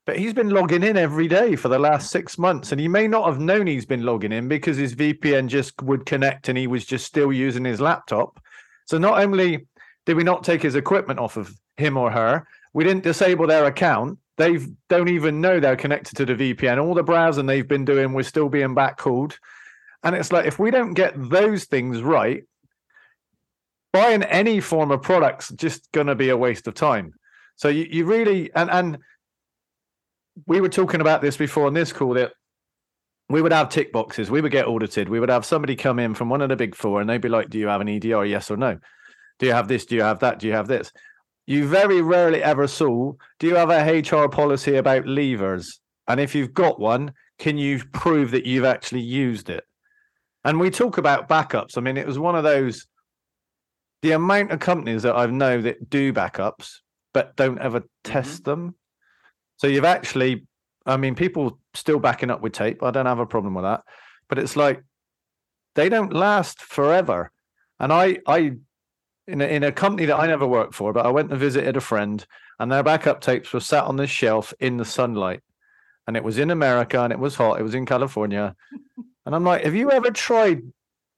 but 0.05 0.19
he's 0.19 0.33
been 0.33 0.51
logging 0.51 0.83
in 0.83 0.97
every 0.97 1.27
day 1.27 1.55
for 1.55 1.67
the 1.67 1.79
last 1.79 2.11
six 2.11 2.37
months. 2.37 2.71
And 2.71 2.79
he 2.79 2.87
may 2.87 3.07
not 3.07 3.27
have 3.27 3.39
known 3.39 3.65
he's 3.65 3.87
been 3.87 4.05
logging 4.05 4.31
in 4.31 4.47
because 4.47 4.77
his 4.77 4.93
VPN 4.93 5.47
just 5.47 5.81
would 5.81 6.05
connect 6.05 6.47
and 6.47 6.57
he 6.57 6.67
was 6.67 6.85
just 6.85 7.05
still 7.05 7.33
using 7.33 7.65
his 7.65 7.81
laptop. 7.81 8.39
So 8.85 8.99
not 8.99 9.19
only 9.19 9.65
did 10.05 10.15
we 10.15 10.23
not 10.23 10.43
take 10.43 10.61
his 10.61 10.75
equipment 10.75 11.19
off 11.19 11.37
of 11.37 11.51
him 11.77 11.97
or 11.97 12.11
her, 12.11 12.45
we 12.73 12.83
didn't 12.83 13.03
disable 13.03 13.47
their 13.47 13.65
account. 13.65 14.19
They 14.37 14.59
don't 14.89 15.09
even 15.09 15.41
know 15.41 15.59
they're 15.59 15.75
connected 15.75 16.17
to 16.17 16.25
the 16.25 16.53
VPN. 16.53 16.83
All 16.83 16.93
the 16.93 17.01
browsing 17.01 17.47
they've 17.47 17.67
been 17.67 17.85
doing 17.85 18.13
was 18.13 18.27
still 18.27 18.49
being 18.49 18.75
backhauled. 18.75 19.39
And 20.03 20.15
it's 20.15 20.31
like 20.31 20.45
if 20.45 20.59
we 20.59 20.69
don't 20.69 20.93
get 20.93 21.13
those 21.17 21.63
things 21.63 22.03
right, 22.03 22.43
buying 23.95 24.23
any 24.23 24.59
form 24.59 24.91
of 24.91 25.01
products 25.01 25.53
just 25.55 25.89
going 25.93 26.07
to 26.07 26.15
be 26.15 26.27
a 26.27 26.35
waste 26.35 26.67
of 26.67 26.73
time. 26.73 27.13
So 27.55 27.69
you, 27.69 27.87
you 27.89 28.05
really 28.05 28.51
and 28.53 28.69
and 28.69 28.97
we 30.45 30.59
were 30.59 30.67
talking 30.67 30.99
about 30.99 31.21
this 31.21 31.37
before 31.37 31.65
on 31.65 31.73
this 31.73 31.93
call 31.93 32.13
that 32.15 32.33
we 33.29 33.41
would 33.41 33.53
have 33.53 33.69
tick 33.69 33.93
boxes. 33.93 34.29
We 34.29 34.41
would 34.41 34.51
get 34.51 34.67
audited. 34.67 35.07
We 35.07 35.21
would 35.21 35.29
have 35.29 35.45
somebody 35.45 35.77
come 35.77 35.97
in 35.99 36.13
from 36.13 36.27
one 36.27 36.41
of 36.41 36.49
the 36.49 36.57
big 36.57 36.75
four 36.75 36.99
and 36.99 37.09
they'd 37.09 37.21
be 37.21 37.29
like, 37.29 37.49
Do 37.49 37.57
you 37.57 37.67
have 37.67 37.79
an 37.79 37.87
EDR? 37.87 38.25
Yes 38.25 38.51
or 38.51 38.57
no? 38.57 38.77
Do 39.39 39.45
you 39.45 39.53
have 39.53 39.69
this? 39.69 39.85
Do 39.85 39.95
you 39.95 40.01
have 40.01 40.19
that? 40.19 40.39
Do 40.39 40.47
you 40.47 40.53
have 40.53 40.67
this? 40.67 40.91
You 41.47 41.65
very 41.65 42.01
rarely 42.01 42.43
ever 42.43 42.67
saw, 42.67 43.13
do 43.39 43.47
you 43.47 43.55
have 43.55 43.69
a 43.69 43.99
HR 44.01 44.27
policy 44.27 44.75
about 44.75 45.05
leavers? 45.05 45.79
And 46.07 46.19
if 46.19 46.35
you've 46.35 46.53
got 46.53 46.79
one, 46.79 47.13
can 47.39 47.57
you 47.57 47.81
prove 47.93 48.31
that 48.31 48.45
you've 48.45 48.65
actually 48.65 49.01
used 49.01 49.49
it? 49.49 49.63
And 50.43 50.59
we 50.59 50.69
talk 50.69 50.97
about 50.97 51.29
backups. 51.29 51.77
I 51.77 51.81
mean, 51.81 51.97
it 51.97 52.07
was 52.07 52.19
one 52.19 52.35
of 52.35 52.43
those 52.43 52.87
the 54.05 54.11
amount 54.11 54.51
of 54.51 54.59
companies 54.59 55.01
that 55.01 55.15
I 55.15 55.25
know 55.25 55.59
that 55.61 55.89
do 55.89 56.13
backups 56.13 56.75
but 57.11 57.35
don't 57.35 57.57
ever 57.59 57.79
mm-hmm. 57.79 58.11
test 58.11 58.43
mm-hmm. 58.43 58.51
them. 58.51 58.75
So 59.57 59.65
you've 59.65 59.83
actually, 59.83 60.45
I 60.85 60.97
mean, 60.97 61.15
people 61.15 61.57
still 61.73 61.97
backing 61.97 62.29
up 62.29 62.41
with 62.41 62.53
tape. 62.53 62.83
I 62.83 62.91
don't 62.91 63.07
have 63.07 63.17
a 63.17 63.25
problem 63.25 63.55
with 63.55 63.63
that, 63.63 63.81
but 64.29 64.37
it's 64.37 64.55
like 64.55 64.83
they 65.73 65.89
don't 65.89 66.13
last 66.13 66.61
forever. 66.61 67.31
And 67.79 67.91
I, 67.91 68.19
I, 68.27 68.51
in 69.27 69.41
a, 69.41 69.45
in 69.45 69.63
a 69.63 69.71
company 69.71 70.05
that 70.05 70.19
I 70.19 70.27
never 70.27 70.45
worked 70.45 70.75
for, 70.75 70.93
but 70.93 71.07
I 71.07 71.09
went 71.09 71.31
and 71.31 71.39
visited 71.39 71.75
a 71.75 71.81
friend, 71.81 72.23
and 72.59 72.71
their 72.71 72.83
backup 72.83 73.21
tapes 73.21 73.51
were 73.53 73.59
sat 73.59 73.85
on 73.85 73.95
this 73.95 74.11
shelf 74.11 74.53
in 74.59 74.77
the 74.77 74.85
sunlight, 74.85 75.41
and 76.05 76.15
it 76.15 76.23
was 76.23 76.37
in 76.37 76.51
America, 76.51 77.01
and 77.01 77.11
it 77.11 77.17
was 77.17 77.33
hot. 77.33 77.59
It 77.59 77.63
was 77.63 77.73
in 77.73 77.87
California, 77.87 78.55
and 79.25 79.33
I'm 79.33 79.43
like, 79.43 79.63
have 79.63 79.73
you 79.73 79.89
ever 79.89 80.11
tried 80.11 80.61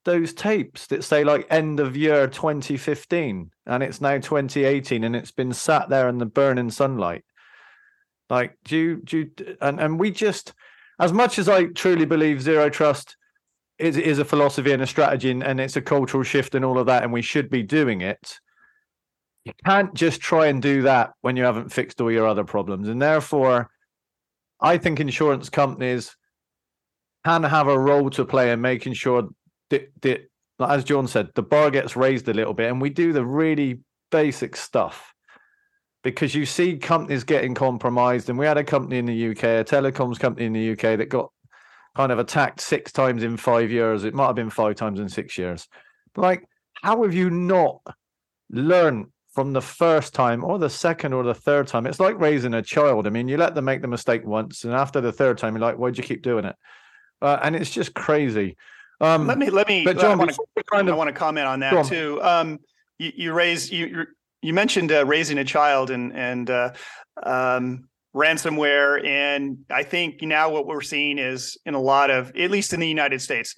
those 0.08 0.34
tapes 0.34 0.88
that 0.88 1.04
say 1.04 1.26
like 1.26 1.46
end 1.50 1.82
of 1.82 1.98
year 1.98 2.28
2015 2.28 3.52
and 3.65 3.84
it's 3.84 4.00
now 4.00 4.13
2018 4.13 5.04
and 5.04 5.13
it's 5.17 5.32
been 5.32 5.52
sat 5.52 5.89
there 5.89 6.08
in 6.08 6.17
the 6.17 6.26
burning 6.26 6.72
sunlight. 6.72 7.26
Like 8.30 8.58
do 8.63 8.78
you 8.78 9.02
do 9.04 9.17
you, 9.17 9.58
and 9.60 9.82
and 9.82 10.00
we 10.00 10.12
just 10.12 10.54
as 11.00 11.12
much 11.12 11.38
as 11.38 11.50
i 11.50 11.65
truly 11.65 12.06
believe 12.06 12.41
zero 12.41 12.70
trust 12.70 13.17
is 13.80 13.98
is 13.98 14.17
a 14.17 14.26
philosophy 14.26 14.72
and 14.72 14.82
a 14.82 14.88
strategy 14.88 15.30
and, 15.30 15.43
and 15.43 15.60
it's 15.60 15.76
a 15.76 15.82
cultural 15.82 16.24
shift 16.24 16.56
and 16.56 16.63
all 16.63 16.80
of 16.80 16.86
that 16.86 17.04
and 17.04 17.12
we 17.12 17.22
should 17.22 17.50
be 17.50 17.62
doing 17.62 18.00
it 18.00 18.39
you 19.43 19.52
can't 19.65 19.93
just 19.93 20.22
try 20.22 20.48
and 20.48 20.62
do 20.62 20.84
that 20.84 21.12
when 21.20 21.36
you 21.36 21.43
haven't 21.43 21.72
fixed 21.72 22.02
all 22.02 22.12
your 22.12 22.28
other 22.28 22.43
problems. 22.46 22.88
And 22.88 23.02
therefore 23.02 23.70
i 24.62 24.78
think 24.78 25.02
insurance 25.02 25.50
companies 25.50 26.15
can 27.26 27.43
have 27.43 27.67
a 27.67 27.78
role 27.78 28.10
to 28.12 28.24
play 28.24 28.52
in 28.52 28.62
making 28.62 28.93
sure 28.93 29.28
the, 29.69 29.88
the, 30.01 30.21
as 30.60 30.84
John 30.84 31.08
said, 31.08 31.30
the 31.36 31.43
bar 31.43 31.71
gets 31.71 31.95
raised 31.95 32.27
a 32.27 32.34
little 32.34 32.53
bit, 32.53 32.69
and 32.69 32.82
we 32.82 32.89
do 32.89 33.13
the 33.13 33.25
really 33.25 33.80
basic 34.12 34.56
stuff 34.56 35.13
because 36.03 36.34
you 36.34 36.45
see 36.45 36.77
companies 36.77 37.23
getting 37.23 37.53
compromised. 37.53 38.30
And 38.30 38.39
we 38.39 38.45
had 38.45 38.58
a 38.58 38.63
company 38.63 38.97
in 38.97 39.06
the 39.06 39.30
UK, 39.32 39.43
a 39.43 39.63
telecoms 39.63 40.19
company 40.19 40.45
in 40.45 40.53
the 40.53 40.71
UK, 40.71 40.97
that 40.97 41.10
got 41.10 41.32
kind 41.95 42.12
of 42.12 42.19
attacked 42.19 42.62
six 42.62 42.91
times 42.91 43.23
in 43.23 43.38
five 43.38 43.71
years. 43.71 44.03
It 44.03 44.13
might 44.13 44.27
have 44.27 44.36
been 44.36 44.49
five 44.49 44.75
times 44.75 44.99
in 44.99 45.10
six 45.10 45.38
years. 45.38 45.67
Like, 46.15 46.47
how 46.82 47.03
have 47.03 47.13
you 47.13 47.30
not 47.30 47.82
learned 48.49 49.08
from 49.34 49.53
the 49.53 49.62
first 49.62 50.13
time 50.13 50.43
or 50.43 50.58
the 50.58 50.69
second 50.69 51.13
or 51.13 51.23
the 51.23 51.34
third 51.34 51.67
time? 51.67 51.86
It's 51.86 51.99
like 51.99 52.19
raising 52.19 52.53
a 52.53 52.62
child. 52.62 53.06
I 53.06 53.10
mean, 53.10 53.27
you 53.27 53.38
let 53.38 53.56
them 53.56 53.65
make 53.65 53.82
the 53.82 53.88
mistake 53.88 54.25
once, 54.25 54.63
and 54.63 54.73
after 54.73 55.01
the 55.01 55.12
third 55.12 55.38
time, 55.38 55.56
you're 55.56 55.62
like, 55.62 55.77
why'd 55.77 55.97
you 55.97 56.03
keep 56.03 56.21
doing 56.21 56.45
it? 56.45 56.56
Uh, 57.21 57.39
and 57.41 57.56
it's 57.56 57.71
just 57.71 57.93
crazy. 57.93 58.56
Um, 58.99 59.27
let 59.27 59.38
me 59.38 59.49
let 59.49 59.67
me. 59.67 59.83
But 59.83 59.99
John, 59.99 60.12
I 60.12 60.15
want 60.15 60.31
to 60.31 60.38
I 60.73 60.81
want 60.95 61.07
to 61.07 61.13
comment 61.13 61.47
on 61.47 61.60
that 61.60 61.86
too. 61.86 62.21
Um, 62.21 62.60
you, 62.97 63.12
you 63.15 63.33
raise 63.33 63.71
you 63.71 64.05
you 64.41 64.53
mentioned 64.53 64.91
uh, 64.91 65.05
raising 65.05 65.38
a 65.38 65.45
child 65.45 65.91
and 65.91 66.15
and 66.15 66.49
uh, 66.49 66.73
um, 67.23 67.88
ransomware, 68.15 69.05
and 69.05 69.60
I 69.69 69.83
think 69.83 70.21
now 70.21 70.49
what 70.49 70.65
we're 70.65 70.81
seeing 70.81 71.19
is 71.19 71.57
in 71.65 71.75
a 71.75 71.79
lot 71.79 72.10
of, 72.10 72.36
at 72.36 72.51
least 72.51 72.73
in 72.73 72.79
the 72.79 72.88
United 72.88 73.21
States, 73.21 73.55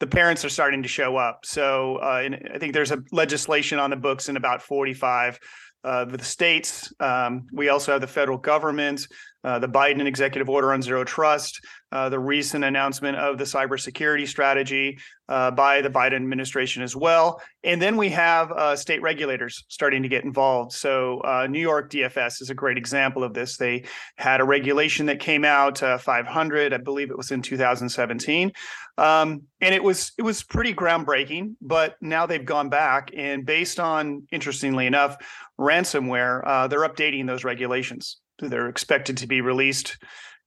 the 0.00 0.06
parents 0.06 0.44
are 0.44 0.48
starting 0.48 0.82
to 0.82 0.88
show 0.88 1.16
up. 1.16 1.44
So 1.44 1.96
uh, 1.96 2.28
I 2.54 2.58
think 2.58 2.74
there's 2.74 2.90
a 2.90 3.02
legislation 3.12 3.78
on 3.78 3.90
the 3.90 3.96
books 3.96 4.28
in 4.28 4.36
about 4.36 4.62
45 4.62 5.38
uh, 5.82 6.04
the 6.04 6.22
states. 6.22 6.92
Um, 7.00 7.46
we 7.52 7.68
also 7.68 7.92
have 7.92 8.00
the 8.00 8.06
federal 8.06 8.38
government, 8.38 9.06
the 9.42 9.68
Biden 9.68 10.06
executive 10.06 10.48
order 10.48 10.72
on 10.72 10.82
zero 10.82 11.04
trust, 11.04 11.60
uh, 11.92 12.08
the 12.08 12.18
recent 12.18 12.64
announcement 12.64 13.16
of 13.16 13.36
the 13.36 13.44
cybersecurity 13.44 14.26
strategy 14.26 14.96
uh, 15.28 15.50
by 15.50 15.80
the 15.80 15.90
Biden 15.90 16.16
administration 16.16 16.82
as 16.82 16.94
well. 16.94 17.40
And 17.64 17.82
then 17.82 17.96
we 17.96 18.08
have 18.10 18.52
uh, 18.52 18.76
state 18.76 19.02
regulators 19.02 19.64
starting 19.68 20.02
to 20.02 20.08
get 20.08 20.22
involved. 20.22 20.72
So, 20.72 21.20
uh, 21.20 21.48
New 21.48 21.60
York 21.60 21.90
DFS 21.90 22.42
is 22.42 22.50
a 22.50 22.54
great 22.54 22.78
example 22.78 23.24
of 23.24 23.34
this. 23.34 23.56
They 23.56 23.84
had 24.16 24.40
a 24.40 24.44
regulation 24.44 25.06
that 25.06 25.18
came 25.18 25.44
out 25.44 25.82
uh, 25.82 25.98
500, 25.98 26.72
I 26.72 26.78
believe 26.78 27.10
it 27.10 27.16
was 27.16 27.32
in 27.32 27.42
2017, 27.42 28.52
um, 28.98 29.42
and 29.60 29.74
it 29.74 29.82
was 29.82 30.12
it 30.16 30.22
was 30.22 30.42
pretty 30.44 30.74
groundbreaking. 30.74 31.54
But 31.60 31.96
now 32.00 32.26
they've 32.26 32.44
gone 32.44 32.68
back, 32.68 33.10
and 33.16 33.44
based 33.44 33.80
on, 33.80 34.28
interestingly 34.30 34.86
enough, 34.86 35.16
ransomware, 35.58 36.68
they're 36.70 36.88
updating 36.88 37.26
those 37.26 37.42
regulations. 37.42 38.18
They're 38.40 38.68
expected 38.68 39.18
to 39.18 39.26
be 39.26 39.40
released 39.40 39.96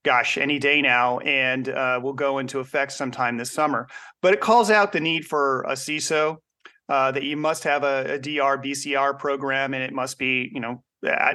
gosh, 0.04 0.38
any 0.38 0.60
day 0.60 0.82
now, 0.82 1.20
and 1.20 1.70
uh, 1.70 2.00
will 2.04 2.14
go 2.14 2.40
into 2.40 2.60
effect 2.60 2.92
sometime 2.92 3.38
this 3.38 3.52
summer. 3.52 3.88
But 4.22 4.34
it 4.34 4.42
calls 4.42 4.70
out 4.70 4.92
the 4.92 5.00
need 5.00 5.26
for 5.26 5.62
a 5.62 5.74
CISO, 5.74 6.38
uh, 6.90 7.12
that 7.12 7.24
you 7.24 7.38
must 7.38 7.64
have 7.64 7.84
a, 7.84 8.16
a 8.16 8.20
DR 8.20 8.58
BCR 8.58 9.18
program, 9.18 9.74
and 9.74 9.84
it 9.84 9.94
must 9.94 10.20
be, 10.20 10.52
you 10.54 10.60
know, 10.60 10.84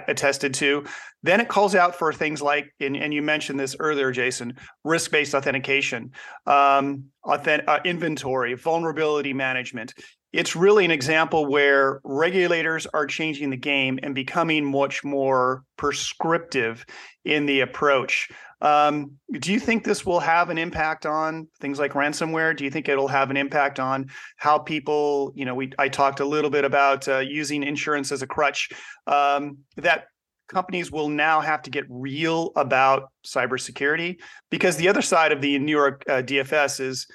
attested 0.07 0.55
to. 0.55 0.85
Then 1.23 1.41
it 1.41 1.49
calls 1.49 1.75
out 1.75 1.95
for 1.95 2.13
things 2.13 2.41
like, 2.41 2.73
and, 2.81 2.97
and 2.97 3.13
you 3.13 3.23
mentioned 3.23 3.61
this 3.61 3.77
earlier, 3.79 4.13
Jason, 4.13 4.55
risk-based 4.85 5.35
authentication, 5.35 6.13
um, 6.47 7.05
authentic, 7.25 7.69
uh, 7.69 7.81
inventory, 7.85 8.55
vulnerability 8.55 9.33
management. 9.33 9.95
It's 10.33 10.55
really 10.55 10.85
an 10.85 10.91
example 10.91 11.47
where 11.47 12.01
regulators 12.05 12.87
are 12.87 13.07
changing 13.07 13.49
the 13.51 13.57
game 13.57 13.99
and 14.03 14.15
becoming 14.15 14.65
much 14.65 15.03
more 15.03 15.65
prescriptive 15.77 16.85
in 17.25 17.47
the 17.47 17.61
approach. 17.61 18.29
Um, 18.61 19.13
do 19.33 19.53
you 19.53 19.61
think 19.61 19.85
this 19.85 20.05
will 20.05 20.21
have 20.21 20.51
an 20.51 20.59
impact 20.59 21.07
on 21.07 21.49
things 21.61 21.79
like 21.79 21.93
ransomware? 21.93 22.57
Do 22.57 22.65
you 22.65 22.71
think 22.71 22.89
it'll 22.89 23.09
have 23.09 23.31
an 23.31 23.37
impact 23.37 23.79
on 23.79 24.11
how 24.37 24.59
people, 24.59 25.33
you 25.35 25.45
know, 25.45 25.55
we 25.55 25.71
I 25.79 25.89
talked 25.89 26.21
a 26.21 26.25
little 26.25 26.51
bit 26.51 26.65
about 26.65 27.09
uh, 27.09 27.19
using 27.19 27.63
insurance 27.63 28.11
as 28.11 28.21
a 28.21 28.27
crutch. 28.27 28.71
Um, 29.07 29.59
that 29.77 30.07
companies 30.49 30.91
will 30.91 31.09
now 31.09 31.41
have 31.41 31.63
to 31.63 31.71
get 31.71 31.85
real 31.89 32.53
about 32.57 33.13
cybersecurity 33.25 34.21
because 34.51 34.77
the 34.77 34.89
other 34.89 35.03
side 35.03 35.31
of 35.31 35.41
the 35.41 35.59
New 35.59 35.77
York 35.77 36.03
uh, 36.09 36.23
DFS 36.23 36.81
is 36.81 37.07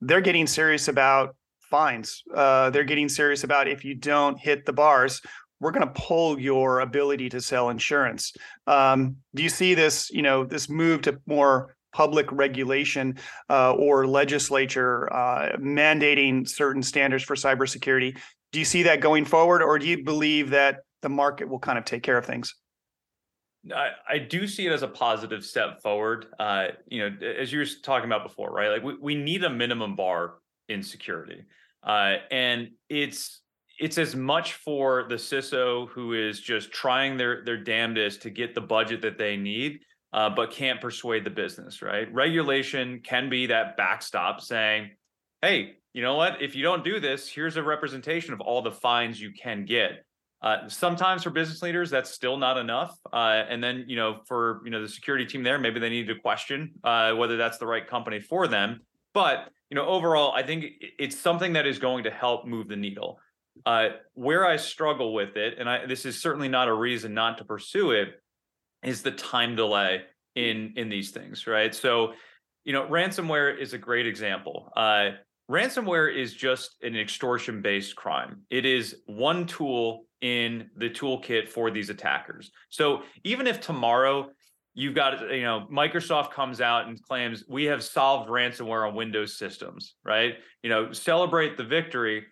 they're 0.00 0.20
getting 0.20 0.46
serious 0.46 0.88
about 0.88 1.36
fines. 1.70 2.22
Uh, 2.34 2.70
they're 2.70 2.84
getting 2.84 3.08
serious 3.08 3.44
about 3.44 3.68
if 3.68 3.84
you 3.84 3.94
don't 3.94 4.38
hit 4.38 4.64
the 4.66 4.72
bars, 4.72 5.20
we're 5.60 5.72
going 5.72 5.86
to 5.86 6.00
pull 6.00 6.38
your 6.38 6.80
ability 6.80 7.28
to 7.30 7.40
sell 7.40 7.70
insurance. 7.70 8.32
Um, 8.66 9.16
do 9.34 9.42
you 9.42 9.48
see 9.48 9.74
this, 9.74 10.10
you 10.10 10.22
know, 10.22 10.44
this 10.44 10.68
move 10.68 11.02
to 11.02 11.20
more 11.26 11.74
public 11.92 12.30
regulation 12.30 13.18
uh, 13.50 13.72
or 13.72 14.06
legislature 14.06 15.12
uh, 15.12 15.56
mandating 15.58 16.48
certain 16.48 16.82
standards 16.82 17.24
for 17.24 17.34
cybersecurity? 17.34 18.16
Do 18.52 18.58
you 18.58 18.64
see 18.64 18.84
that 18.84 19.00
going 19.00 19.24
forward, 19.24 19.62
or 19.62 19.78
do 19.78 19.86
you 19.86 20.04
believe 20.04 20.50
that 20.50 20.80
the 21.02 21.08
market 21.08 21.48
will 21.48 21.58
kind 21.58 21.78
of 21.78 21.84
take 21.84 22.02
care 22.02 22.16
of 22.16 22.24
things? 22.24 22.54
I, 23.74 23.90
I 24.08 24.18
do 24.18 24.46
see 24.46 24.66
it 24.66 24.72
as 24.72 24.82
a 24.82 24.88
positive 24.88 25.44
step 25.44 25.82
forward. 25.82 26.26
Uh, 26.38 26.68
you 26.86 27.00
know, 27.00 27.28
as 27.28 27.52
you 27.52 27.58
were 27.58 27.66
talking 27.82 28.06
about 28.06 28.22
before, 28.22 28.50
right? 28.50 28.68
Like 28.68 28.82
we, 28.82 28.96
we 29.00 29.14
need 29.14 29.44
a 29.44 29.50
minimum 29.50 29.96
bar 29.96 30.34
in 30.68 30.82
security. 30.82 31.44
Uh, 31.82 32.16
and 32.30 32.68
it's 32.88 33.40
it's 33.78 33.96
as 33.96 34.16
much 34.16 34.54
for 34.54 35.06
the 35.08 35.14
CISO 35.14 35.88
who 35.90 36.12
is 36.12 36.40
just 36.40 36.72
trying 36.72 37.16
their 37.16 37.44
their 37.44 37.56
damnedest 37.56 38.22
to 38.22 38.30
get 38.30 38.54
the 38.54 38.60
budget 38.60 39.02
that 39.02 39.18
they 39.18 39.36
need, 39.36 39.80
uh, 40.12 40.30
but 40.30 40.50
can't 40.50 40.80
persuade 40.80 41.24
the 41.24 41.30
business. 41.30 41.82
Right? 41.82 42.12
Regulation 42.12 43.00
can 43.04 43.30
be 43.30 43.46
that 43.46 43.76
backstop 43.76 44.40
saying, 44.40 44.90
"Hey, 45.42 45.76
you 45.92 46.02
know 46.02 46.16
what? 46.16 46.42
If 46.42 46.54
you 46.54 46.62
don't 46.62 46.84
do 46.84 47.00
this, 47.00 47.28
here's 47.28 47.56
a 47.56 47.62
representation 47.62 48.32
of 48.32 48.40
all 48.40 48.62
the 48.62 48.72
fines 48.72 49.20
you 49.20 49.32
can 49.32 49.64
get." 49.64 50.04
Uh, 50.40 50.68
sometimes 50.68 51.24
for 51.24 51.30
business 51.30 51.62
leaders, 51.62 51.90
that's 51.90 52.10
still 52.10 52.36
not 52.36 52.56
enough. 52.58 52.96
Uh, 53.12 53.42
and 53.48 53.62
then, 53.62 53.84
you 53.88 53.96
know, 53.96 54.20
for 54.26 54.60
you 54.64 54.70
know 54.70 54.80
the 54.80 54.88
security 54.88 55.26
team 55.26 55.42
there, 55.42 55.58
maybe 55.58 55.80
they 55.80 55.88
need 55.88 56.06
to 56.06 56.14
question 56.14 56.72
uh, 56.84 57.12
whether 57.14 57.36
that's 57.36 57.58
the 57.58 57.66
right 57.66 57.88
company 57.88 58.20
for 58.20 58.46
them. 58.46 58.80
But 59.18 59.50
you 59.68 59.74
know, 59.74 59.84
overall, 59.84 60.32
I 60.32 60.44
think 60.44 60.66
it's 60.96 61.18
something 61.18 61.54
that 61.54 61.66
is 61.66 61.80
going 61.80 62.04
to 62.04 62.10
help 62.10 62.46
move 62.46 62.68
the 62.68 62.76
needle. 62.76 63.18
Uh, 63.66 63.88
where 64.14 64.46
I 64.46 64.54
struggle 64.54 65.12
with 65.12 65.36
it, 65.36 65.58
and 65.58 65.68
I, 65.68 65.86
this 65.86 66.06
is 66.06 66.22
certainly 66.22 66.48
not 66.48 66.68
a 66.68 66.72
reason 66.72 67.14
not 67.14 67.36
to 67.38 67.44
pursue 67.44 67.90
it, 67.90 68.10
is 68.84 69.02
the 69.02 69.10
time 69.10 69.56
delay 69.56 70.02
in 70.36 70.72
in 70.76 70.88
these 70.88 71.10
things, 71.10 71.48
right? 71.48 71.74
So, 71.74 72.12
you 72.64 72.72
know, 72.72 72.86
ransomware 72.86 73.58
is 73.58 73.72
a 73.72 73.78
great 73.78 74.06
example. 74.06 74.70
Uh, 74.76 75.10
ransomware 75.50 76.14
is 76.14 76.32
just 76.32 76.76
an 76.84 76.94
extortion 76.94 77.60
based 77.60 77.96
crime. 77.96 78.42
It 78.50 78.64
is 78.64 78.98
one 79.06 79.46
tool 79.46 80.04
in 80.20 80.70
the 80.76 80.90
toolkit 80.90 81.48
for 81.48 81.72
these 81.72 81.90
attackers. 81.90 82.52
So 82.70 83.02
even 83.24 83.48
if 83.48 83.60
tomorrow 83.60 84.30
you've 84.78 84.94
got 84.94 85.20
you 85.34 85.42
know 85.42 85.66
microsoft 85.70 86.30
comes 86.30 86.60
out 86.60 86.86
and 86.86 87.02
claims 87.02 87.44
we 87.48 87.64
have 87.64 87.82
solved 87.82 88.28
ransomware 88.28 88.86
on 88.86 88.94
windows 88.94 89.36
systems 89.36 89.94
right 90.04 90.34
you 90.62 90.70
know 90.70 90.92
celebrate 90.92 91.56
the 91.56 91.64
victory 91.64 92.24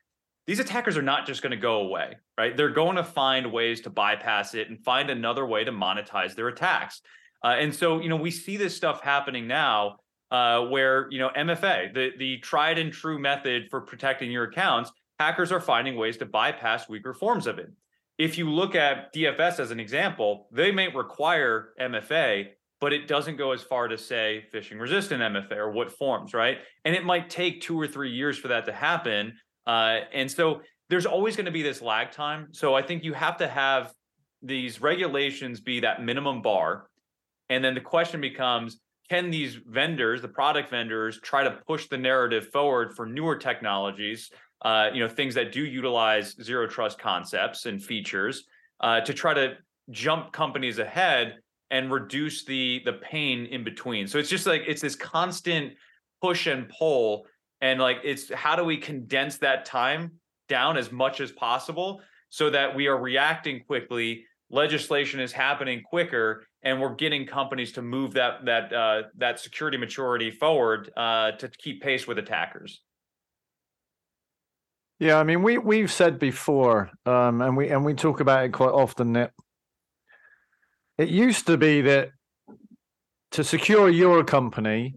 these 0.46 0.60
attackers 0.60 0.96
are 0.96 1.02
not 1.02 1.26
just 1.26 1.42
going 1.42 1.50
to 1.50 1.56
go 1.56 1.80
away, 1.80 2.16
right? 2.38 2.56
They're 2.56 2.70
going 2.70 2.96
to 2.96 3.04
find 3.04 3.52
ways 3.52 3.80
to 3.82 3.90
bypass 3.90 4.54
it 4.54 4.68
and 4.68 4.82
find 4.84 5.10
another 5.10 5.44
way 5.44 5.64
to 5.64 5.72
monetize 5.72 6.34
their 6.34 6.48
attacks. 6.48 7.02
Uh, 7.44 7.56
and 7.58 7.74
so, 7.74 8.00
you 8.00 8.08
know, 8.08 8.16
we 8.16 8.30
see 8.30 8.56
this 8.56 8.76
stuff 8.76 9.02
happening 9.02 9.46
now 9.46 9.96
uh, 10.30 10.60
where, 10.62 11.08
you 11.10 11.18
know, 11.18 11.30
MFA, 11.36 11.92
the, 11.92 12.10
the 12.18 12.38
tried 12.38 12.78
and 12.78 12.92
true 12.92 13.18
method 13.18 13.68
for 13.70 13.80
protecting 13.80 14.30
your 14.30 14.44
accounts, 14.44 14.90
hackers 15.18 15.50
are 15.50 15.60
finding 15.60 15.96
ways 15.96 16.16
to 16.18 16.26
bypass 16.26 16.88
weaker 16.88 17.12
forms 17.12 17.46
of 17.46 17.58
it. 17.58 17.70
If 18.18 18.38
you 18.38 18.50
look 18.50 18.74
at 18.74 19.12
DFS 19.14 19.60
as 19.60 19.70
an 19.70 19.80
example, 19.80 20.48
they 20.52 20.72
may 20.72 20.88
require 20.88 21.70
MFA, 21.80 22.48
but 22.80 22.92
it 22.92 23.08
doesn't 23.08 23.36
go 23.36 23.52
as 23.52 23.62
far 23.62 23.88
to 23.88 23.98
say 23.98 24.44
phishing 24.52 24.80
resistant 24.80 25.22
MFA 25.22 25.56
or 25.56 25.70
what 25.70 25.92
forms, 25.92 26.32
right? 26.34 26.58
And 26.84 26.94
it 26.94 27.04
might 27.04 27.28
take 27.28 27.60
two 27.60 27.78
or 27.78 27.86
three 27.86 28.10
years 28.10 28.38
for 28.38 28.48
that 28.48 28.64
to 28.66 28.72
happen 28.72 29.34
uh, 29.66 30.00
and 30.12 30.30
so 30.30 30.62
there's 30.88 31.06
always 31.06 31.36
going 31.36 31.46
to 31.46 31.52
be 31.52 31.62
this 31.62 31.82
lag 31.82 32.12
time. 32.12 32.48
So 32.52 32.74
I 32.74 32.82
think 32.82 33.02
you 33.02 33.12
have 33.14 33.36
to 33.38 33.48
have 33.48 33.92
these 34.42 34.80
regulations 34.80 35.60
be 35.60 35.80
that 35.80 36.02
minimum 36.02 36.42
bar. 36.42 36.86
And 37.48 37.64
then 37.64 37.74
the 37.74 37.80
question 37.80 38.20
becomes 38.20 38.78
can 39.08 39.30
these 39.30 39.54
vendors, 39.54 40.22
the 40.22 40.28
product 40.28 40.70
vendors, 40.70 41.20
try 41.20 41.44
to 41.44 41.58
push 41.66 41.86
the 41.88 41.98
narrative 41.98 42.48
forward 42.48 42.94
for 42.94 43.06
newer 43.06 43.36
technologies, 43.36 44.30
uh, 44.62 44.90
you 44.92 45.00
know, 45.00 45.08
things 45.08 45.34
that 45.34 45.52
do 45.52 45.64
utilize 45.64 46.34
zero 46.42 46.66
trust 46.66 46.98
concepts 46.98 47.66
and 47.66 47.82
features 47.82 48.44
uh, 48.80 49.00
to 49.00 49.14
try 49.14 49.34
to 49.34 49.54
jump 49.90 50.32
companies 50.32 50.78
ahead 50.78 51.36
and 51.70 51.90
reduce 51.90 52.44
the 52.44 52.82
the 52.84 52.94
pain 52.94 53.46
in 53.46 53.64
between. 53.64 54.06
So 54.06 54.18
it's 54.18 54.30
just 54.30 54.46
like 54.46 54.62
it's 54.66 54.82
this 54.82 54.96
constant 54.96 55.74
push 56.20 56.46
and 56.46 56.68
pull 56.68 57.26
and 57.60 57.80
like 57.80 57.98
it's 58.04 58.32
how 58.32 58.56
do 58.56 58.64
we 58.64 58.76
condense 58.76 59.38
that 59.38 59.64
time 59.64 60.12
down 60.48 60.76
as 60.76 60.92
much 60.92 61.20
as 61.20 61.32
possible 61.32 62.00
so 62.28 62.50
that 62.50 62.74
we 62.74 62.86
are 62.86 62.98
reacting 62.98 63.62
quickly 63.64 64.24
legislation 64.50 65.20
is 65.20 65.32
happening 65.32 65.82
quicker 65.82 66.44
and 66.66 66.80
we're 66.80 66.94
getting 66.94 67.26
companies 67.26 67.72
to 67.72 67.82
move 67.82 68.12
that 68.14 68.44
that 68.44 68.72
uh, 68.72 69.02
that 69.16 69.40
security 69.40 69.78
maturity 69.78 70.30
forward 70.30 70.90
uh, 70.96 71.32
to 71.32 71.48
keep 71.48 71.82
pace 71.82 72.06
with 72.06 72.18
attackers 72.18 72.82
yeah 74.98 75.18
i 75.18 75.22
mean 75.22 75.42
we 75.42 75.56
we've 75.56 75.92
said 75.92 76.18
before 76.18 76.90
um, 77.06 77.40
and 77.40 77.56
we 77.56 77.68
and 77.68 77.84
we 77.84 77.94
talk 77.94 78.20
about 78.20 78.44
it 78.44 78.52
quite 78.52 78.72
often 78.72 79.12
that 79.14 79.32
it 80.98 81.08
used 81.08 81.46
to 81.46 81.56
be 81.56 81.80
that 81.82 82.10
to 83.30 83.44
secure 83.44 83.88
your 83.88 84.24
company 84.24 84.94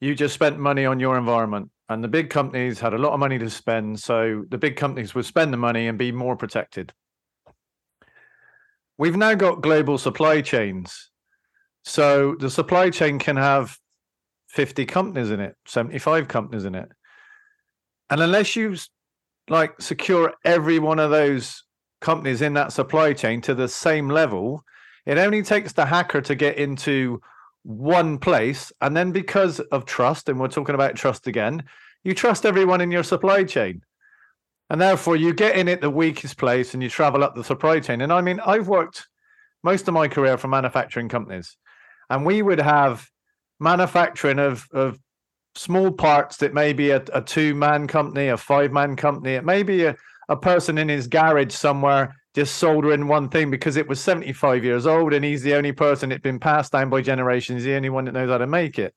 you 0.00 0.14
just 0.14 0.34
spent 0.34 0.58
money 0.58 0.84
on 0.84 0.98
your 0.98 1.16
environment 1.16 1.70
and 1.92 2.02
the 2.02 2.08
big 2.08 2.30
companies 2.30 2.80
had 2.80 2.94
a 2.94 2.98
lot 2.98 3.12
of 3.12 3.20
money 3.20 3.38
to 3.38 3.50
spend. 3.50 4.00
So 4.00 4.44
the 4.48 4.58
big 4.58 4.76
companies 4.76 5.14
would 5.14 5.26
spend 5.26 5.52
the 5.52 5.58
money 5.58 5.88
and 5.88 5.98
be 5.98 6.10
more 6.10 6.36
protected. 6.36 6.92
We've 8.98 9.16
now 9.16 9.34
got 9.34 9.62
global 9.62 9.98
supply 9.98 10.40
chains. 10.40 11.10
So 11.84 12.36
the 12.38 12.50
supply 12.50 12.90
chain 12.90 13.18
can 13.18 13.36
have 13.36 13.76
50 14.48 14.86
companies 14.86 15.30
in 15.30 15.40
it, 15.40 15.56
75 15.66 16.28
companies 16.28 16.64
in 16.64 16.74
it. 16.74 16.88
And 18.10 18.20
unless 18.20 18.54
you 18.54 18.76
like 19.48 19.80
secure 19.80 20.32
every 20.44 20.78
one 20.78 20.98
of 20.98 21.10
those 21.10 21.64
companies 22.00 22.42
in 22.42 22.54
that 22.54 22.72
supply 22.72 23.12
chain 23.12 23.40
to 23.42 23.54
the 23.54 23.68
same 23.68 24.08
level. 24.08 24.64
It 25.06 25.18
only 25.18 25.42
takes 25.42 25.72
the 25.72 25.86
hacker 25.86 26.20
to 26.20 26.34
get 26.34 26.58
into 26.58 27.20
one 27.62 28.18
place. 28.18 28.72
And 28.80 28.96
then 28.96 29.12
because 29.12 29.60
of 29.60 29.84
trust, 29.84 30.28
and 30.28 30.38
we're 30.38 30.48
talking 30.48 30.74
about 30.74 30.96
trust 30.96 31.26
again, 31.26 31.64
you 32.04 32.14
trust 32.14 32.44
everyone 32.44 32.80
in 32.80 32.90
your 32.90 33.04
supply 33.04 33.44
chain. 33.44 33.82
And 34.68 34.80
therefore, 34.80 35.16
you 35.16 35.34
get 35.34 35.56
in 35.56 35.68
at 35.68 35.80
the 35.80 35.90
weakest 35.90 36.38
place 36.38 36.74
and 36.74 36.82
you 36.82 36.88
travel 36.88 37.22
up 37.22 37.34
the 37.34 37.44
supply 37.44 37.80
chain. 37.80 38.00
And 38.00 38.12
I 38.12 38.20
mean, 38.20 38.40
I've 38.40 38.68
worked 38.68 39.06
most 39.62 39.86
of 39.86 39.94
my 39.94 40.08
career 40.08 40.38
for 40.38 40.48
manufacturing 40.48 41.08
companies, 41.08 41.56
and 42.12 42.26
we 42.26 42.42
would 42.42 42.60
have 42.60 43.08
manufacturing 43.58 44.38
of, 44.38 44.68
of 44.72 44.98
small 45.54 45.90
parts 45.90 46.36
that 46.36 46.52
may 46.52 46.74
be 46.74 46.90
a, 46.90 47.02
a 47.14 47.22
two 47.22 47.54
man 47.54 47.86
company, 47.86 48.28
a 48.28 48.36
five 48.36 48.70
man 48.70 48.96
company, 48.96 49.32
it 49.32 49.46
may 49.46 49.62
be 49.62 49.84
a, 49.84 49.96
a 50.28 50.36
person 50.36 50.76
in 50.76 50.90
his 50.90 51.06
garage 51.06 51.54
somewhere 51.54 52.14
just 52.34 52.56
soldering 52.56 53.08
one 53.08 53.30
thing 53.30 53.50
because 53.50 53.76
it 53.76 53.88
was 53.88 53.98
75 54.00 54.62
years 54.62 54.86
old 54.86 55.14
and 55.14 55.24
he's 55.24 55.42
the 55.42 55.54
only 55.54 55.72
person 55.72 56.12
it's 56.12 56.22
been 56.22 56.38
passed 56.38 56.72
down 56.72 56.90
by 56.90 57.00
generations, 57.00 57.64
the 57.64 57.74
only 57.74 57.88
one 57.88 58.04
that 58.04 58.12
knows 58.12 58.28
how 58.28 58.38
to 58.38 58.46
make 58.46 58.78
it. 58.78 58.94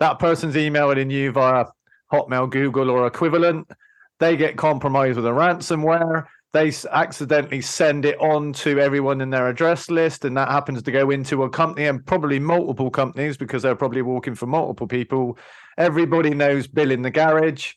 That 0.00 0.18
person's 0.18 0.56
emailing 0.56 1.10
you 1.10 1.30
via 1.30 1.66
Hotmail, 2.12 2.50
Google, 2.50 2.90
or 2.90 3.06
equivalent. 3.06 3.70
They 4.18 4.36
get 4.36 4.56
compromised 4.56 5.16
with 5.16 5.26
a 5.26 5.30
ransomware. 5.30 6.26
They 6.52 6.72
accidentally 6.90 7.60
send 7.60 8.06
it 8.06 8.18
on 8.20 8.54
to 8.54 8.80
everyone 8.80 9.20
in 9.20 9.30
their 9.30 9.48
address 9.48 9.90
list, 9.90 10.24
and 10.24 10.36
that 10.36 10.48
happens 10.48 10.82
to 10.82 10.90
go 10.90 11.10
into 11.10 11.42
a 11.42 11.50
company 11.50 11.86
and 11.86 12.04
probably 12.04 12.38
multiple 12.38 12.90
companies 12.90 13.36
because 13.36 13.62
they're 13.62 13.76
probably 13.76 14.02
walking 14.02 14.34
for 14.34 14.46
multiple 14.46 14.86
people. 14.86 15.38
Everybody 15.76 16.30
knows 16.30 16.66
Bill 16.66 16.90
in 16.90 17.02
the 17.02 17.10
garage 17.10 17.74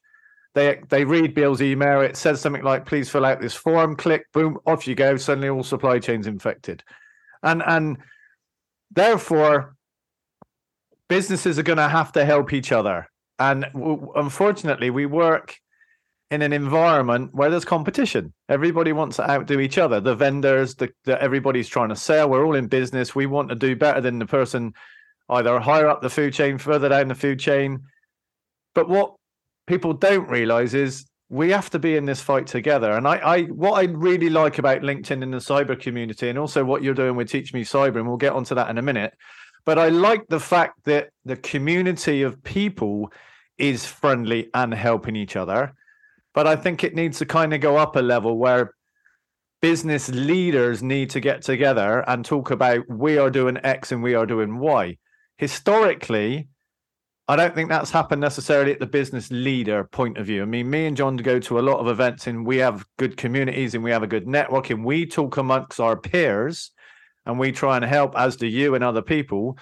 they 0.54 0.82
they 0.90 1.06
read 1.06 1.34
Bill's 1.34 1.62
email. 1.62 2.02
It 2.02 2.18
says 2.18 2.42
something 2.42 2.64
like, 2.64 2.86
"Please 2.86 3.10
fill 3.10 3.26
out 3.26 3.40
this 3.40 3.54
form." 3.54 3.96
Click, 3.96 4.26
boom, 4.34 4.58
off 4.66 4.88
you 4.88 4.96
go. 4.96 5.16
Suddenly, 5.16 5.50
all 5.50 5.64
supply 5.64 6.00
chains 6.00 6.28
infected, 6.28 6.84
and 7.42 7.64
and 7.66 7.98
therefore, 8.92 9.76
businesses 11.08 11.58
are 11.58 11.64
going 11.64 11.78
to 11.78 11.88
have 11.88 12.12
to 12.14 12.26
help 12.26 12.52
each 12.52 12.72
other. 12.72 13.08
And 13.40 13.66
w- 13.74 14.12
unfortunately, 14.16 14.90
we 14.90 15.06
work 15.06 15.56
in 16.32 16.42
an 16.42 16.54
environment 16.54 17.36
where 17.36 17.50
there's 17.50 17.66
competition. 17.66 18.34
Everybody 18.48 18.94
wants 18.94 19.18
to 19.18 19.30
outdo 19.30 19.60
each 19.60 19.78
other. 19.78 20.00
The 20.00 20.16
vendors, 20.16 20.76
the, 20.76 20.90
the 21.04 21.22
everybody's 21.22 21.68
trying 21.68 21.90
to 21.90 21.96
sell. 21.96 22.30
We're 22.30 22.46
all 22.46 22.56
in 22.56 22.68
business. 22.68 23.14
We 23.14 23.26
want 23.26 23.50
to 23.50 23.56
do 23.56 23.76
better 23.76 24.00
than 24.00 24.18
the 24.18 24.26
person 24.26 24.74
either 25.30 25.60
higher 25.60 25.88
up 25.88 26.02
the 26.02 26.10
food 26.10 26.34
chain, 26.34 26.58
further 26.58 26.90
down 26.90 27.10
the 27.10 27.16
food 27.16 27.40
chain. 27.40 27.82
But 28.74 28.88
what 28.88 29.16
people 29.68 29.94
don't 29.94 30.30
realize 30.30 30.74
is 30.74 31.06
we 31.30 31.52
have 31.52 31.70
to 31.72 31.80
be 31.80 31.98
in 31.98 32.06
this 32.06 32.22
fight 32.22 32.48
together. 32.48 32.92
And 32.92 33.08
I, 33.08 33.18
I, 33.18 33.42
what 33.44 33.74
I 33.74 33.84
really 33.92 34.30
like 34.30 34.58
about 34.58 34.82
LinkedIn 34.82 35.22
in 35.22 35.32
the 35.32 35.38
cyber 35.38 35.80
community, 35.80 36.30
and 36.30 36.40
also 36.40 36.64
what 36.64 36.82
you're 36.82 36.94
doing 36.94 37.16
with 37.16 37.30
Teach 37.30 37.54
Me 37.54 37.64
Cyber, 37.64 37.98
and 37.98 38.08
we'll 38.08 38.18
get 38.18 38.34
onto 38.34 38.56
that 38.56 38.70
in 38.70 38.78
a 38.78 38.82
minute. 38.82 39.14
But 39.66 39.78
I 39.78 39.90
like 39.90 40.28
the 40.28 40.40
fact 40.40 40.80
that 40.86 41.10
the 41.26 41.36
community 41.36 42.22
of 42.22 42.42
people 42.44 43.12
is 43.58 43.86
friendly 43.86 44.50
and 44.54 44.74
helping 44.74 45.16
each 45.16 45.36
other. 45.36 45.74
But 46.34 46.48
I 46.48 46.56
think 46.56 46.84
it 46.84 46.96
needs 46.96 47.20
to 47.20 47.26
kind 47.26 47.54
of 47.54 47.62
go 47.62 47.78
up 47.78 47.96
a 47.96 48.02
level 48.02 48.38
where 48.38 48.74
business 49.62 50.10
leaders 50.10 50.82
need 50.82 51.10
to 51.12 51.20
get 51.20 51.42
together 51.42 52.04
and 52.08 52.26
talk 52.26 52.52
about 52.52 52.90
we 52.90 53.18
are 53.18 53.30
doing 53.30 53.60
X 53.64 53.92
and 53.92 54.02
we 54.02 54.16
are 54.16 54.26
doing 54.26 54.58
Y. 54.58 54.98
Historically, 55.38 56.48
I 57.28 57.36
don't 57.36 57.56
think 57.56 57.70
that's 57.70 57.92
happened 57.92 58.22
necessarily 58.22 58.74
at 58.74 58.80
the 58.80 58.88
business 58.88 59.30
leader 59.32 59.86
point 59.86 60.18
of 60.18 60.26
view. 60.26 60.42
I 60.42 60.46
mean, 60.46 60.70
me 60.70 60.88
and 60.88 60.98
John 60.98 61.16
go 61.18 61.40
to 61.40 61.60
a 61.60 61.62
lot 61.62 61.80
of 61.80 61.88
events 61.88 62.28
and 62.28 62.46
we 62.46 62.58
have 62.58 62.86
good 62.98 63.16
communities 63.16 63.74
and 63.74 63.84
we 63.84 63.92
have 63.92 64.04
a 64.04 64.08
good 64.08 64.28
network 64.28 64.70
and 64.70 64.84
we 64.84 65.06
talk 65.06 65.38
amongst 65.38 65.80
our 65.80 65.96
peers 65.96 66.72
and 67.26 67.40
we 67.40 67.52
try 67.52 67.78
and 67.78 67.86
help, 67.86 68.18
as 68.18 68.36
do 68.36 68.48
you 68.48 68.76
and 68.76 68.84
other 68.84 69.02
people. 69.02 69.58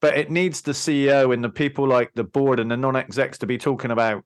But 0.00 0.16
it 0.16 0.30
needs 0.30 0.60
the 0.60 0.72
CEO 0.72 1.32
and 1.34 1.42
the 1.42 1.48
people 1.48 1.88
like 1.88 2.12
the 2.14 2.22
board 2.22 2.60
and 2.60 2.70
the 2.70 2.76
non 2.76 2.94
execs 2.94 3.38
to 3.38 3.46
be 3.46 3.58
talking 3.58 3.90
about 3.90 4.24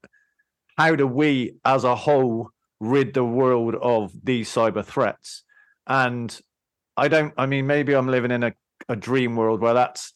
how 0.77 0.95
do 0.95 1.07
we 1.07 1.55
as 1.65 1.83
a 1.83 1.95
whole 1.95 2.51
rid 2.83 3.13
the 3.13 3.23
world 3.23 3.75
of 3.75 4.11
these 4.23 4.49
cyber 4.49 4.85
threats. 4.85 5.43
And 5.87 6.37
I 6.97 7.07
don't, 7.07 7.33
I 7.37 7.45
mean, 7.45 7.65
maybe 7.65 7.93
I'm 7.93 8.07
living 8.07 8.31
in 8.31 8.43
a, 8.43 8.53
a 8.89 8.95
dream 8.95 9.35
world 9.35 9.61
where 9.61 9.73
that's 9.73 10.13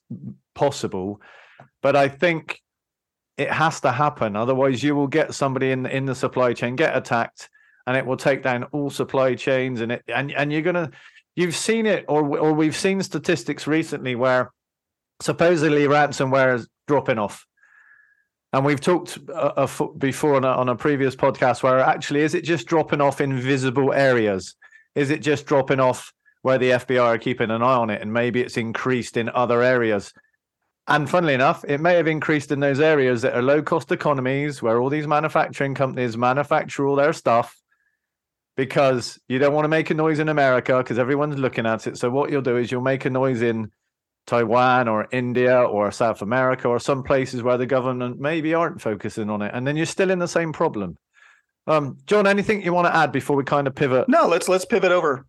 possible. 0.53 1.21
But 1.81 1.95
I 1.95 2.09
think 2.09 2.61
it 3.37 3.51
has 3.51 3.79
to 3.81 3.91
happen. 3.91 4.35
Otherwise, 4.35 4.83
you 4.83 4.95
will 4.95 5.07
get 5.07 5.33
somebody 5.33 5.71
in 5.71 5.85
in 5.85 6.05
the 6.05 6.15
supply 6.15 6.53
chain 6.53 6.75
get 6.75 6.97
attacked, 6.97 7.49
and 7.85 7.95
it 7.95 8.05
will 8.05 8.17
take 8.17 8.43
down 8.43 8.63
all 8.65 8.89
supply 8.89 9.35
chains. 9.35 9.81
And 9.81 9.91
it 9.91 10.03
and 10.13 10.31
and 10.31 10.51
you're 10.51 10.63
gonna 10.63 10.91
you've 11.35 11.55
seen 11.55 11.85
it, 11.85 12.05
or 12.07 12.37
or 12.37 12.53
we've 12.53 12.75
seen 12.75 13.01
statistics 13.01 13.67
recently 13.67 14.15
where 14.15 14.51
supposedly 15.21 15.85
ransomware 15.85 16.55
is 16.55 16.67
dropping 16.87 17.19
off. 17.19 17.45
And 18.57 18.65
we've 18.65 18.81
talked 18.81 19.19
uh, 19.29 19.33
uh, 19.33 19.67
a, 19.79 19.83
a, 19.83 19.93
before 19.99 20.33
on 20.33 20.43
a, 20.43 20.47
on 20.47 20.67
a 20.67 20.75
previous 20.75 21.15
podcast 21.15 21.61
where 21.61 21.79
actually 21.79 22.21
is 22.21 22.33
it 22.33 22.43
just 22.43 22.65
dropping 22.65 23.01
off 23.01 23.21
in 23.21 23.39
visible 23.39 23.93
areas? 23.93 24.55
Is 24.95 25.11
it 25.11 25.19
just 25.19 25.45
dropping 25.45 25.79
off 25.79 26.11
where 26.41 26.57
the 26.57 26.71
FBI 26.71 27.03
are 27.03 27.19
keeping 27.19 27.51
an 27.51 27.61
eye 27.61 27.75
on 27.75 27.91
it, 27.91 28.01
and 28.01 28.11
maybe 28.11 28.41
it's 28.41 28.57
increased 28.57 29.15
in 29.15 29.29
other 29.29 29.61
areas? 29.61 30.11
And 30.87 31.07
funnily 31.07 31.35
enough, 31.35 31.65
it 31.67 31.81
may 31.81 31.93
have 31.97 32.07
increased 32.07 32.51
in 32.51 32.59
those 32.59 32.79
areas 32.79 33.21
that 33.21 33.35
are 33.35 33.43
low 33.43 33.61
cost 33.61 33.91
economies 33.91 34.59
where 34.59 34.81
all 34.81 34.89
these 34.89 35.05
manufacturing 35.05 35.75
companies 35.75 36.17
manufacture 36.17 36.87
all 36.87 36.95
their 36.95 37.13
stuff 37.13 37.55
because 38.55 39.19
you 39.27 39.37
don't 39.37 39.53
want 39.53 39.65
to 39.65 39.69
make 39.69 39.91
a 39.91 39.93
noise 39.93 40.17
in 40.17 40.29
America 40.29 40.79
because 40.79 40.97
everyone's 40.97 41.37
looking 41.37 41.67
at 41.67 41.85
it. 41.85 41.95
So 41.99 42.09
what 42.09 42.31
you'll 42.31 42.41
do 42.41 42.57
is 42.57 42.71
you'll 42.71 42.81
make 42.81 43.05
a 43.05 43.11
noise 43.11 43.43
in 43.43 43.69
Taiwan 44.27 44.87
or 44.89 45.07
India 45.11 45.59
or 45.61 45.89
South 45.91 46.21
America 46.21 46.67
or 46.67 46.79
some 46.79 47.01
places 47.01 47.41
where 47.41 47.57
the 47.57 47.65
government 47.65 48.19
maybe 48.19 48.53
aren't 48.53 48.81
focusing 48.81 49.29
on 49.29 49.41
it. 49.41 49.51
And 49.53 49.65
then 49.65 49.77
you're 49.77 49.85
still 49.85 50.11
in 50.11 50.19
the 50.19 50.27
same 50.27 50.53
problem. 50.53 50.97
Um, 51.65 51.97
John, 52.05 52.27
anything 52.27 52.61
you 52.61 52.73
want 52.73 52.87
to 52.87 52.95
add 52.95 53.11
before 53.11 53.35
we 53.35 53.43
kind 53.43 53.67
of 53.67 53.75
pivot? 53.75 54.07
No, 54.07 54.27
let's 54.27 54.47
let's 54.47 54.65
pivot 54.65 54.91
over. 54.91 55.25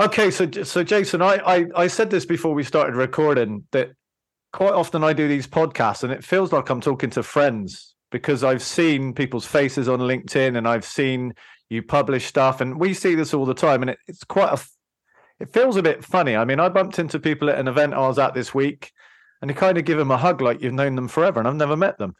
Okay, 0.00 0.30
so 0.30 0.48
so 0.62 0.84
Jason, 0.84 1.22
I, 1.22 1.40
I 1.44 1.66
I 1.74 1.86
said 1.86 2.10
this 2.10 2.26
before 2.26 2.54
we 2.54 2.62
started 2.62 2.94
recording 2.94 3.64
that 3.72 3.90
quite 4.52 4.74
often 4.74 5.02
I 5.02 5.12
do 5.12 5.28
these 5.28 5.46
podcasts 5.46 6.04
and 6.04 6.12
it 6.12 6.24
feels 6.24 6.52
like 6.52 6.70
I'm 6.70 6.80
talking 6.80 7.10
to 7.10 7.22
friends 7.22 7.94
because 8.10 8.42
I've 8.42 8.62
seen 8.62 9.12
people's 9.12 9.46
faces 9.46 9.88
on 9.88 10.00
LinkedIn 10.00 10.56
and 10.56 10.66
I've 10.66 10.84
seen 10.84 11.34
you 11.68 11.82
publish 11.82 12.26
stuff 12.26 12.60
and 12.60 12.80
we 12.80 12.94
see 12.94 13.14
this 13.14 13.34
all 13.34 13.44
the 13.44 13.54
time 13.54 13.82
and 13.82 13.90
it, 13.90 13.98
it's 14.06 14.24
quite 14.24 14.52
a 14.52 14.64
it 15.40 15.52
feels 15.52 15.76
a 15.76 15.82
bit 15.82 16.04
funny. 16.04 16.36
I 16.36 16.44
mean, 16.44 16.60
I 16.60 16.68
bumped 16.68 16.98
into 16.98 17.18
people 17.18 17.50
at 17.50 17.58
an 17.58 17.68
event 17.68 17.94
I 17.94 18.06
was 18.06 18.18
at 18.18 18.34
this 18.34 18.54
week 18.54 18.92
and 19.40 19.50
you 19.50 19.54
kind 19.54 19.78
of 19.78 19.84
give 19.84 19.98
them 19.98 20.10
a 20.10 20.16
hug 20.16 20.40
like 20.40 20.62
you've 20.62 20.74
known 20.74 20.96
them 20.96 21.08
forever 21.08 21.38
and 21.38 21.48
I've 21.48 21.56
never 21.56 21.76
met 21.76 21.98
them. 21.98 22.14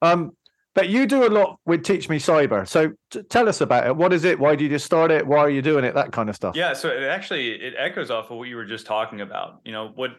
Um, 0.00 0.36
but 0.74 0.88
you 0.88 1.06
do 1.06 1.26
a 1.26 1.28
lot 1.28 1.58
with 1.66 1.84
Teach 1.84 2.08
Me 2.08 2.18
Cyber. 2.18 2.66
So 2.66 2.92
t- 3.10 3.22
tell 3.24 3.48
us 3.48 3.60
about 3.60 3.86
it. 3.86 3.94
What 3.94 4.12
is 4.12 4.24
it? 4.24 4.38
Why 4.38 4.56
did 4.56 4.70
you 4.70 4.78
start 4.78 5.10
it? 5.10 5.26
Why 5.26 5.38
are 5.38 5.50
you 5.50 5.60
doing 5.60 5.84
it? 5.84 5.94
That 5.94 6.12
kind 6.12 6.30
of 6.30 6.36
stuff. 6.36 6.56
Yeah. 6.56 6.72
So 6.72 6.88
it 6.88 7.02
actually 7.02 7.52
it 7.52 7.74
echoes 7.78 8.10
off 8.10 8.30
of 8.30 8.38
what 8.38 8.48
you 8.48 8.56
were 8.56 8.64
just 8.64 8.86
talking 8.86 9.20
about. 9.20 9.60
You 9.64 9.72
know 9.72 9.92
what 9.94 10.12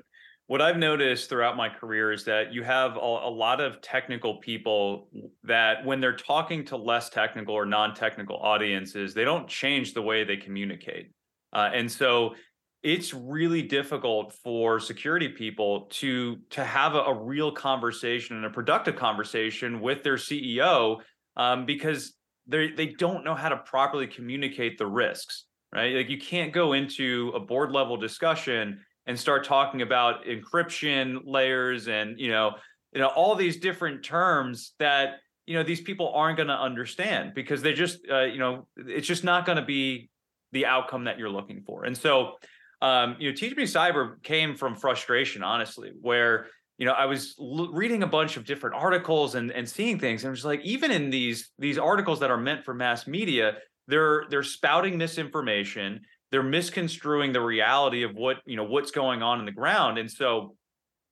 what 0.46 0.62
I've 0.62 0.78
noticed 0.78 1.30
throughout 1.30 1.58
my 1.58 1.70
career 1.70 2.12
is 2.12 2.26
that 2.26 2.54
you 2.54 2.64
have 2.64 2.98
a, 2.98 3.00
a 3.00 3.32
lot 3.32 3.62
of 3.62 3.82
technical 3.82 4.38
people 4.38 5.08
that 5.44 5.84
when 5.86 6.02
they're 6.02 6.16
talking 6.16 6.66
to 6.66 6.78
less 6.78 7.10
technical 7.10 7.56
or 7.56 7.66
non-technical 7.66 8.36
audiences, 8.38 9.14
they 9.14 9.24
don't 9.24 9.48
change 9.48 9.94
the 9.94 10.02
way 10.02 10.24
they 10.24 10.38
communicate. 10.38 11.12
Uh, 11.54 11.70
and 11.74 11.92
so 11.92 12.36
it's 12.82 13.14
really 13.14 13.62
difficult 13.62 14.34
for 14.44 14.80
security 14.80 15.30
people 15.30 15.88
to 15.90 16.38
to 16.50 16.64
have 16.64 16.96
a, 16.96 17.00
a 17.00 17.24
real 17.24 17.52
conversation 17.52 18.36
and 18.36 18.46
a 18.46 18.50
productive 18.50 18.96
conversation 18.96 19.80
with 19.80 20.04
their 20.04 20.18
CEO 20.18 20.98
um, 21.38 21.66
because 21.66 22.14
they 22.48 22.72
they 22.72 22.88
don't 22.88 23.24
know 23.24 23.36
how 23.36 23.50
to 23.50 23.58
properly 23.58 24.08
communicate 24.08 24.78
the 24.78 24.88
risks 24.88 25.46
right? 25.74 25.96
Like 25.96 26.10
you 26.10 26.18
can't 26.18 26.54
go 26.54 26.74
into 26.74 27.32
a 27.36 27.40
board 27.40 27.72
level 27.72 27.98
discussion 27.98 28.80
and 29.08 29.20
start 29.20 29.44
talking 29.44 29.82
about 29.82 30.26
encryption 30.26 31.22
layers 31.26 31.88
and 31.88 32.20
you 32.20 32.30
know 32.30 32.52
you 32.94 33.02
know 33.02 33.08
all 33.08 33.36
these 33.36 33.58
different 33.58 34.04
terms 34.04 34.74
that 34.80 35.16
you 35.46 35.56
know 35.56 35.64
these 35.64 35.82
people 35.82 36.14
aren't 36.14 36.38
going 36.38 36.48
to 36.48 36.54
understand 36.54 37.34
because 37.34 37.62
they 37.62 37.74
just 37.74 38.00
uh, 38.10 38.22
you 38.22 38.38
know 38.38 38.68
it's 38.78 39.08
just 39.08 39.24
not 39.24 39.46
going 39.46 39.58
to 39.58 39.66
be 39.66 40.10
the 40.54 40.66
outcome 40.66 41.04
that 41.04 41.20
you're 41.20 41.30
looking 41.30 41.62
for. 41.66 41.84
And 41.84 41.98
so 41.98 42.36
um, 42.84 43.16
you 43.18 43.30
know, 43.30 43.36
Teach 43.36 43.56
Me 43.56 43.64
Cyber 43.64 44.22
came 44.24 44.56
from 44.56 44.76
frustration, 44.76 45.42
honestly, 45.42 45.94
where 46.02 46.48
you 46.78 46.86
know 46.86 46.92
I 46.92 47.06
was 47.06 47.34
l- 47.40 47.72
reading 47.72 48.04
a 48.04 48.08
bunch 48.08 48.36
of 48.36 48.44
different 48.44 48.76
articles 48.76 49.36
and 49.36 49.52
and 49.52 49.68
seeing 49.68 49.98
things, 49.98 50.24
and 50.24 50.30
I'm 50.30 50.36
just 50.36 50.46
like, 50.46 50.60
even 50.66 50.92
in 50.92 51.10
these 51.10 51.50
these 51.58 51.78
articles 51.78 52.20
that 52.20 52.30
are 52.30 52.38
meant 52.38 52.66
for 52.66 52.74
mass 52.74 53.08
media, 53.08 53.56
they're 53.88 54.26
they're 54.30 54.44
spouting 54.44 54.98
misinformation, 54.98 56.02
they're 56.30 56.44
misconstruing 56.44 57.32
the 57.32 57.40
reality 57.40 58.04
of 58.04 58.16
what 58.16 58.40
you 58.46 58.58
know 58.58 58.66
what's 58.66 58.92
going 58.92 59.24
on 59.24 59.40
in 59.40 59.46
the 59.46 59.54
ground, 59.54 59.98
and 59.98 60.12
so 60.12 60.58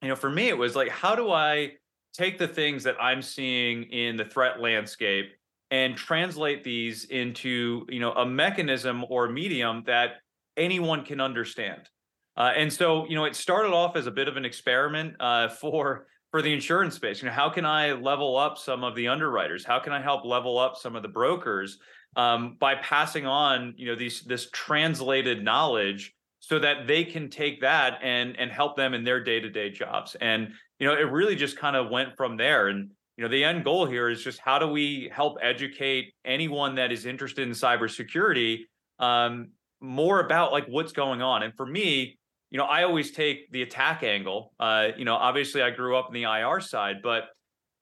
you 0.02 0.10
know, 0.10 0.16
for 0.16 0.30
me, 0.30 0.50
it 0.50 0.58
was 0.58 0.76
like, 0.76 0.89
how 0.89 1.16
do 1.16 1.32
I 1.32 1.72
take 2.14 2.38
the 2.38 2.48
things 2.50 2.84
that 2.84 2.98
I'm 3.00 3.22
seeing 3.22 3.84
in 3.84 4.18
the 4.18 4.26
threat 4.26 4.60
landscape 4.60 5.32
and 5.72 5.95
translate 5.95 6.63
these 6.63 7.05
into 7.05 7.86
you 7.89 7.99
know 7.99 8.11
a 8.11 8.26
mechanism 8.26 9.05
or 9.09 9.30
medium 9.30 9.84
that 9.88 10.17
anyone 10.57 11.03
can 11.03 11.19
understand. 11.19 11.89
Uh, 12.38 12.51
and 12.55 12.72
so 12.72 13.07
you 13.07 13.15
know 13.15 13.26
it 13.26 13.36
started 13.36 13.74
off 13.74 13.95
as 13.95 14.05
a 14.05 14.11
bit 14.11 14.28
of 14.28 14.38
an 14.38 14.45
experiment 14.45 15.15
uh, 15.19 15.47
for 15.61 16.07
for 16.30 16.41
the 16.41 16.53
insurance 16.53 16.95
space. 16.95 17.22
You 17.22 17.30
know 17.30 17.34
how 17.34 17.49
can 17.49 17.65
I 17.65 17.93
level 17.93 18.38
up 18.38 18.57
some 18.57 18.84
of 18.84 18.95
the 18.95 19.07
underwriters? 19.07 19.65
How 19.65 19.80
can 19.80 19.93
I 19.93 20.01
help 20.01 20.26
level 20.26 20.59
up 20.59 20.76
some 20.76 20.95
of 20.95 21.01
the 21.01 21.09
brokers 21.09 21.80
um, 22.15 22.57
by 22.59 22.76
passing 22.76 23.26
on 23.26 23.74
you 23.78 23.88
know 23.88 23.95
these 23.95 24.22
this 24.22 24.49
translated 24.51 25.43
knowledge 25.43 26.13
so 26.39 26.57
that 26.59 26.88
they 26.88 27.05
can 27.05 27.30
take 27.30 27.61
that 27.61 27.99
and 28.01 28.38
and 28.38 28.51
help 28.51 28.76
them 28.76 28.93
in 28.93 29.03
their 29.03 29.24
day-to-day 29.24 29.69
jobs 29.69 30.15
and 30.19 30.51
you 30.80 30.88
know 30.88 30.93
it 30.93 31.11
really 31.11 31.36
just 31.36 31.57
kind 31.57 31.76
of 31.76 31.89
went 31.89 32.17
from 32.17 32.36
there 32.36 32.67
and 32.67 32.89
you 33.22 33.28
know 33.28 33.32
the 33.32 33.43
end 33.43 33.63
goal 33.63 33.86
here 33.86 34.09
is 34.09 34.24
just 34.24 34.39
how 34.39 34.57
do 34.57 34.67
we 34.67 35.07
help 35.13 35.38
educate 35.43 36.11
anyone 36.26 36.74
that 36.74 36.91
is 36.91 37.05
interested 37.05 37.47
in 37.47 37.53
cybersecurity 37.53 38.61
um, 38.97 39.49
more 39.80 40.22
about 40.22 40.51
like 40.51 40.65
what's 40.65 40.91
going 40.91 41.22
on? 41.22 41.43
And 41.43 41.53
for 41.55 41.67
me 41.67 42.17
you 42.49 42.57
know 42.57 42.65
i 42.65 42.82
always 42.84 43.11
take 43.11 43.51
the 43.51 43.61
attack 43.61 44.01
angle. 44.01 44.53
Uh, 44.59 44.88
you 44.97 45.05
know 45.05 45.13
obviously 45.13 45.61
i 45.61 45.69
grew 45.69 45.95
up 45.95 46.07
in 46.07 46.15
the 46.15 46.24
ir 46.24 46.59
side 46.59 46.95
but 47.03 47.26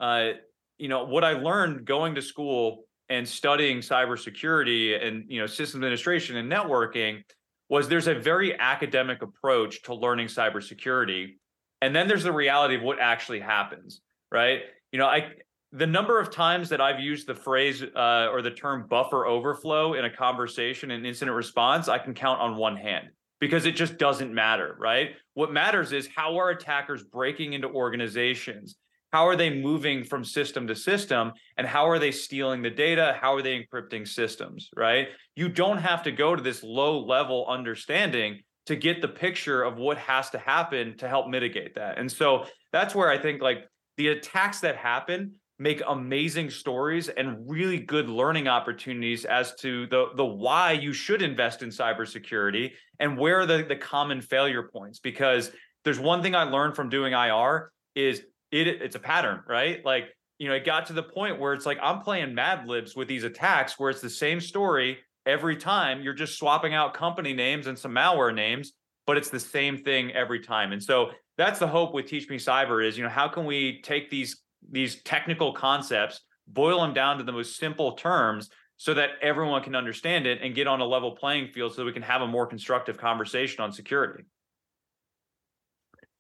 uh, 0.02 0.32
you 0.78 0.90
know 0.90 1.06
what 1.06 1.24
i 1.24 1.32
learned 1.32 1.86
going 1.86 2.16
to 2.16 2.22
school 2.22 2.84
and 3.08 3.26
studying 3.26 3.78
cybersecurity 3.78 5.02
and 5.02 5.24
you 5.30 5.40
know 5.40 5.48
system 5.48 5.80
administration 5.80 6.36
and 6.36 6.52
networking 6.52 7.22
was 7.70 7.88
there's 7.88 8.08
a 8.08 8.14
very 8.14 8.60
academic 8.60 9.22
approach 9.22 9.82
to 9.84 9.96
learning 9.96 10.28
cybersecurity 10.28 11.38
and 11.82 11.96
then 11.96 12.10
there's 12.10 12.24
the 12.24 12.34
reality 12.34 12.76
of 12.76 12.82
what 12.82 13.00
actually 13.00 13.40
happens 13.40 14.02
right 14.34 14.64
you 14.92 15.00
know 15.00 15.06
i 15.06 15.30
the 15.72 15.88
number 15.88 16.20
of 16.20 16.32
times 16.32 16.70
that 16.70 16.82
i've 16.82 17.00
used 17.00 17.28
the 17.28 17.36
phrase 17.36 17.84
uh, 17.84 18.28
or 18.32 18.42
the 18.42 18.52
term 18.52 18.88
buffer 18.90 19.26
overflow 19.26 19.94
in 19.94 20.06
a 20.06 20.10
conversation 20.10 20.92
and 20.92 21.06
incident 21.06 21.36
response 21.36 21.88
i 21.88 21.98
can 21.98 22.14
count 22.14 22.40
on 22.40 22.56
one 22.56 22.76
hand 22.76 23.10
because 23.40 23.66
it 23.66 23.76
just 23.76 23.98
doesn't 23.98 24.34
matter 24.34 24.76
right? 24.80 25.12
What 25.34 25.52
matters 25.52 25.92
is 25.92 26.08
how 26.14 26.38
are 26.38 26.50
attackers 26.50 27.04
breaking 27.04 27.54
into 27.54 27.68
organizations? 27.70 28.76
How 29.12 29.28
are 29.28 29.36
they 29.36 29.50
moving 29.50 30.04
from 30.04 30.24
system 30.24 30.68
to 30.68 30.76
system? 30.76 31.32
And 31.58 31.66
how 31.66 31.90
are 31.90 31.98
they 31.98 32.12
stealing 32.12 32.62
the 32.62 32.70
data? 32.70 33.18
How 33.20 33.34
are 33.34 33.42
they 33.42 33.58
encrypting 33.64 34.08
systems 34.08 34.70
right? 34.76 35.08
You 35.36 35.50
don't 35.50 35.80
have 35.80 36.04
to 36.04 36.12
go 36.12 36.36
to 36.36 36.42
this 36.42 36.64
low 36.64 37.00
level 37.00 37.46
understanding 37.48 38.42
to 38.66 38.76
get 38.76 39.02
the 39.02 39.08
picture 39.08 39.64
of 39.64 39.78
what 39.78 39.98
has 39.98 40.30
to 40.30 40.38
happen 40.38 40.96
to 40.98 41.08
help 41.08 41.28
mitigate 41.28 41.76
that. 41.76 41.98
And 41.98 42.12
so 42.12 42.46
that's 42.72 42.94
where 42.94 43.10
i 43.10 43.18
think 43.18 43.42
like 43.42 43.68
the 44.00 44.08
attacks 44.08 44.62
that 44.62 44.78
happen 44.78 45.34
make 45.60 45.82
amazing 45.86 46.50
stories 46.50 47.10
and 47.10 47.38
really 47.50 47.78
good 47.78 48.10
learning 48.10 48.48
opportunities 48.48 49.26
as 49.26 49.54
to 49.56 49.88
the 49.88 50.06
the 50.16 50.26
why 50.26 50.72
you 50.72 50.94
should 50.94 51.22
invest 51.22 51.62
in 51.62 51.70
cybersecurity 51.70 52.72
and 53.02 53.18
where 53.18 53.42
are 53.42 53.46
the 53.46 53.66
the 53.68 53.76
common 53.76 54.22
failure 54.22 54.64
points 54.64 55.00
because 55.00 55.52
there's 55.84 56.00
one 56.00 56.22
thing 56.22 56.34
I 56.34 56.44
learned 56.44 56.78
from 56.78 56.88
doing 56.88 57.12
IR 57.12 57.74
is 57.94 58.24
it 58.52 58.68
it's 58.68 58.96
a 58.96 59.00
pattern, 59.00 59.42
right? 59.46 59.84
Like, 59.84 60.06
you 60.38 60.48
know, 60.48 60.56
it 60.56 60.66
got 60.66 60.86
to 60.88 60.94
the 60.94 61.04
point 61.04 61.38
where 61.38 61.54
it's 61.54 61.66
like 61.66 61.78
I'm 61.82 62.00
playing 62.00 62.34
Mad 62.34 62.68
Libs 62.68 62.96
with 62.96 63.10
these 63.10 63.26
attacks 63.26 63.78
where 63.78 63.90
it's 63.90 64.02
the 64.02 64.10
same 64.10 64.40
story 64.40 65.00
every 65.26 65.58
time. 65.58 66.02
You're 66.02 66.14
just 66.14 66.40
swapping 66.40 66.74
out 66.74 66.94
company 66.94 67.34
names 67.34 67.68
and 67.68 67.78
some 67.78 67.92
malware 67.92 68.34
names, 68.34 68.72
but 69.06 69.18
it's 69.18 69.30
the 69.30 69.42
same 69.42 69.78
thing 69.78 70.14
every 70.14 70.40
time. 70.40 70.72
And 70.72 70.82
so 70.82 71.12
that's 71.40 71.58
the 71.58 71.68
hope 71.68 71.94
with 71.94 72.06
Teach 72.06 72.30
Me 72.30 72.36
Cyber 72.36 72.86
is, 72.86 72.98
you 72.98 73.04
know, 73.04 73.10
how 73.10 73.30
can 73.30 73.46
we 73.46 73.82
take 73.82 74.10
these 74.10 74.42
these 74.70 75.02
technical 75.04 75.54
concepts, 75.54 76.20
boil 76.48 76.82
them 76.82 76.94
down 76.94 77.18
to 77.18 77.24
the 77.24 77.32
most 77.32 77.56
simple 77.56 77.94
terms 77.94 78.50
so 78.76 78.94
that 78.94 79.12
everyone 79.22 79.64
can 79.64 79.74
understand 79.74 80.28
it 80.28 80.40
and 80.42 80.54
get 80.54 80.68
on 80.68 80.82
a 80.82 80.86
level 80.86 81.12
playing 81.12 81.48
field 81.48 81.74
so 81.74 81.86
we 81.86 81.94
can 81.94 82.02
have 82.02 82.22
a 82.22 82.28
more 82.28 82.46
constructive 82.46 82.98
conversation 82.98 83.64
on 83.64 83.72
security. 83.72 84.26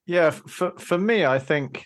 Yeah, 0.05 0.29
for 0.29 0.71
for 0.79 0.97
me, 0.97 1.25
I 1.25 1.37
think 1.37 1.85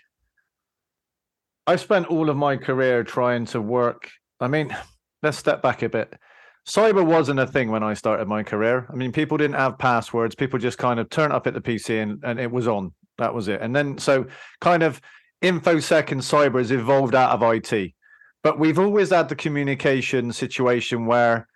I 1.65 1.75
spent 1.77 2.05
all 2.07 2.29
of 2.29 2.37
my 2.37 2.55
career 2.55 3.03
trying 3.03 3.45
to 3.47 3.59
work. 3.59 4.11
I 4.39 4.47
mean, 4.47 4.77
let's 5.23 5.39
step 5.39 5.63
back 5.63 5.81
a 5.81 5.89
bit. 5.89 6.13
Cyber 6.67 7.03
wasn't 7.03 7.39
a 7.39 7.47
thing 7.47 7.71
when 7.71 7.81
I 7.81 7.95
started 7.95 8.27
my 8.27 8.43
career. 8.43 8.87
I 8.91 8.95
mean, 8.95 9.11
people 9.11 9.37
didn't 9.37 9.55
have 9.55 9.79
passwords. 9.79 10.35
People 10.35 10.59
just 10.59 10.77
kind 10.77 10.99
of 10.99 11.09
turned 11.09 11.33
up 11.33 11.47
at 11.47 11.55
the 11.55 11.61
PC 11.61 12.01
and, 12.01 12.23
and 12.23 12.39
it 12.39 12.51
was 12.51 12.67
on. 12.67 12.93
That 13.17 13.33
was 13.33 13.47
it. 13.47 13.61
And 13.61 13.75
then, 13.75 13.97
so 13.97 14.25
kind 14.61 14.83
of 14.83 15.01
infosec 15.41 16.11
and 16.11 16.21
cyber 16.21 16.59
has 16.59 16.71
evolved 16.71 17.15
out 17.15 17.31
of 17.31 17.43
IT. 17.43 17.93
But 18.43 18.59
we've 18.59 18.79
always 18.79 19.11
had 19.11 19.29
the 19.29 19.35
communication 19.35 20.33
situation 20.33 21.05
where 21.05 21.47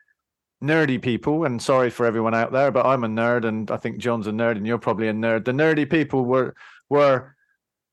nerdy 0.64 1.02
people, 1.02 1.46
and 1.46 1.62
sorry 1.62 1.90
for 1.90 2.06
everyone 2.06 2.34
out 2.34 2.52
there, 2.52 2.72
but 2.72 2.86
I'm 2.86 3.04
a 3.04 3.08
nerd, 3.08 3.46
and 3.46 3.70
I 3.70 3.78
think 3.78 3.98
John's 3.98 4.28
a 4.28 4.32
nerd, 4.32 4.58
and 4.58 4.66
you're 4.66 4.78
probably 4.78 5.08
a 5.08 5.14
nerd. 5.14 5.46
The 5.46 5.52
nerdy 5.52 5.90
people 5.90 6.26
were 6.26 6.56
were 6.90 7.36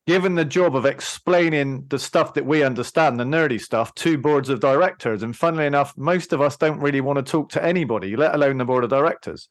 given 0.07 0.35
the 0.35 0.45
job 0.45 0.77
of 0.77 0.85
explaining 0.85 1.87
the 1.89 1.99
stuff 1.99 2.35
that 2.35 2.45
we 2.45 2.63
understand, 2.63 3.19
the 3.19 3.25
nerdy 3.25 3.61
stuff, 3.61 3.95
to 3.95 4.19
boards 4.19 4.51
of 4.51 4.61
directors. 4.61 5.23
And 5.23 5.35
funnily 5.35 5.67
enough, 5.67 5.97
most 5.97 6.33
of 6.33 6.43
us 6.43 6.57
don't 6.57 6.81
really 6.81 7.01
want 7.01 7.17
to 7.17 7.23
talk 7.23 7.51
to 7.51 7.65
anybody, 7.65 8.15
let 8.15 8.35
alone 8.35 8.59
the 8.59 8.67
board 8.67 8.85
of 8.85 8.91
directors. 8.91 9.49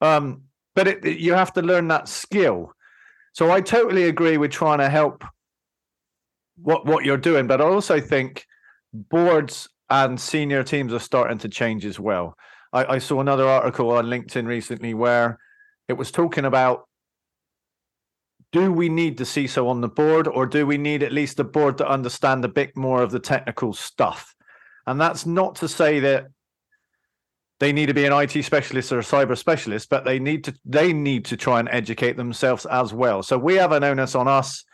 Um, 0.00 0.42
but 0.76 0.86
it, 0.86 1.04
you 1.04 1.34
have 1.34 1.52
to 1.54 1.62
learn 1.62 1.88
that 1.88 2.08
skill. 2.08 2.72
So 3.32 3.50
I 3.50 3.60
totally 3.60 4.04
agree 4.04 4.36
with 4.36 4.50
trying 4.50 4.78
to 4.78 4.88
help 4.88 5.24
what 6.56 6.84
what 6.86 7.04
you're 7.04 7.16
doing, 7.16 7.46
but 7.46 7.60
I 7.60 7.64
also 7.64 8.00
think 8.00 8.44
boards 8.92 9.68
and 9.88 10.20
senior 10.20 10.62
teams 10.62 10.92
are 10.92 10.98
starting 11.00 11.38
to 11.38 11.48
change 11.48 11.84
as 11.84 11.98
well. 11.98 12.36
I, 12.72 12.96
I 12.96 12.98
saw 12.98 13.20
another 13.20 13.46
article 13.46 13.90
on 13.92 14.06
LinkedIn 14.06 14.46
recently 14.46 14.94
where 14.94 15.38
it 15.88 15.94
was 15.94 16.10
talking 16.10 16.44
about 16.44 16.86
do 18.52 18.72
we 18.72 18.88
need 18.88 19.16
the 19.16 19.24
CISO 19.24 19.68
on 19.68 19.80
the 19.80 19.88
board, 19.88 20.26
or 20.26 20.44
do 20.44 20.66
we 20.66 20.76
need 20.76 21.04
at 21.04 21.12
least 21.12 21.38
a 21.38 21.44
board 21.44 21.78
to 21.78 21.88
understand 21.88 22.44
a 22.44 22.48
bit 22.48 22.76
more 22.76 23.00
of 23.00 23.12
the 23.12 23.20
technical 23.20 23.72
stuff? 23.72 24.34
And 24.86 25.00
that's 25.00 25.24
not 25.24 25.54
to 25.56 25.68
say 25.68 26.00
that 26.00 26.26
they 27.60 27.72
need 27.72 27.86
to 27.86 27.94
be 27.94 28.06
an 28.06 28.12
IT 28.12 28.42
specialist 28.42 28.90
or 28.90 28.98
a 28.98 29.02
cyber 29.02 29.36
specialist, 29.36 29.90
but 29.90 30.04
they 30.04 30.18
need 30.18 30.44
to 30.44 30.54
they 30.64 30.92
need 30.92 31.26
to 31.26 31.36
try 31.36 31.60
and 31.60 31.68
educate 31.70 32.16
themselves 32.16 32.66
as 32.66 32.92
well. 32.92 33.22
So 33.22 33.38
we 33.38 33.54
have 33.56 33.72
an 33.72 33.84
onus 33.84 34.14
on 34.14 34.26
us 34.26 34.64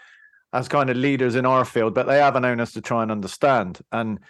as 0.52 0.68
kind 0.68 0.88
of 0.88 0.96
leaders 0.96 1.34
in 1.34 1.44
our 1.44 1.64
field, 1.64 1.94
but 1.94 2.06
they 2.06 2.18
have 2.18 2.36
an 2.36 2.44
onus 2.44 2.72
to 2.72 2.80
try 2.80 3.02
and 3.02 3.10
understand. 3.10 3.80
And 3.90 4.20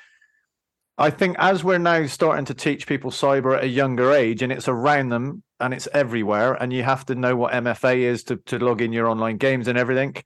I 0.96 1.10
think 1.10 1.36
as 1.38 1.62
we're 1.62 1.76
now 1.76 2.06
starting 2.06 2.46
to 2.46 2.54
teach 2.54 2.86
people 2.86 3.10
cyber 3.10 3.56
at 3.56 3.64
a 3.64 3.68
younger 3.68 4.12
age 4.12 4.40
and 4.40 4.50
it's 4.50 4.68
around 4.68 5.10
them 5.10 5.42
and 5.60 5.74
it's 5.74 5.88
everywhere, 5.92 6.54
and 6.54 6.72
you 6.72 6.82
have 6.82 7.04
to 7.06 7.14
know 7.14 7.36
what 7.36 7.52
MFA 7.52 7.98
is 7.98 8.24
to, 8.24 8.36
to 8.46 8.58
log 8.58 8.80
in 8.80 8.92
your 8.92 9.06
online 9.06 9.36
games 9.36 9.68
and 9.68 9.78
everything. 9.78 10.16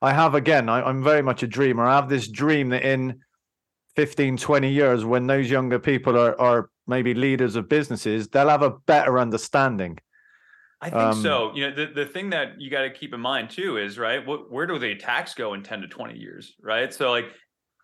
I 0.00 0.12
have 0.12 0.36
again, 0.36 0.68
I, 0.68 0.82
I'm 0.82 1.02
very 1.02 1.22
much 1.22 1.42
a 1.42 1.48
dreamer. 1.48 1.84
I 1.84 1.96
have 1.96 2.08
this 2.08 2.28
dream 2.28 2.68
that 2.68 2.84
in 2.84 3.20
15, 3.96 4.36
20 4.36 4.70
years, 4.70 5.04
when 5.04 5.26
those 5.26 5.50
younger 5.50 5.80
people 5.80 6.16
are, 6.16 6.40
are 6.40 6.70
maybe 6.86 7.14
leaders 7.14 7.56
of 7.56 7.68
businesses, 7.68 8.28
they'll 8.28 8.48
have 8.48 8.62
a 8.62 8.70
better 8.70 9.18
understanding. 9.18 9.98
I 10.80 10.90
think 10.90 11.02
um, 11.02 11.22
so. 11.22 11.52
You 11.54 11.70
know, 11.70 11.76
the, 11.76 11.86
the 11.94 12.06
thing 12.06 12.30
that 12.30 12.60
you 12.60 12.70
got 12.70 12.82
to 12.82 12.90
keep 12.90 13.14
in 13.14 13.20
mind 13.20 13.50
too 13.50 13.78
is 13.78 13.98
right. 13.98 14.24
What, 14.24 14.50
where 14.52 14.66
do 14.66 14.78
the 14.78 14.90
attacks 14.90 15.34
go 15.34 15.54
in 15.54 15.62
ten 15.62 15.80
to 15.80 15.88
twenty 15.88 16.18
years? 16.18 16.54
Right. 16.62 16.92
So 16.92 17.10
like, 17.10 17.26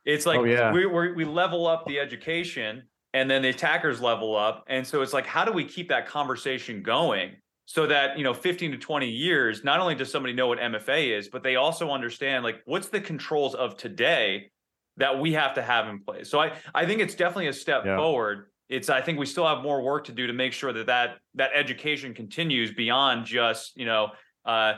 it's 0.05 0.27
like 0.27 0.41
oh, 0.41 0.45
yeah. 0.45 0.73
we 0.73 0.85
we 0.87 1.13
we 1.13 1.25
level 1.25 1.67
up 1.67 1.87
the 1.87 1.99
education, 1.99 2.83
and 3.15 3.31
then 3.31 3.41
the 3.43 3.49
attackers 3.49 4.01
level 4.03 4.37
up, 4.37 4.65
and 4.69 4.87
so 4.87 5.01
it's 5.01 5.15
like, 5.15 5.27
how 5.27 5.45
do 5.45 5.53
we 5.53 5.65
keep 5.65 5.89
that 5.89 6.07
conversation 6.07 6.83
going? 6.83 7.37
So 7.65 7.87
that 7.87 8.19
you 8.19 8.25
know, 8.25 8.35
15 8.35 8.73
to 8.73 8.79
20 8.79 9.09
years, 9.09 9.63
not 9.63 9.79
only 9.79 9.95
does 9.95 10.11
somebody 10.11 10.35
know 10.35 10.49
what 10.49 10.59
MFA 10.59 11.17
is, 11.17 11.29
but 11.29 11.45
they 11.45 11.55
also 11.55 11.91
understand 11.91 12.43
like 12.43 12.61
what's 12.65 12.89
the 12.89 13.01
controls 13.01 13.55
of 13.55 13.77
today 13.77 14.51
that 14.97 15.21
we 15.21 15.33
have 15.35 15.55
to 15.55 15.63
have 15.63 15.89
in 15.89 16.01
place. 16.01 16.29
So 16.29 16.41
I 16.41 16.53
I 16.75 16.85
think 16.85 17.01
it's 17.01 17.15
definitely 17.15 17.47
a 17.47 17.53
step 17.53 17.85
yeah. 17.87 17.97
forward 17.97 18.51
it's 18.71 18.89
i 18.89 19.01
think 19.01 19.19
we 19.19 19.27
still 19.27 19.47
have 19.47 19.63
more 19.63 19.83
work 19.83 20.05
to 20.05 20.13
do 20.13 20.27
to 20.27 20.33
make 20.33 20.55
sure 20.55 20.73
that 20.73 20.87
that 20.87 21.19
that 21.35 21.51
education 21.55 22.15
continues 22.15 22.73
beyond 22.73 23.27
just 23.27 23.77
you 23.77 23.85
know 23.85 24.09
uh 24.47 24.75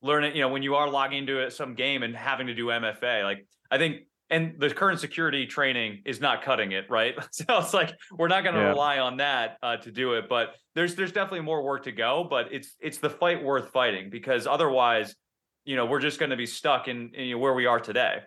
learning 0.00 0.34
you 0.34 0.40
know 0.40 0.48
when 0.48 0.62
you 0.62 0.74
are 0.76 0.88
logging 0.88 1.18
into 1.18 1.50
some 1.50 1.74
game 1.74 2.02
and 2.02 2.16
having 2.16 2.46
to 2.46 2.54
do 2.54 2.66
mfa 2.66 3.24
like 3.24 3.46
i 3.70 3.76
think 3.76 4.02
and 4.30 4.58
the 4.58 4.70
current 4.70 4.98
security 5.00 5.46
training 5.46 6.00
is 6.06 6.20
not 6.20 6.42
cutting 6.42 6.72
it 6.72 6.86
right 6.88 7.14
so 7.32 7.44
it's 7.50 7.74
like 7.74 7.92
we're 8.12 8.28
not 8.28 8.42
going 8.42 8.54
to 8.54 8.60
yeah. 8.60 8.68
rely 8.68 8.98
on 8.98 9.18
that 9.18 9.58
uh, 9.62 9.76
to 9.76 9.90
do 9.90 10.14
it 10.14 10.28
but 10.28 10.54
there's 10.74 10.94
there's 10.94 11.12
definitely 11.12 11.40
more 11.40 11.62
work 11.62 11.82
to 11.84 11.92
go 11.92 12.26
but 12.28 12.52
it's 12.52 12.74
it's 12.80 12.98
the 12.98 13.10
fight 13.10 13.42
worth 13.42 13.70
fighting 13.70 14.08
because 14.08 14.46
otherwise 14.46 15.14
you 15.64 15.76
know 15.76 15.84
we're 15.84 16.00
just 16.00 16.18
going 16.18 16.30
to 16.30 16.36
be 16.36 16.46
stuck 16.46 16.88
in, 16.88 17.10
in 17.14 17.38
where 17.38 17.54
we 17.54 17.66
are 17.66 17.80
today 17.80 18.20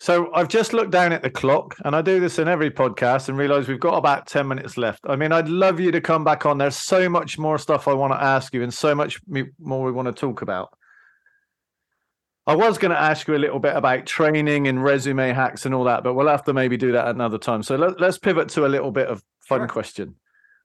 so 0.00 0.32
I've 0.34 0.48
just 0.48 0.72
looked 0.72 0.90
down 0.90 1.12
at 1.12 1.22
the 1.22 1.30
clock, 1.30 1.76
and 1.84 1.94
I 1.94 2.00
do 2.02 2.20
this 2.20 2.38
in 2.38 2.48
every 2.48 2.70
podcast, 2.70 3.28
and 3.28 3.36
realize 3.36 3.68
we've 3.68 3.78
got 3.78 3.98
about 3.98 4.26
ten 4.26 4.48
minutes 4.48 4.76
left. 4.76 5.00
I 5.06 5.14
mean, 5.14 5.30
I'd 5.30 5.48
love 5.48 5.78
you 5.78 5.92
to 5.92 6.00
come 6.00 6.24
back 6.24 6.46
on. 6.46 6.58
There's 6.58 6.76
so 6.76 7.08
much 7.08 7.38
more 7.38 7.58
stuff 7.58 7.86
I 7.86 7.92
want 7.92 8.12
to 8.14 8.22
ask 8.22 8.54
you, 8.54 8.62
and 8.62 8.72
so 8.72 8.94
much 8.94 9.20
more 9.60 9.84
we 9.84 9.92
want 9.92 10.06
to 10.06 10.12
talk 10.12 10.42
about. 10.42 10.70
I 12.46 12.56
was 12.56 12.78
going 12.78 12.90
to 12.90 13.00
ask 13.00 13.28
you 13.28 13.36
a 13.36 13.38
little 13.38 13.60
bit 13.60 13.76
about 13.76 14.06
training 14.06 14.66
and 14.66 14.82
resume 14.82 15.32
hacks 15.32 15.66
and 15.66 15.74
all 15.74 15.84
that, 15.84 16.02
but 16.02 16.14
we'll 16.14 16.26
have 16.26 16.44
to 16.44 16.52
maybe 16.52 16.76
do 16.76 16.92
that 16.92 17.08
another 17.08 17.38
time. 17.38 17.62
So 17.62 17.76
let, 17.76 18.00
us 18.00 18.18
pivot 18.18 18.48
to 18.50 18.66
a 18.66 18.68
little 18.68 18.90
bit 18.90 19.06
of 19.06 19.22
fun 19.40 19.60
Sure. 19.60 19.68
question. 19.68 20.14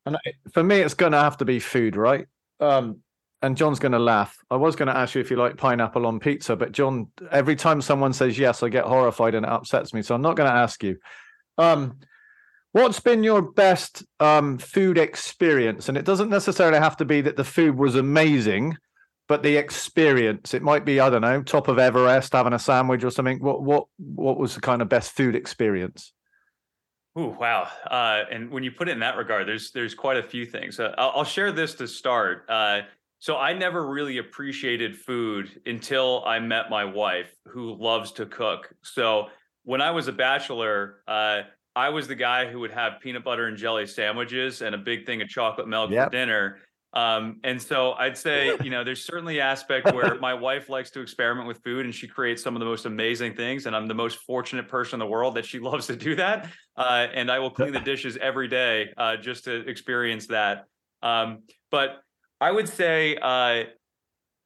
And 0.06 0.18
for 0.54 0.64
me, 0.64 0.78
it's 0.80 0.94
going 0.94 1.12
to 1.12 1.20
have 1.20 1.38
to 1.38 1.46
be 1.46 1.60
food, 1.60 1.96
right? 1.96 2.26
Um, 2.60 3.02
and 3.42 3.58
John's 3.58 3.80
going 3.80 3.92
to 3.92 4.00
laugh. 4.00 4.38
I 4.50 4.56
was 4.56 4.76
going 4.76 4.88
to 4.88 4.98
ask 4.98 5.16
you 5.16 5.22
if 5.22 5.30
you 5.30 5.38
like 5.38 5.58
pineapple 5.58 6.06
on 6.06 6.20
pizza, 6.20 6.56
but 6.56 6.72
John, 6.72 7.08
every 7.32 7.56
time 7.56 7.82
someone 7.82 8.14
says 8.14 8.38
yes, 8.38 8.64
I 8.64 8.70
get 8.70 8.86
horrified 8.86 9.36
and 9.36 9.46
it 9.46 9.52
upsets 9.52 9.94
me. 9.94 10.02
So 10.02 10.16
I'm 10.16 10.22
not 10.22 10.36
going 10.36 10.50
to 10.50 10.56
ask 10.56 10.84
you. 10.84 10.98
Um, 11.58 12.00
what's 12.72 13.00
been 13.00 13.24
your 13.24 13.42
best 13.42 14.04
um, 14.20 14.58
food 14.58 14.98
experience? 14.98 15.90
And 15.90 15.98
it 15.98 16.06
doesn't 16.06 16.30
necessarily 16.30 16.80
have 16.80 16.98
to 16.98 17.06
be 17.06 17.22
that 17.22 17.38
the 17.38 17.44
food 17.44 17.78
was 17.78 17.96
amazing, 17.96 18.78
but 19.28 19.44
the 19.44 19.58
experience. 19.58 20.54
It 20.54 20.62
might 20.62 20.86
be 20.86 21.00
I 21.00 21.10
don't 21.10 21.22
know, 21.22 21.44
top 21.44 21.68
of 21.68 21.80
Everest, 21.80 22.34
having 22.34 22.54
a 22.54 22.60
sandwich 22.60 23.04
or 23.04 23.12
something. 23.12 23.40
What 23.40 23.62
what 23.62 23.86
what 23.98 24.38
was 24.38 24.56
the 24.56 24.62
kind 24.62 24.82
of 24.82 24.90
best 24.90 25.12
food 25.12 25.36
experience? 25.36 26.14
Oh 27.16 27.36
wow. 27.40 27.70
Uh, 27.90 28.24
and 28.30 28.52
when 28.52 28.64
you 28.64 28.72
put 28.72 28.90
it 28.90 28.92
in 28.92 29.00
that 29.00 29.18
regard, 29.18 29.48
there's 29.48 29.72
there's 29.72 29.96
quite 29.96 30.18
a 30.18 30.24
few 30.24 30.46
things. 30.46 30.80
Uh, 30.80 30.94
I'll, 30.98 31.14
I'll 31.18 31.24
share 31.24 31.52
this 31.52 31.76
to 31.76 31.88
start. 31.88 32.46
Uh, 32.50 32.82
so 33.26 33.38
I 33.38 33.54
never 33.54 33.88
really 33.88 34.20
appreciated 34.20 34.96
food 34.96 35.50
until 35.66 36.24
I 36.28 36.38
met 36.38 36.70
my 36.70 36.86
wife, 36.86 37.34
who 37.48 37.74
loves 37.74 38.12
to 38.12 38.28
cook. 38.28 38.72
So 38.84 39.30
when 39.64 39.82
I 39.82 39.90
was 39.90 40.08
a 40.08 40.12
bachelor, 40.12 40.98
uh, 41.08 41.42
I 41.76 41.90
was 41.90 42.08
the 42.08 42.14
guy 42.14 42.46
who 42.46 42.60
would 42.60 42.70
have 42.70 43.00
peanut 43.02 43.24
butter 43.24 43.48
and 43.48 43.58
jelly 43.58 43.88
sandwiches 43.88 44.62
and 44.62 44.76
a 44.76 44.78
big 44.78 45.08
thing 45.08 45.24
of 45.24 45.28
chocolate 45.28 45.68
milk 45.68 45.90
Yep. 45.90 46.06
for 46.06 46.12
dinner. 46.12 46.60
Um, 46.94 47.40
and 47.44 47.60
so 47.60 47.94
I'd 47.94 48.16
say, 48.16 48.56
you 48.64 48.70
know, 48.70 48.84
there's 48.84 49.04
certainly 49.04 49.42
aspect 49.42 49.92
where 49.92 50.20
my 50.20 50.36
wife 50.36 50.70
likes 50.70 50.92
to 50.92 51.02
experiment 51.02 51.48
with 51.48 51.64
food 51.64 51.84
and 51.84 51.96
she 51.96 52.08
creates 52.08 52.44
some 52.44 52.56
of 52.56 52.60
the 52.60 52.68
most 52.68 52.86
amazing 52.86 53.34
things. 53.34 53.66
And 53.66 53.76
I'm 53.76 53.88
the 53.88 53.96
most 53.96 54.20
fortunate 54.20 54.68
person 54.68 55.02
in 55.02 55.08
the 55.08 55.12
world 55.12 55.34
that 55.34 55.46
she 55.46 55.58
loves 55.72 55.88
to 55.88 55.96
do 55.96 56.14
that. 56.18 56.48
Uh, 56.78 57.08
and 57.12 57.32
I 57.32 57.40
will 57.40 57.50
clean 57.50 57.74
the 57.74 57.80
dishes 57.80 58.20
every 58.22 58.50
day 58.50 58.94
uh, 58.96 59.18
just 59.18 59.46
to 59.46 59.68
experience 59.68 60.28
that. 60.28 60.66
Um, 61.02 61.40
but 61.72 62.04
I 62.42 62.52
would 62.52 62.68
say 62.68 63.18
uh, 63.22 63.64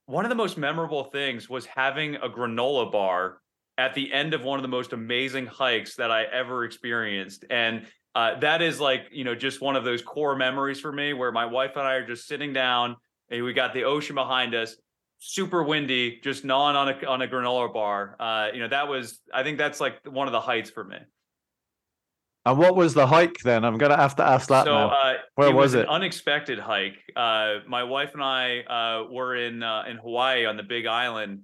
one 0.05 0.25
of 0.25 0.29
the 0.29 0.35
most 0.35 0.57
memorable 0.57 1.05
things 1.05 1.49
was 1.49 1.65
having 1.65 2.15
a 2.15 2.29
granola 2.29 2.91
bar 2.91 3.41
at 3.77 3.93
the 3.93 4.11
end 4.11 4.33
of 4.33 4.43
one 4.43 4.59
of 4.59 4.63
the 4.63 4.69
most 4.69 4.93
amazing 4.93 5.45
hikes 5.45 5.95
that 5.95 6.11
I 6.11 6.23
ever 6.25 6.65
experienced. 6.65 7.45
And 7.49 7.85
uh, 8.13 8.39
that 8.39 8.61
is 8.61 8.79
like, 8.79 9.07
you 9.11 9.23
know, 9.23 9.35
just 9.35 9.61
one 9.61 9.75
of 9.75 9.83
those 9.83 10.01
core 10.01 10.35
memories 10.35 10.79
for 10.79 10.91
me 10.91 11.13
where 11.13 11.31
my 11.31 11.45
wife 11.45 11.77
and 11.77 11.87
I 11.87 11.93
are 11.93 12.05
just 12.05 12.27
sitting 12.27 12.53
down 12.53 12.97
and 13.29 13.43
we 13.43 13.53
got 13.53 13.73
the 13.73 13.83
ocean 13.83 14.15
behind 14.15 14.53
us, 14.53 14.75
super 15.19 15.63
windy, 15.63 16.19
just 16.23 16.43
gnawing 16.43 16.75
on 16.75 16.89
a, 16.89 17.05
on 17.05 17.21
a 17.21 17.27
granola 17.27 17.73
bar. 17.73 18.15
Uh, 18.19 18.49
you 18.53 18.59
know, 18.59 18.67
that 18.67 18.87
was, 18.87 19.19
I 19.33 19.43
think 19.43 19.57
that's 19.57 19.79
like 19.79 20.05
one 20.05 20.27
of 20.27 20.33
the 20.33 20.41
heights 20.41 20.69
for 20.69 20.83
me. 20.83 20.97
And 22.49 22.57
what 22.59 22.75
was 22.75 22.93
the 22.93 23.05
hike 23.07 23.37
then? 23.43 23.63
I'm 23.65 23.77
going 23.77 23.91
to 23.91 23.97
have 23.97 24.15
to 24.17 24.23
ask 24.27 24.49
that 24.49 24.65
so 24.65 24.73
now. 24.73 24.89
uh, 24.89 25.13
Where 25.35 25.49
it 25.49 25.53
was 25.55 25.73
an 25.73 25.81
it? 25.81 25.89
unexpected 25.89 26.59
hike. 26.59 26.97
Uh, 27.15 27.55
my 27.67 27.83
wife 27.83 28.13
and 28.13 28.23
I 28.23 28.59
uh, 28.61 29.07
were 29.11 29.35
in 29.35 29.63
uh, 29.63 29.83
in 29.87 29.97
Hawaii 29.97 30.45
on 30.45 30.57
the 30.57 30.63
Big 30.63 30.85
Island, 30.85 31.41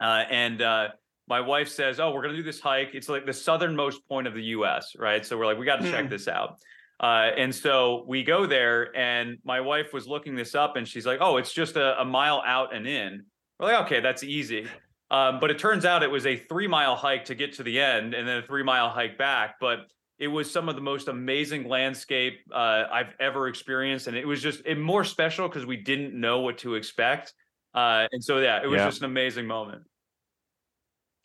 uh, 0.00 0.24
and 0.30 0.60
uh, 0.62 0.88
my 1.28 1.40
wife 1.40 1.68
says, 1.68 2.00
"Oh, 2.00 2.10
we're 2.12 2.22
gonna 2.22 2.36
do 2.36 2.42
this 2.42 2.60
hike. 2.60 2.90
It's 2.94 3.08
like 3.08 3.26
the 3.26 3.32
southernmost 3.32 4.06
point 4.08 4.26
of 4.26 4.34
the 4.34 4.42
U.S., 4.56 4.92
right? 4.98 5.24
So 5.24 5.38
we're 5.38 5.46
like, 5.46 5.58
we 5.58 5.64
got 5.66 5.80
to 5.80 5.90
check 5.90 6.04
Hmm. 6.04 6.10
this 6.10 6.28
out." 6.28 6.58
Uh, 7.00 7.30
and 7.36 7.52
so 7.54 8.04
we 8.06 8.22
go 8.22 8.46
there, 8.46 8.96
and 8.96 9.38
my 9.44 9.60
wife 9.60 9.92
was 9.92 10.06
looking 10.06 10.36
this 10.36 10.54
up, 10.54 10.76
and 10.76 10.86
she's 10.86 11.04
like, 11.06 11.18
"Oh, 11.20 11.36
it's 11.36 11.52
just 11.52 11.76
a, 11.76 12.00
a 12.00 12.04
mile 12.04 12.42
out 12.46 12.74
and 12.74 12.86
in." 12.86 13.24
We're 13.58 13.72
like, 13.72 13.84
"Okay, 13.86 14.00
that's 14.00 14.22
easy." 14.22 14.66
Um, 15.10 15.40
but 15.40 15.50
it 15.50 15.58
turns 15.58 15.84
out 15.84 16.02
it 16.02 16.10
was 16.10 16.26
a 16.26 16.36
three 16.36 16.66
mile 16.68 16.96
hike 16.96 17.26
to 17.26 17.34
get 17.34 17.54
to 17.54 17.62
the 17.62 17.80
end, 17.80 18.14
and 18.14 18.26
then 18.26 18.38
a 18.38 18.42
three 18.42 18.62
mile 18.62 18.88
hike 18.88 19.18
back. 19.18 19.56
But 19.60 19.80
it 20.22 20.28
was 20.28 20.48
some 20.48 20.68
of 20.68 20.76
the 20.76 20.80
most 20.80 21.08
amazing 21.08 21.68
landscape 21.68 22.38
uh, 22.54 22.84
I've 22.92 23.12
ever 23.18 23.48
experienced, 23.48 24.06
and 24.06 24.16
it 24.16 24.24
was 24.24 24.40
just 24.40 24.62
it 24.64 24.78
more 24.78 25.02
special 25.02 25.48
because 25.48 25.66
we 25.66 25.76
didn't 25.76 26.18
know 26.18 26.40
what 26.40 26.58
to 26.58 26.76
expect. 26.76 27.34
Uh, 27.74 28.06
and 28.12 28.22
so, 28.22 28.38
yeah, 28.38 28.62
it 28.62 28.68
was 28.68 28.78
Yeah. 28.78 28.86
just 28.86 29.00
an 29.00 29.06
amazing 29.06 29.48
moment. 29.48 29.82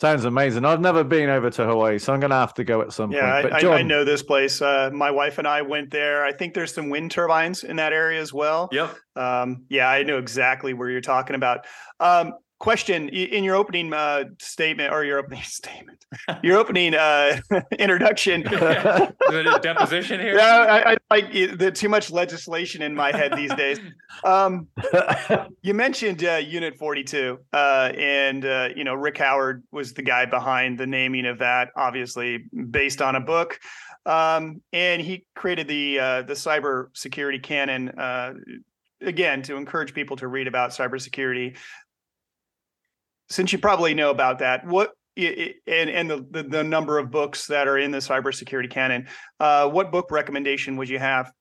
Sounds 0.02 0.26
amazing. 0.26 0.66
I've 0.66 0.82
never 0.82 1.04
been 1.04 1.30
over 1.30 1.50
to 1.52 1.66
Hawaii, 1.66 2.00
so 2.00 2.12
I'm 2.12 2.20
going 2.20 2.32
to 2.32 2.38
have 2.38 2.56
to 2.56 2.64
go 2.64 2.82
at 2.82 2.92
some 2.92 3.12
Yeah, 3.12 3.42
point. 3.42 3.52
Yeah, 3.52 3.58
I, 3.58 3.62
John, 3.62 3.74
I, 3.74 3.78
I 3.78 3.82
know 3.84 4.04
this 4.04 4.24
place. 4.24 4.62
Uh, 4.64 4.90
my 4.92 5.12
wife 5.12 5.38
and 5.38 5.48
I 5.48 5.62
went 5.62 5.92
there. 5.92 6.26
I 6.26 6.32
think 6.32 6.56
there's 6.56 6.74
some 6.74 6.90
wind 6.90 7.12
turbines 7.12 7.64
in 7.64 7.76
that 7.76 7.94
area 7.94 8.20
as 8.20 8.34
well. 8.34 8.70
Yep. 8.72 8.96
Um, 9.16 9.66
yeah, 9.70 9.90
I 9.90 10.02
know 10.04 10.18
exactly 10.18 10.74
where 10.74 10.90
you're 10.90 11.02
talking 11.02 11.36
about. 11.36 11.66
Um, 12.00 12.34
question 12.60 13.10
in 13.10 13.44
your 13.44 13.56
opening 13.56 13.94
uh, 13.94 14.26
statement 14.40 14.92
or 14.92 15.04
your 15.04 15.20
opening 15.20 15.42
statement, 15.44 16.06
your 16.44 16.58
opening 16.58 16.96
uh, 16.96 17.40
introduction. 17.80 18.42
Is 18.48 18.54
it 18.54 19.48
a 19.48 19.60
deposition 19.62 20.20
here? 20.20 20.36
Yeah, 20.36 20.66
I, 20.70 20.92
I 20.94 20.98
like 21.10 21.32
the 21.32 21.72
too 21.72 21.90
much 21.90 22.12
legislation 22.12 22.82
in 22.82 22.96
my 22.96 23.16
head 23.16 23.34
these 23.36 23.54
days. 23.54 23.80
Um, 24.24 24.68
you 25.62 25.74
mentioned 25.74 26.24
uh, 26.24 26.36
Unit 26.36 26.78
42, 26.78 27.40
uh, 27.54 27.92
and 27.98 28.46
uh, 28.46 28.70
you 28.76 28.84
know 28.84 28.96
Rick 28.96 29.18
Howard 29.18 29.64
was 29.72 29.94
the 29.94 30.02
guy 30.02 30.26
behind 30.26 30.78
the 30.78 30.88
naming 30.88 31.26
of 31.26 31.40
that, 31.40 31.70
obviously 31.76 32.46
based 32.70 33.02
on 33.02 33.16
a 33.16 33.22
book. 33.22 33.60
Um, 34.06 34.62
and 34.72 35.02
he 35.02 35.26
created 35.36 35.68
the 35.68 36.00
uh, 36.00 36.22
the 36.22 36.34
cyber 36.34 36.88
security 36.94 37.40
canon 37.40 37.90
uh, 37.90 38.34
again 39.02 39.42
to 39.44 39.58
encourage 39.58 39.94
people 39.94 40.16
to 40.18 40.28
read 40.28 40.48
about 40.48 40.72
cybersecurity. 40.72 41.58
Since 43.30 43.52
you 43.52 43.60
probably 43.60 43.94
know 43.94 44.10
about 44.10 44.40
that, 44.40 44.66
what 44.66 44.92
and 45.18 45.90
and 45.90 46.10
the, 46.10 46.26
the 46.30 46.44
the 46.44 46.64
number 46.64 47.00
of 47.00 47.12
books 47.12 47.48
that 47.48 47.68
are 47.68 47.78
in 47.78 47.92
the 47.92 47.98
cybersecurity 47.98 48.70
canon, 48.70 49.08
uh, 49.40 49.70
what 49.70 49.92
book 49.92 50.12
recommendation 50.12 50.78
would 50.78 50.90
you 50.90 51.00
have? 51.00 51.32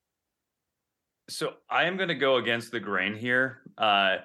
So 1.28 1.54
I 1.68 1.84
am 1.84 1.96
going 1.96 2.08
to 2.08 2.14
go 2.14 2.36
against 2.36 2.70
the 2.70 2.80
grain 2.80 3.14
here. 3.14 3.62
Uh, 3.76 4.18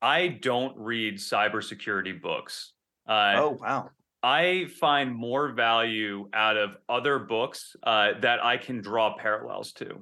I 0.00 0.28
don't 0.28 0.76
read 0.78 1.16
cybersecurity 1.16 2.20
books. 2.20 2.72
Uh, 3.08 3.34
oh 3.36 3.58
wow. 3.60 3.90
I 4.22 4.66
find 4.80 5.14
more 5.14 5.52
value 5.52 6.28
out 6.32 6.56
of 6.56 6.76
other 6.88 7.18
books 7.18 7.76
uh, 7.82 8.12
that 8.22 8.44
I 8.44 8.56
can 8.56 8.80
draw 8.80 9.16
parallels 9.16 9.72
to. 9.74 10.00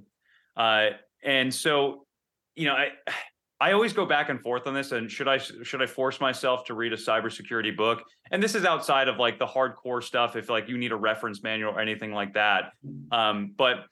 Uh, 0.56 0.90
and 1.22 1.52
so, 1.52 2.06
you 2.54 2.66
know, 2.66 2.74
I 2.74 2.92
I 3.60 3.72
always 3.72 3.92
go 3.92 4.04
back 4.04 4.28
and 4.28 4.40
forth 4.40 4.66
on 4.66 4.74
this. 4.74 4.92
And 4.92 5.10
should 5.10 5.28
I 5.28 5.38
should 5.38 5.80
I 5.80 5.86
force 5.86 6.20
myself 6.20 6.64
to 6.66 6.74
read 6.74 6.92
a 6.92 6.96
cybersecurity 6.96 7.76
book? 7.76 8.02
And 8.30 8.42
this 8.42 8.54
is 8.54 8.64
outside 8.64 9.08
of 9.08 9.18
like 9.18 9.38
the 9.38 9.46
hardcore 9.46 10.02
stuff. 10.02 10.36
If 10.36 10.50
like 10.50 10.68
you 10.68 10.76
need 10.76 10.92
a 10.92 10.96
reference 10.96 11.42
manual 11.42 11.72
or 11.72 11.80
anything 11.80 12.12
like 12.12 12.34
that. 12.34 12.72
Um, 13.12 13.54
but 13.56 13.86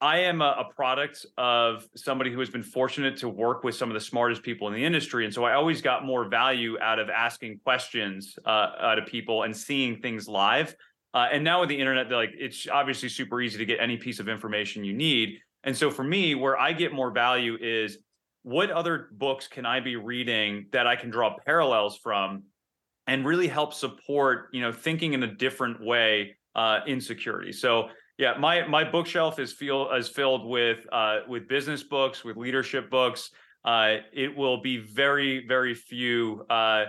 I 0.00 0.18
am 0.18 0.42
a, 0.42 0.66
a 0.68 0.74
product 0.74 1.24
of 1.38 1.86
somebody 1.94 2.32
who 2.32 2.40
has 2.40 2.50
been 2.50 2.64
fortunate 2.64 3.16
to 3.18 3.28
work 3.28 3.62
with 3.62 3.76
some 3.76 3.88
of 3.88 3.94
the 3.94 4.00
smartest 4.00 4.42
people 4.42 4.66
in 4.66 4.74
the 4.74 4.84
industry, 4.84 5.24
and 5.24 5.32
so 5.32 5.44
I 5.44 5.54
always 5.54 5.80
got 5.80 6.04
more 6.04 6.24
value 6.24 6.76
out 6.80 6.98
of 6.98 7.08
asking 7.08 7.60
questions 7.62 8.36
uh, 8.44 8.72
out 8.80 8.98
of 8.98 9.06
people 9.06 9.44
and 9.44 9.56
seeing 9.56 10.00
things 10.00 10.26
live. 10.26 10.74
Uh, 11.14 11.28
and 11.30 11.44
now 11.44 11.60
with 11.60 11.68
the 11.68 11.78
internet, 11.78 12.10
like 12.10 12.30
it's 12.36 12.66
obviously 12.68 13.08
super 13.08 13.40
easy 13.40 13.58
to 13.58 13.64
get 13.64 13.78
any 13.80 13.96
piece 13.96 14.18
of 14.18 14.28
information 14.28 14.82
you 14.82 14.92
need. 14.92 15.38
And 15.62 15.76
so 15.76 15.88
for 15.88 16.02
me, 16.02 16.34
where 16.34 16.58
I 16.58 16.72
get 16.72 16.92
more 16.92 17.12
value 17.12 17.56
is 17.60 17.98
what 18.42 18.70
other 18.70 19.08
books 19.12 19.46
can 19.48 19.66
I 19.66 19.80
be 19.80 19.96
reading 19.96 20.66
that 20.72 20.86
I 20.86 20.96
can 20.96 21.10
draw 21.10 21.36
parallels 21.44 21.98
from, 21.98 22.44
and 23.06 23.26
really 23.26 23.48
help 23.48 23.74
support 23.74 24.48
you 24.52 24.60
know 24.60 24.72
thinking 24.72 25.12
in 25.12 25.22
a 25.22 25.34
different 25.34 25.84
way 25.84 26.36
uh, 26.54 26.80
in 26.86 27.00
security. 27.00 27.52
So 27.52 27.88
yeah, 28.18 28.34
my 28.38 28.66
my 28.66 28.84
bookshelf 28.84 29.38
is 29.38 29.52
feel 29.52 29.90
is 29.92 30.08
filled 30.08 30.46
with 30.46 30.86
uh, 30.92 31.20
with 31.28 31.48
business 31.48 31.82
books, 31.82 32.24
with 32.24 32.36
leadership 32.36 32.90
books. 32.90 33.30
Uh, 33.64 33.96
it 34.12 34.36
will 34.36 34.60
be 34.60 34.78
very 34.78 35.46
very 35.46 35.74
few 35.74 36.44
uh, 36.50 36.86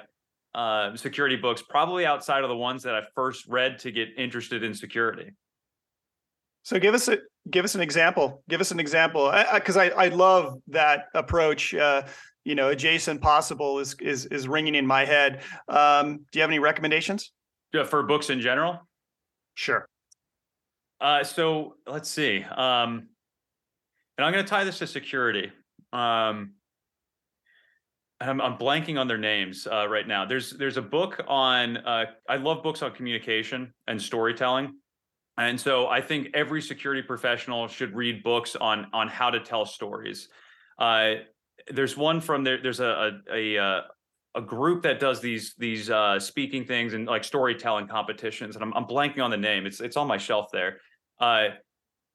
uh, 0.54 0.96
security 0.96 1.36
books, 1.36 1.62
probably 1.62 2.06
outside 2.06 2.44
of 2.44 2.50
the 2.50 2.56
ones 2.56 2.84
that 2.84 2.96
I 2.96 3.02
first 3.16 3.48
read 3.48 3.80
to 3.80 3.92
get 3.92 4.10
interested 4.18 4.64
in 4.64 4.74
security. 4.74 5.32
So 6.64 6.80
give 6.80 6.96
us 6.96 7.08
a 7.08 7.18
give 7.50 7.66
us 7.66 7.76
an 7.76 7.82
example. 7.82 8.44
Give 8.50 8.62
us 8.62 8.72
an 8.72 8.80
example, 8.80 9.32
because 9.54 9.78
I, 9.78 9.88
I, 9.88 10.06
I 10.06 10.08
love 10.08 10.60
that 10.70 11.06
approach. 11.14 11.74
Uh, 11.74 12.04
you 12.46 12.56
know, 12.56 12.70
adjacent 12.70 13.22
possible 13.22 13.80
is 13.80 13.96
is 14.02 14.26
is 14.28 14.48
ringing 14.48 14.76
in 14.76 14.86
my 14.86 15.06
head. 15.06 15.44
Um, 15.68 16.26
do 16.32 16.40
you 16.40 16.42
have 16.42 16.50
any 16.50 16.60
recommendations? 16.60 17.32
Yeah, 17.74 17.84
for 17.84 18.04
books 18.04 18.30
in 18.30 18.42
general. 18.42 18.88
Sure. 19.56 19.88
Uh, 21.00 21.24
so 21.24 21.76
let's 21.88 22.10
see. 22.10 22.44
Um, 22.44 23.08
and 24.18 24.26
I'm 24.26 24.32
going 24.32 24.44
to 24.44 24.50
tie 24.50 24.64
this 24.64 24.80
to 24.80 24.88
security. 24.88 25.52
Um, 25.92 26.54
I'm, 28.22 28.40
I'm 28.40 28.58
blanking 28.58 29.00
on 29.00 29.08
their 29.08 29.18
names 29.18 29.68
uh, 29.70 29.88
right 29.90 30.08
now. 30.08 30.26
There's 30.26 30.52
there's 30.52 30.78
a 30.78 30.82
book 30.82 31.20
on. 31.28 31.78
Uh, 31.78 32.06
I 32.30 32.38
love 32.38 32.64
books 32.64 32.82
on 32.82 32.92
communication 32.92 33.74
and 33.88 34.02
storytelling, 34.02 34.76
and 35.38 35.60
so 35.60 35.88
I 35.88 36.02
think 36.02 36.30
every 36.34 36.62
security 36.62 37.02
professional 37.02 37.68
should 37.68 37.96
read 37.96 38.24
books 38.24 38.56
on 38.56 38.88
on 38.94 39.08
how 39.08 39.30
to 39.30 39.40
tell 39.40 39.66
stories. 39.66 40.30
Uh, 40.78 41.16
there's 41.70 41.96
one 41.98 42.22
from 42.22 42.44
there. 42.44 42.62
There's 42.62 42.80
a 42.80 43.20
a, 43.30 43.58
a, 43.58 43.64
uh 43.64 43.82
a 44.36 44.42
group 44.42 44.82
that 44.84 45.00
does 45.00 45.22
these 45.22 45.54
these 45.58 45.90
uh, 45.90 46.20
speaking 46.20 46.66
things 46.66 46.94
and 46.94 47.06
like 47.06 47.24
storytelling 47.24 47.88
competitions, 47.88 48.56
and 48.56 48.64
I'm, 48.64 48.74
I'm 48.74 48.86
blanking 48.86 49.24
on 49.24 49.30
the 49.32 49.38
name. 49.38 49.66
It's 49.66 49.80
it's 49.80 49.98
on 49.98 50.08
my 50.08 50.18
shelf 50.18 50.48
there. 50.52 50.80
Uh, 51.20 51.50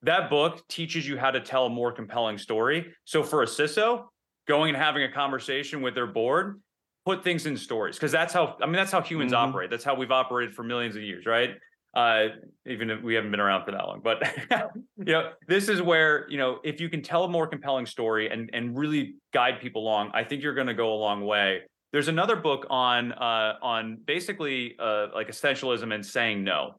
that 0.03 0.29
book 0.29 0.65
teaches 0.67 1.07
you 1.07 1.17
how 1.17 1.31
to 1.31 1.39
tell 1.39 1.65
a 1.65 1.69
more 1.69 1.91
compelling 1.91 2.37
story. 2.37 2.93
So 3.05 3.23
for 3.23 3.43
a 3.43 3.45
CISO, 3.45 4.05
going 4.47 4.69
and 4.73 4.77
having 4.77 5.03
a 5.03 5.11
conversation 5.11 5.81
with 5.81 5.93
their 5.95 6.07
board, 6.07 6.61
put 7.05 7.23
things 7.23 7.45
in 7.45 7.57
stories 7.57 7.95
because 7.95 8.11
that's 8.11 8.33
how 8.33 8.57
I 8.61 8.65
mean 8.65 8.75
that's 8.75 8.91
how 8.91 9.01
humans 9.01 9.31
Mhm. 9.31 9.37
operate. 9.49 9.69
That's 9.69 9.83
how 9.83 9.95
we've 9.95 10.11
operated 10.11 10.55
for 10.55 10.63
millions 10.63 10.95
of 10.95 11.01
years, 11.03 11.25
right? 11.25 11.51
Uh, 11.93 12.27
even 12.67 12.91
if 12.91 13.01
we 13.01 13.15
haven't 13.15 13.31
been 13.31 13.39
around 13.39 13.65
for 13.65 13.71
that 13.71 13.83
long, 13.83 13.99
but 14.03 14.21
you 14.97 15.11
know, 15.11 15.31
this 15.47 15.69
is 15.69 15.81
where 15.81 16.29
you 16.29 16.37
know 16.37 16.59
if 16.63 16.79
you 16.79 16.87
can 16.87 17.01
tell 17.01 17.23
a 17.23 17.27
more 17.27 17.47
compelling 17.47 17.85
story 17.85 18.29
and 18.29 18.49
and 18.53 18.77
really 18.77 19.15
guide 19.33 19.59
people 19.59 19.81
along, 19.81 20.11
I 20.13 20.23
think 20.23 20.43
you're 20.43 20.53
going 20.53 20.67
to 20.67 20.75
go 20.75 20.93
a 20.93 20.99
long 20.99 21.25
way. 21.25 21.61
There's 21.91 22.07
another 22.07 22.35
book 22.35 22.67
on 22.69 23.11
uh, 23.13 23.55
on 23.61 23.97
basically 24.05 24.75
uh, 24.77 25.07
like 25.15 25.29
essentialism 25.29 25.93
and 25.93 26.05
saying 26.05 26.43
no, 26.43 26.75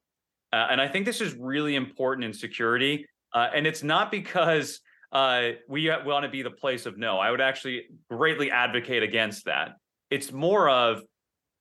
uh, 0.53 0.69
and 0.71 0.81
I 0.81 0.87
think 0.87 1.07
this 1.07 1.21
is 1.21 1.35
really 1.35 1.75
important 1.75 2.25
in 2.25 2.33
security. 2.33 3.07
Uh, 3.33 3.49
and 3.55 3.67
it's 3.67 3.83
not 3.83 4.11
because 4.11 4.81
uh, 5.13 5.51
we 5.69 5.89
want 6.05 6.25
to 6.25 6.31
be 6.31 6.43
the 6.43 6.51
place 6.51 6.87
of 6.87 6.99
no. 6.99 7.19
I 7.19 7.31
would 7.31 7.41
actually 7.41 7.87
greatly 8.09 8.51
advocate 8.51 9.03
against 9.03 9.45
that. 9.47 9.73
It's 10.11 10.33
more 10.33 10.69
of 10.69 11.03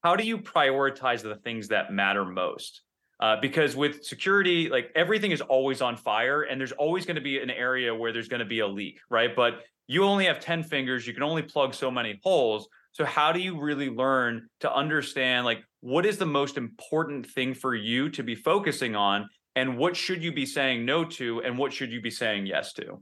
how 0.04 0.16
do 0.16 0.24
you 0.24 0.38
prioritize 0.38 1.22
the 1.22 1.36
things 1.36 1.70
that 1.70 1.91
matter 1.91 2.26
most? 2.26 2.82
Uh, 3.20 3.36
because 3.41 3.76
with 3.76 4.03
security, 4.03 4.70
like 4.70 4.91
everything 4.95 5.32
is 5.32 5.41
always 5.41 5.82
on 5.82 5.97
fire, 5.97 6.43
and 6.43 6.59
there's 6.59 6.72
always 6.72 7.05
going 7.05 7.15
to 7.15 7.22
be 7.22 7.39
an 7.39 7.49
area 7.49 7.93
where 7.93 8.13
there's 8.13 8.30
going 8.30 8.39
to 8.39 8.45
be 8.45 8.59
a 8.59 8.67
leak, 8.67 9.01
right? 9.09 9.36
But 9.36 9.63
you 9.88 10.03
only 10.05 10.26
have 10.26 10.39
10 10.39 10.63
fingers, 10.63 11.05
you 11.05 11.13
can 11.13 11.24
only 11.24 11.41
plug 11.41 11.74
so 11.74 11.91
many 11.91 12.20
holes. 12.24 12.70
So, 12.91 13.05
how 13.05 13.32
do 13.32 13.39
you 13.39 13.59
really 13.59 13.89
learn 13.89 14.47
to 14.61 14.74
understand, 14.74 15.45
like, 15.45 15.63
what 15.82 16.05
is 16.05 16.17
the 16.17 16.26
most 16.26 16.57
important 16.57 17.28
thing 17.30 17.53
for 17.53 17.76
you 17.76 18.09
to 18.09 18.24
be 18.24 18.36
focusing 18.36 18.95
on? 18.95 19.30
And 19.55 19.78
what 19.78 19.95
should 19.95 20.24
you 20.24 20.32
be 20.32 20.45
saying 20.45 20.86
no 20.86 21.03
to? 21.03 21.41
And 21.41 21.57
what 21.57 21.74
should 21.74 21.91
you 21.91 22.01
be 22.01 22.11
saying 22.11 22.45
yes 22.45 22.74
to? 22.74 23.01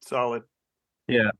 Solid. 0.00 0.42
Yeah. 1.06 1.30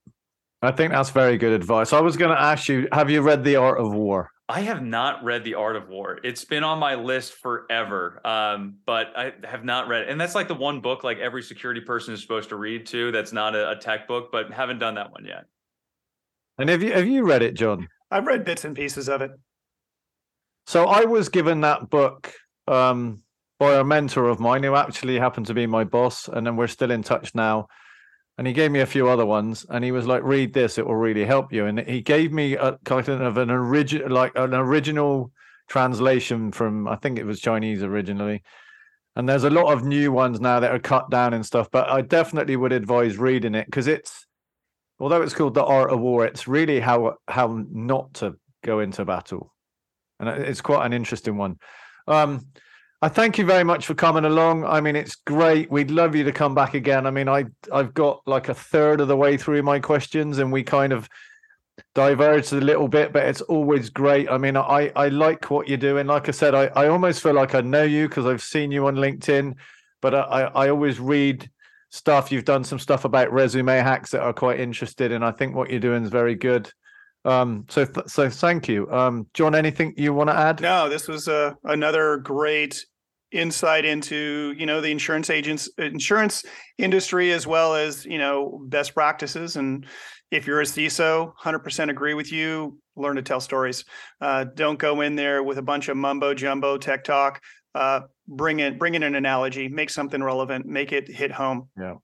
I 0.63 0.71
think 0.71 0.93
that's 0.93 1.11
very 1.11 1.39
good 1.39 1.53
advice. 1.53 1.93
I 1.93 2.01
was 2.01 2.17
going 2.17 2.31
to 2.31 2.41
ask 2.41 2.69
you, 2.69 2.87
have 2.93 3.11
you 3.11 3.21
read 3.23 3.43
The 3.43 3.57
Art 3.57 3.81
of 3.81 3.93
War? 3.93 4.31
I 4.49 4.61
have 4.63 4.83
not 4.83 5.25
read 5.25 5.45
The 5.45 5.55
Art 5.55 5.77
of 5.77 5.89
War. 5.89 6.19
It's 6.25 6.45
been 6.45 6.65
on 6.65 6.79
my 6.79 6.95
list 6.97 7.35
forever, 7.35 8.21
um, 8.27 8.79
but 8.85 9.13
I 9.17 9.33
have 9.45 9.65
not 9.65 9.89
read 9.89 10.03
it. 10.03 10.09
And 10.09 10.21
that's 10.21 10.35
like 10.35 10.49
the 10.49 10.55
one 10.55 10.81
book 10.81 11.05
like 11.05 11.19
every 11.19 11.43
security 11.43 11.81
person 11.81 12.13
is 12.13 12.21
supposed 12.21 12.49
to 12.51 12.57
read 12.57 12.87
too. 12.87 13.13
That's 13.13 13.33
not 13.33 13.55
a, 13.55 13.71
a 13.71 13.77
tech 13.77 14.09
book, 14.09 14.31
but 14.33 14.53
haven't 14.53 14.79
done 14.79 14.97
that 14.97 15.13
one 15.13 15.25
yet. 15.25 15.45
And 16.59 16.69
have 16.69 16.83
you 16.83 16.93
have 16.93 17.07
you 17.07 17.25
read 17.25 17.43
it, 17.43 17.55
John? 17.55 17.89
I've 18.11 18.27
read 18.27 18.45
bits 18.45 18.65
and 18.65 18.77
pieces 18.77 19.09
of 19.09 19.23
it. 19.23 19.31
So 20.67 20.87
I 20.87 21.05
was 21.05 21.29
given 21.29 21.63
that 21.63 21.89
book 21.89 22.33
um, 22.69 23.23
by 23.59 23.77
a 23.77 23.85
mentor 23.85 24.29
of 24.29 24.39
mine 24.39 24.63
who 24.63 24.75
actually 24.75 25.19
happened 25.19 25.47
to 25.47 25.55
be 25.55 25.67
my 25.67 25.85
boss, 25.85 26.29
and 26.29 26.47
then 26.47 26.57
we're 26.57 26.67
still 26.67 26.91
in 26.91 27.03
touch 27.03 27.35
now. 27.35 27.69
And 28.43 28.47
he 28.49 28.55
gave 28.55 28.73
me 28.73 28.81
a 28.81 28.87
few 28.87 29.07
other 29.07 29.25
ones, 29.25 29.65
and 29.71 29.85
he 29.85 29.93
was 29.93 30.09
like, 30.09 30.25
"Read 30.25 30.53
this; 30.53 30.77
it 30.77 30.85
will 30.85 30.97
really 30.97 31.25
help 31.25 31.53
you." 31.53 31.67
And 31.67 31.79
he 31.79 32.01
gave 32.01 32.33
me 32.33 32.55
a 32.55 32.77
kind 32.85 33.09
of 33.09 33.37
an 33.37 33.53
original, 33.53 34.11
like 34.11 34.33
an 34.35 34.53
original 34.53 35.31
translation 35.69 36.51
from 36.51 36.89
I 36.89 36.97
think 36.97 37.21
it 37.21 37.25
was 37.25 37.39
Chinese 37.39 37.85
originally. 37.85 38.43
And 39.15 39.29
there's 39.29 39.45
a 39.45 39.51
lot 39.51 39.73
of 39.73 39.85
new 39.85 40.11
ones 40.11 40.41
now 40.41 40.59
that 40.59 40.73
are 40.73 40.81
cut 40.81 41.09
down 41.09 41.35
and 41.35 41.47
stuff, 41.47 41.69
but 41.71 41.89
I 41.89 42.01
definitely 42.01 42.57
would 42.57 42.73
advise 42.73 43.17
reading 43.17 43.55
it 43.55 43.67
because 43.67 43.87
it's, 43.87 44.27
although 44.99 45.23
it's 45.23 45.35
called 45.35 45.55
the 45.55 45.65
art 45.65 45.93
of 45.93 46.01
war, 46.01 46.27
it's 46.27 46.49
really 46.49 46.81
how 46.81 47.19
how 47.29 47.65
not 47.71 48.13
to 48.15 48.35
go 48.65 48.81
into 48.81 49.05
battle 49.05 49.53
and 50.19 50.29
it's 50.29 50.61
quite 50.61 50.85
an 50.85 50.93
interesting 50.93 51.37
one. 51.37 51.61
Um, 52.09 52.49
I 53.03 53.09
thank 53.09 53.37
you 53.37 53.45
very 53.45 53.65
much 53.65 53.85
for 53.85 53.95
coming 53.95 54.25
along. 54.25 54.65
I 54.65 54.81
mean, 54.81 54.95
it's 54.95 55.17
great. 55.17 55.69
We'd 55.73 55.91
love 55.91 56.15
you 56.15 56.23
to 56.23 56.31
come 56.31 56.55
back 56.55 56.75
again. 56.75 57.05
I 57.05 57.11
mean, 57.11 57.29
I 57.29 57.47
I've 57.73 57.93
got 57.95 58.23
like 58.27 58.49
a 58.49 58.55
third 58.55 59.01
of 59.01 59.09
the 59.09 59.17
way 59.17 59.37
through 59.37 59.65
my 59.65 59.81
questions, 59.81 60.39
and 60.39 60.53
we 60.53 60.63
kind 60.63 60.93
of 60.93 61.09
diverged 61.97 62.53
a 62.53 62.61
little 62.61 62.87
bit, 62.87 63.13
but 63.13 63.25
it's 63.25 63.41
always 63.41 63.91
great. 63.91 64.31
I 64.31 64.39
mean, 64.39 64.57
I 64.57 64.93
I 64.95 65.09
like 65.09 65.51
what 65.51 65.67
you're 65.69 65.79
doing. 65.79 66.07
Like 66.07 66.29
I 66.29 66.31
said, 66.31 66.55
I 66.55 66.67
I 66.77 66.87
almost 66.87 67.25
feel 67.25 67.35
like 67.35 67.57
I 67.57 67.61
know 67.61 67.83
you 67.83 68.09
because 68.09 68.25
I've 68.25 68.41
seen 68.43 68.71
you 68.71 68.87
on 68.87 68.95
LinkedIn, 68.95 69.57
but 70.01 70.15
I 70.15 70.43
I 70.55 70.69
always 70.69 71.01
read 71.01 71.51
stuff. 71.91 72.31
You've 72.31 72.45
done 72.45 72.63
some 72.63 72.79
stuff 72.79 73.05
about 73.05 73.33
resume 73.33 73.79
hacks 73.79 74.13
that 74.13 74.23
are 74.23 74.33
quite 74.33 74.61
interested, 74.61 75.11
and 75.11 75.25
I 75.25 75.33
think 75.33 75.57
what 75.57 75.71
you're 75.71 75.81
doing 75.81 76.05
is 76.05 76.11
very 76.11 76.37
good. 76.37 76.71
Um, 77.25 77.67
so 77.69 77.85
th- 77.85 78.07
so 78.07 78.31
thank 78.31 78.69
you, 78.69 78.89
um, 78.93 79.27
John. 79.35 79.57
Anything 79.57 79.93
you 79.97 80.15
want 80.15 80.31
to 80.31 80.37
add? 80.37 80.61
No, 80.61 80.89
this 80.89 81.09
was 81.09 81.27
uh, 81.27 81.55
another 81.65 82.17
great 82.19 82.85
insight 83.33 83.85
into 83.85 84.55
you 84.59 84.67
know 84.67 84.81
the 84.81 84.91
insurance 84.91 85.31
agents 85.31 85.69
insurance 85.79 86.45
industry 86.79 87.33
as 87.33 87.47
well 87.47 87.75
as 87.75 88.05
you 88.05 88.19
know 88.19 88.61
best 88.67 88.95
practices 88.95 89.57
and 89.57 89.87
if 90.31 90.47
you're 90.47 90.61
a 90.63 90.65
CISO 90.65 91.33
100% 91.43 91.91
agree 91.91 92.15
with 92.15 92.33
you 92.33 92.79
learn 92.97 93.17
to 93.17 93.23
tell 93.23 93.41
stories 93.41 93.85
uh, 94.21 94.45
don't 94.55 94.79
go 94.79 95.01
in 95.01 95.15
there 95.15 95.43
with 95.43 95.59
a 95.59 95.63
bunch 95.63 95.89
of 95.89 95.97
mumbo 95.97 96.35
jumbo 96.35 96.77
tech 96.77 97.05
talk 97.05 97.41
uh, 97.75 98.01
bring 98.29 98.61
in 98.61 98.79
bring 98.79 98.95
in 98.95 99.03
an 99.03 99.15
analogy 99.15 99.69
make 99.69 99.91
something 99.91 100.23
relevant 100.23 100.67
make 100.67 100.93
it 100.93 101.09
hit 101.09 101.33
home 101.33 101.69
Yeah. 101.79 101.95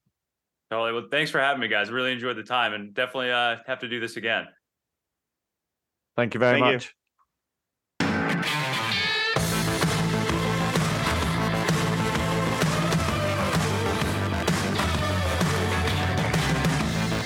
Totally. 0.70 0.92
Well, 0.92 1.08
thanks 1.10 1.30
for 1.30 1.40
having 1.40 1.60
me, 1.60 1.68
guys. 1.68 1.90
Really 1.90 2.12
enjoyed 2.12 2.36
the 2.36 2.42
time, 2.42 2.74
and 2.74 2.92
definitely 2.92 3.32
uh, 3.32 3.56
have 3.66 3.78
to 3.80 3.88
do 3.88 4.00
this 4.00 4.18
again. 4.18 4.46
Thank 6.14 6.34
you 6.34 6.40
very 6.40 6.60
Thank 6.60 6.82
you. 6.82 6.88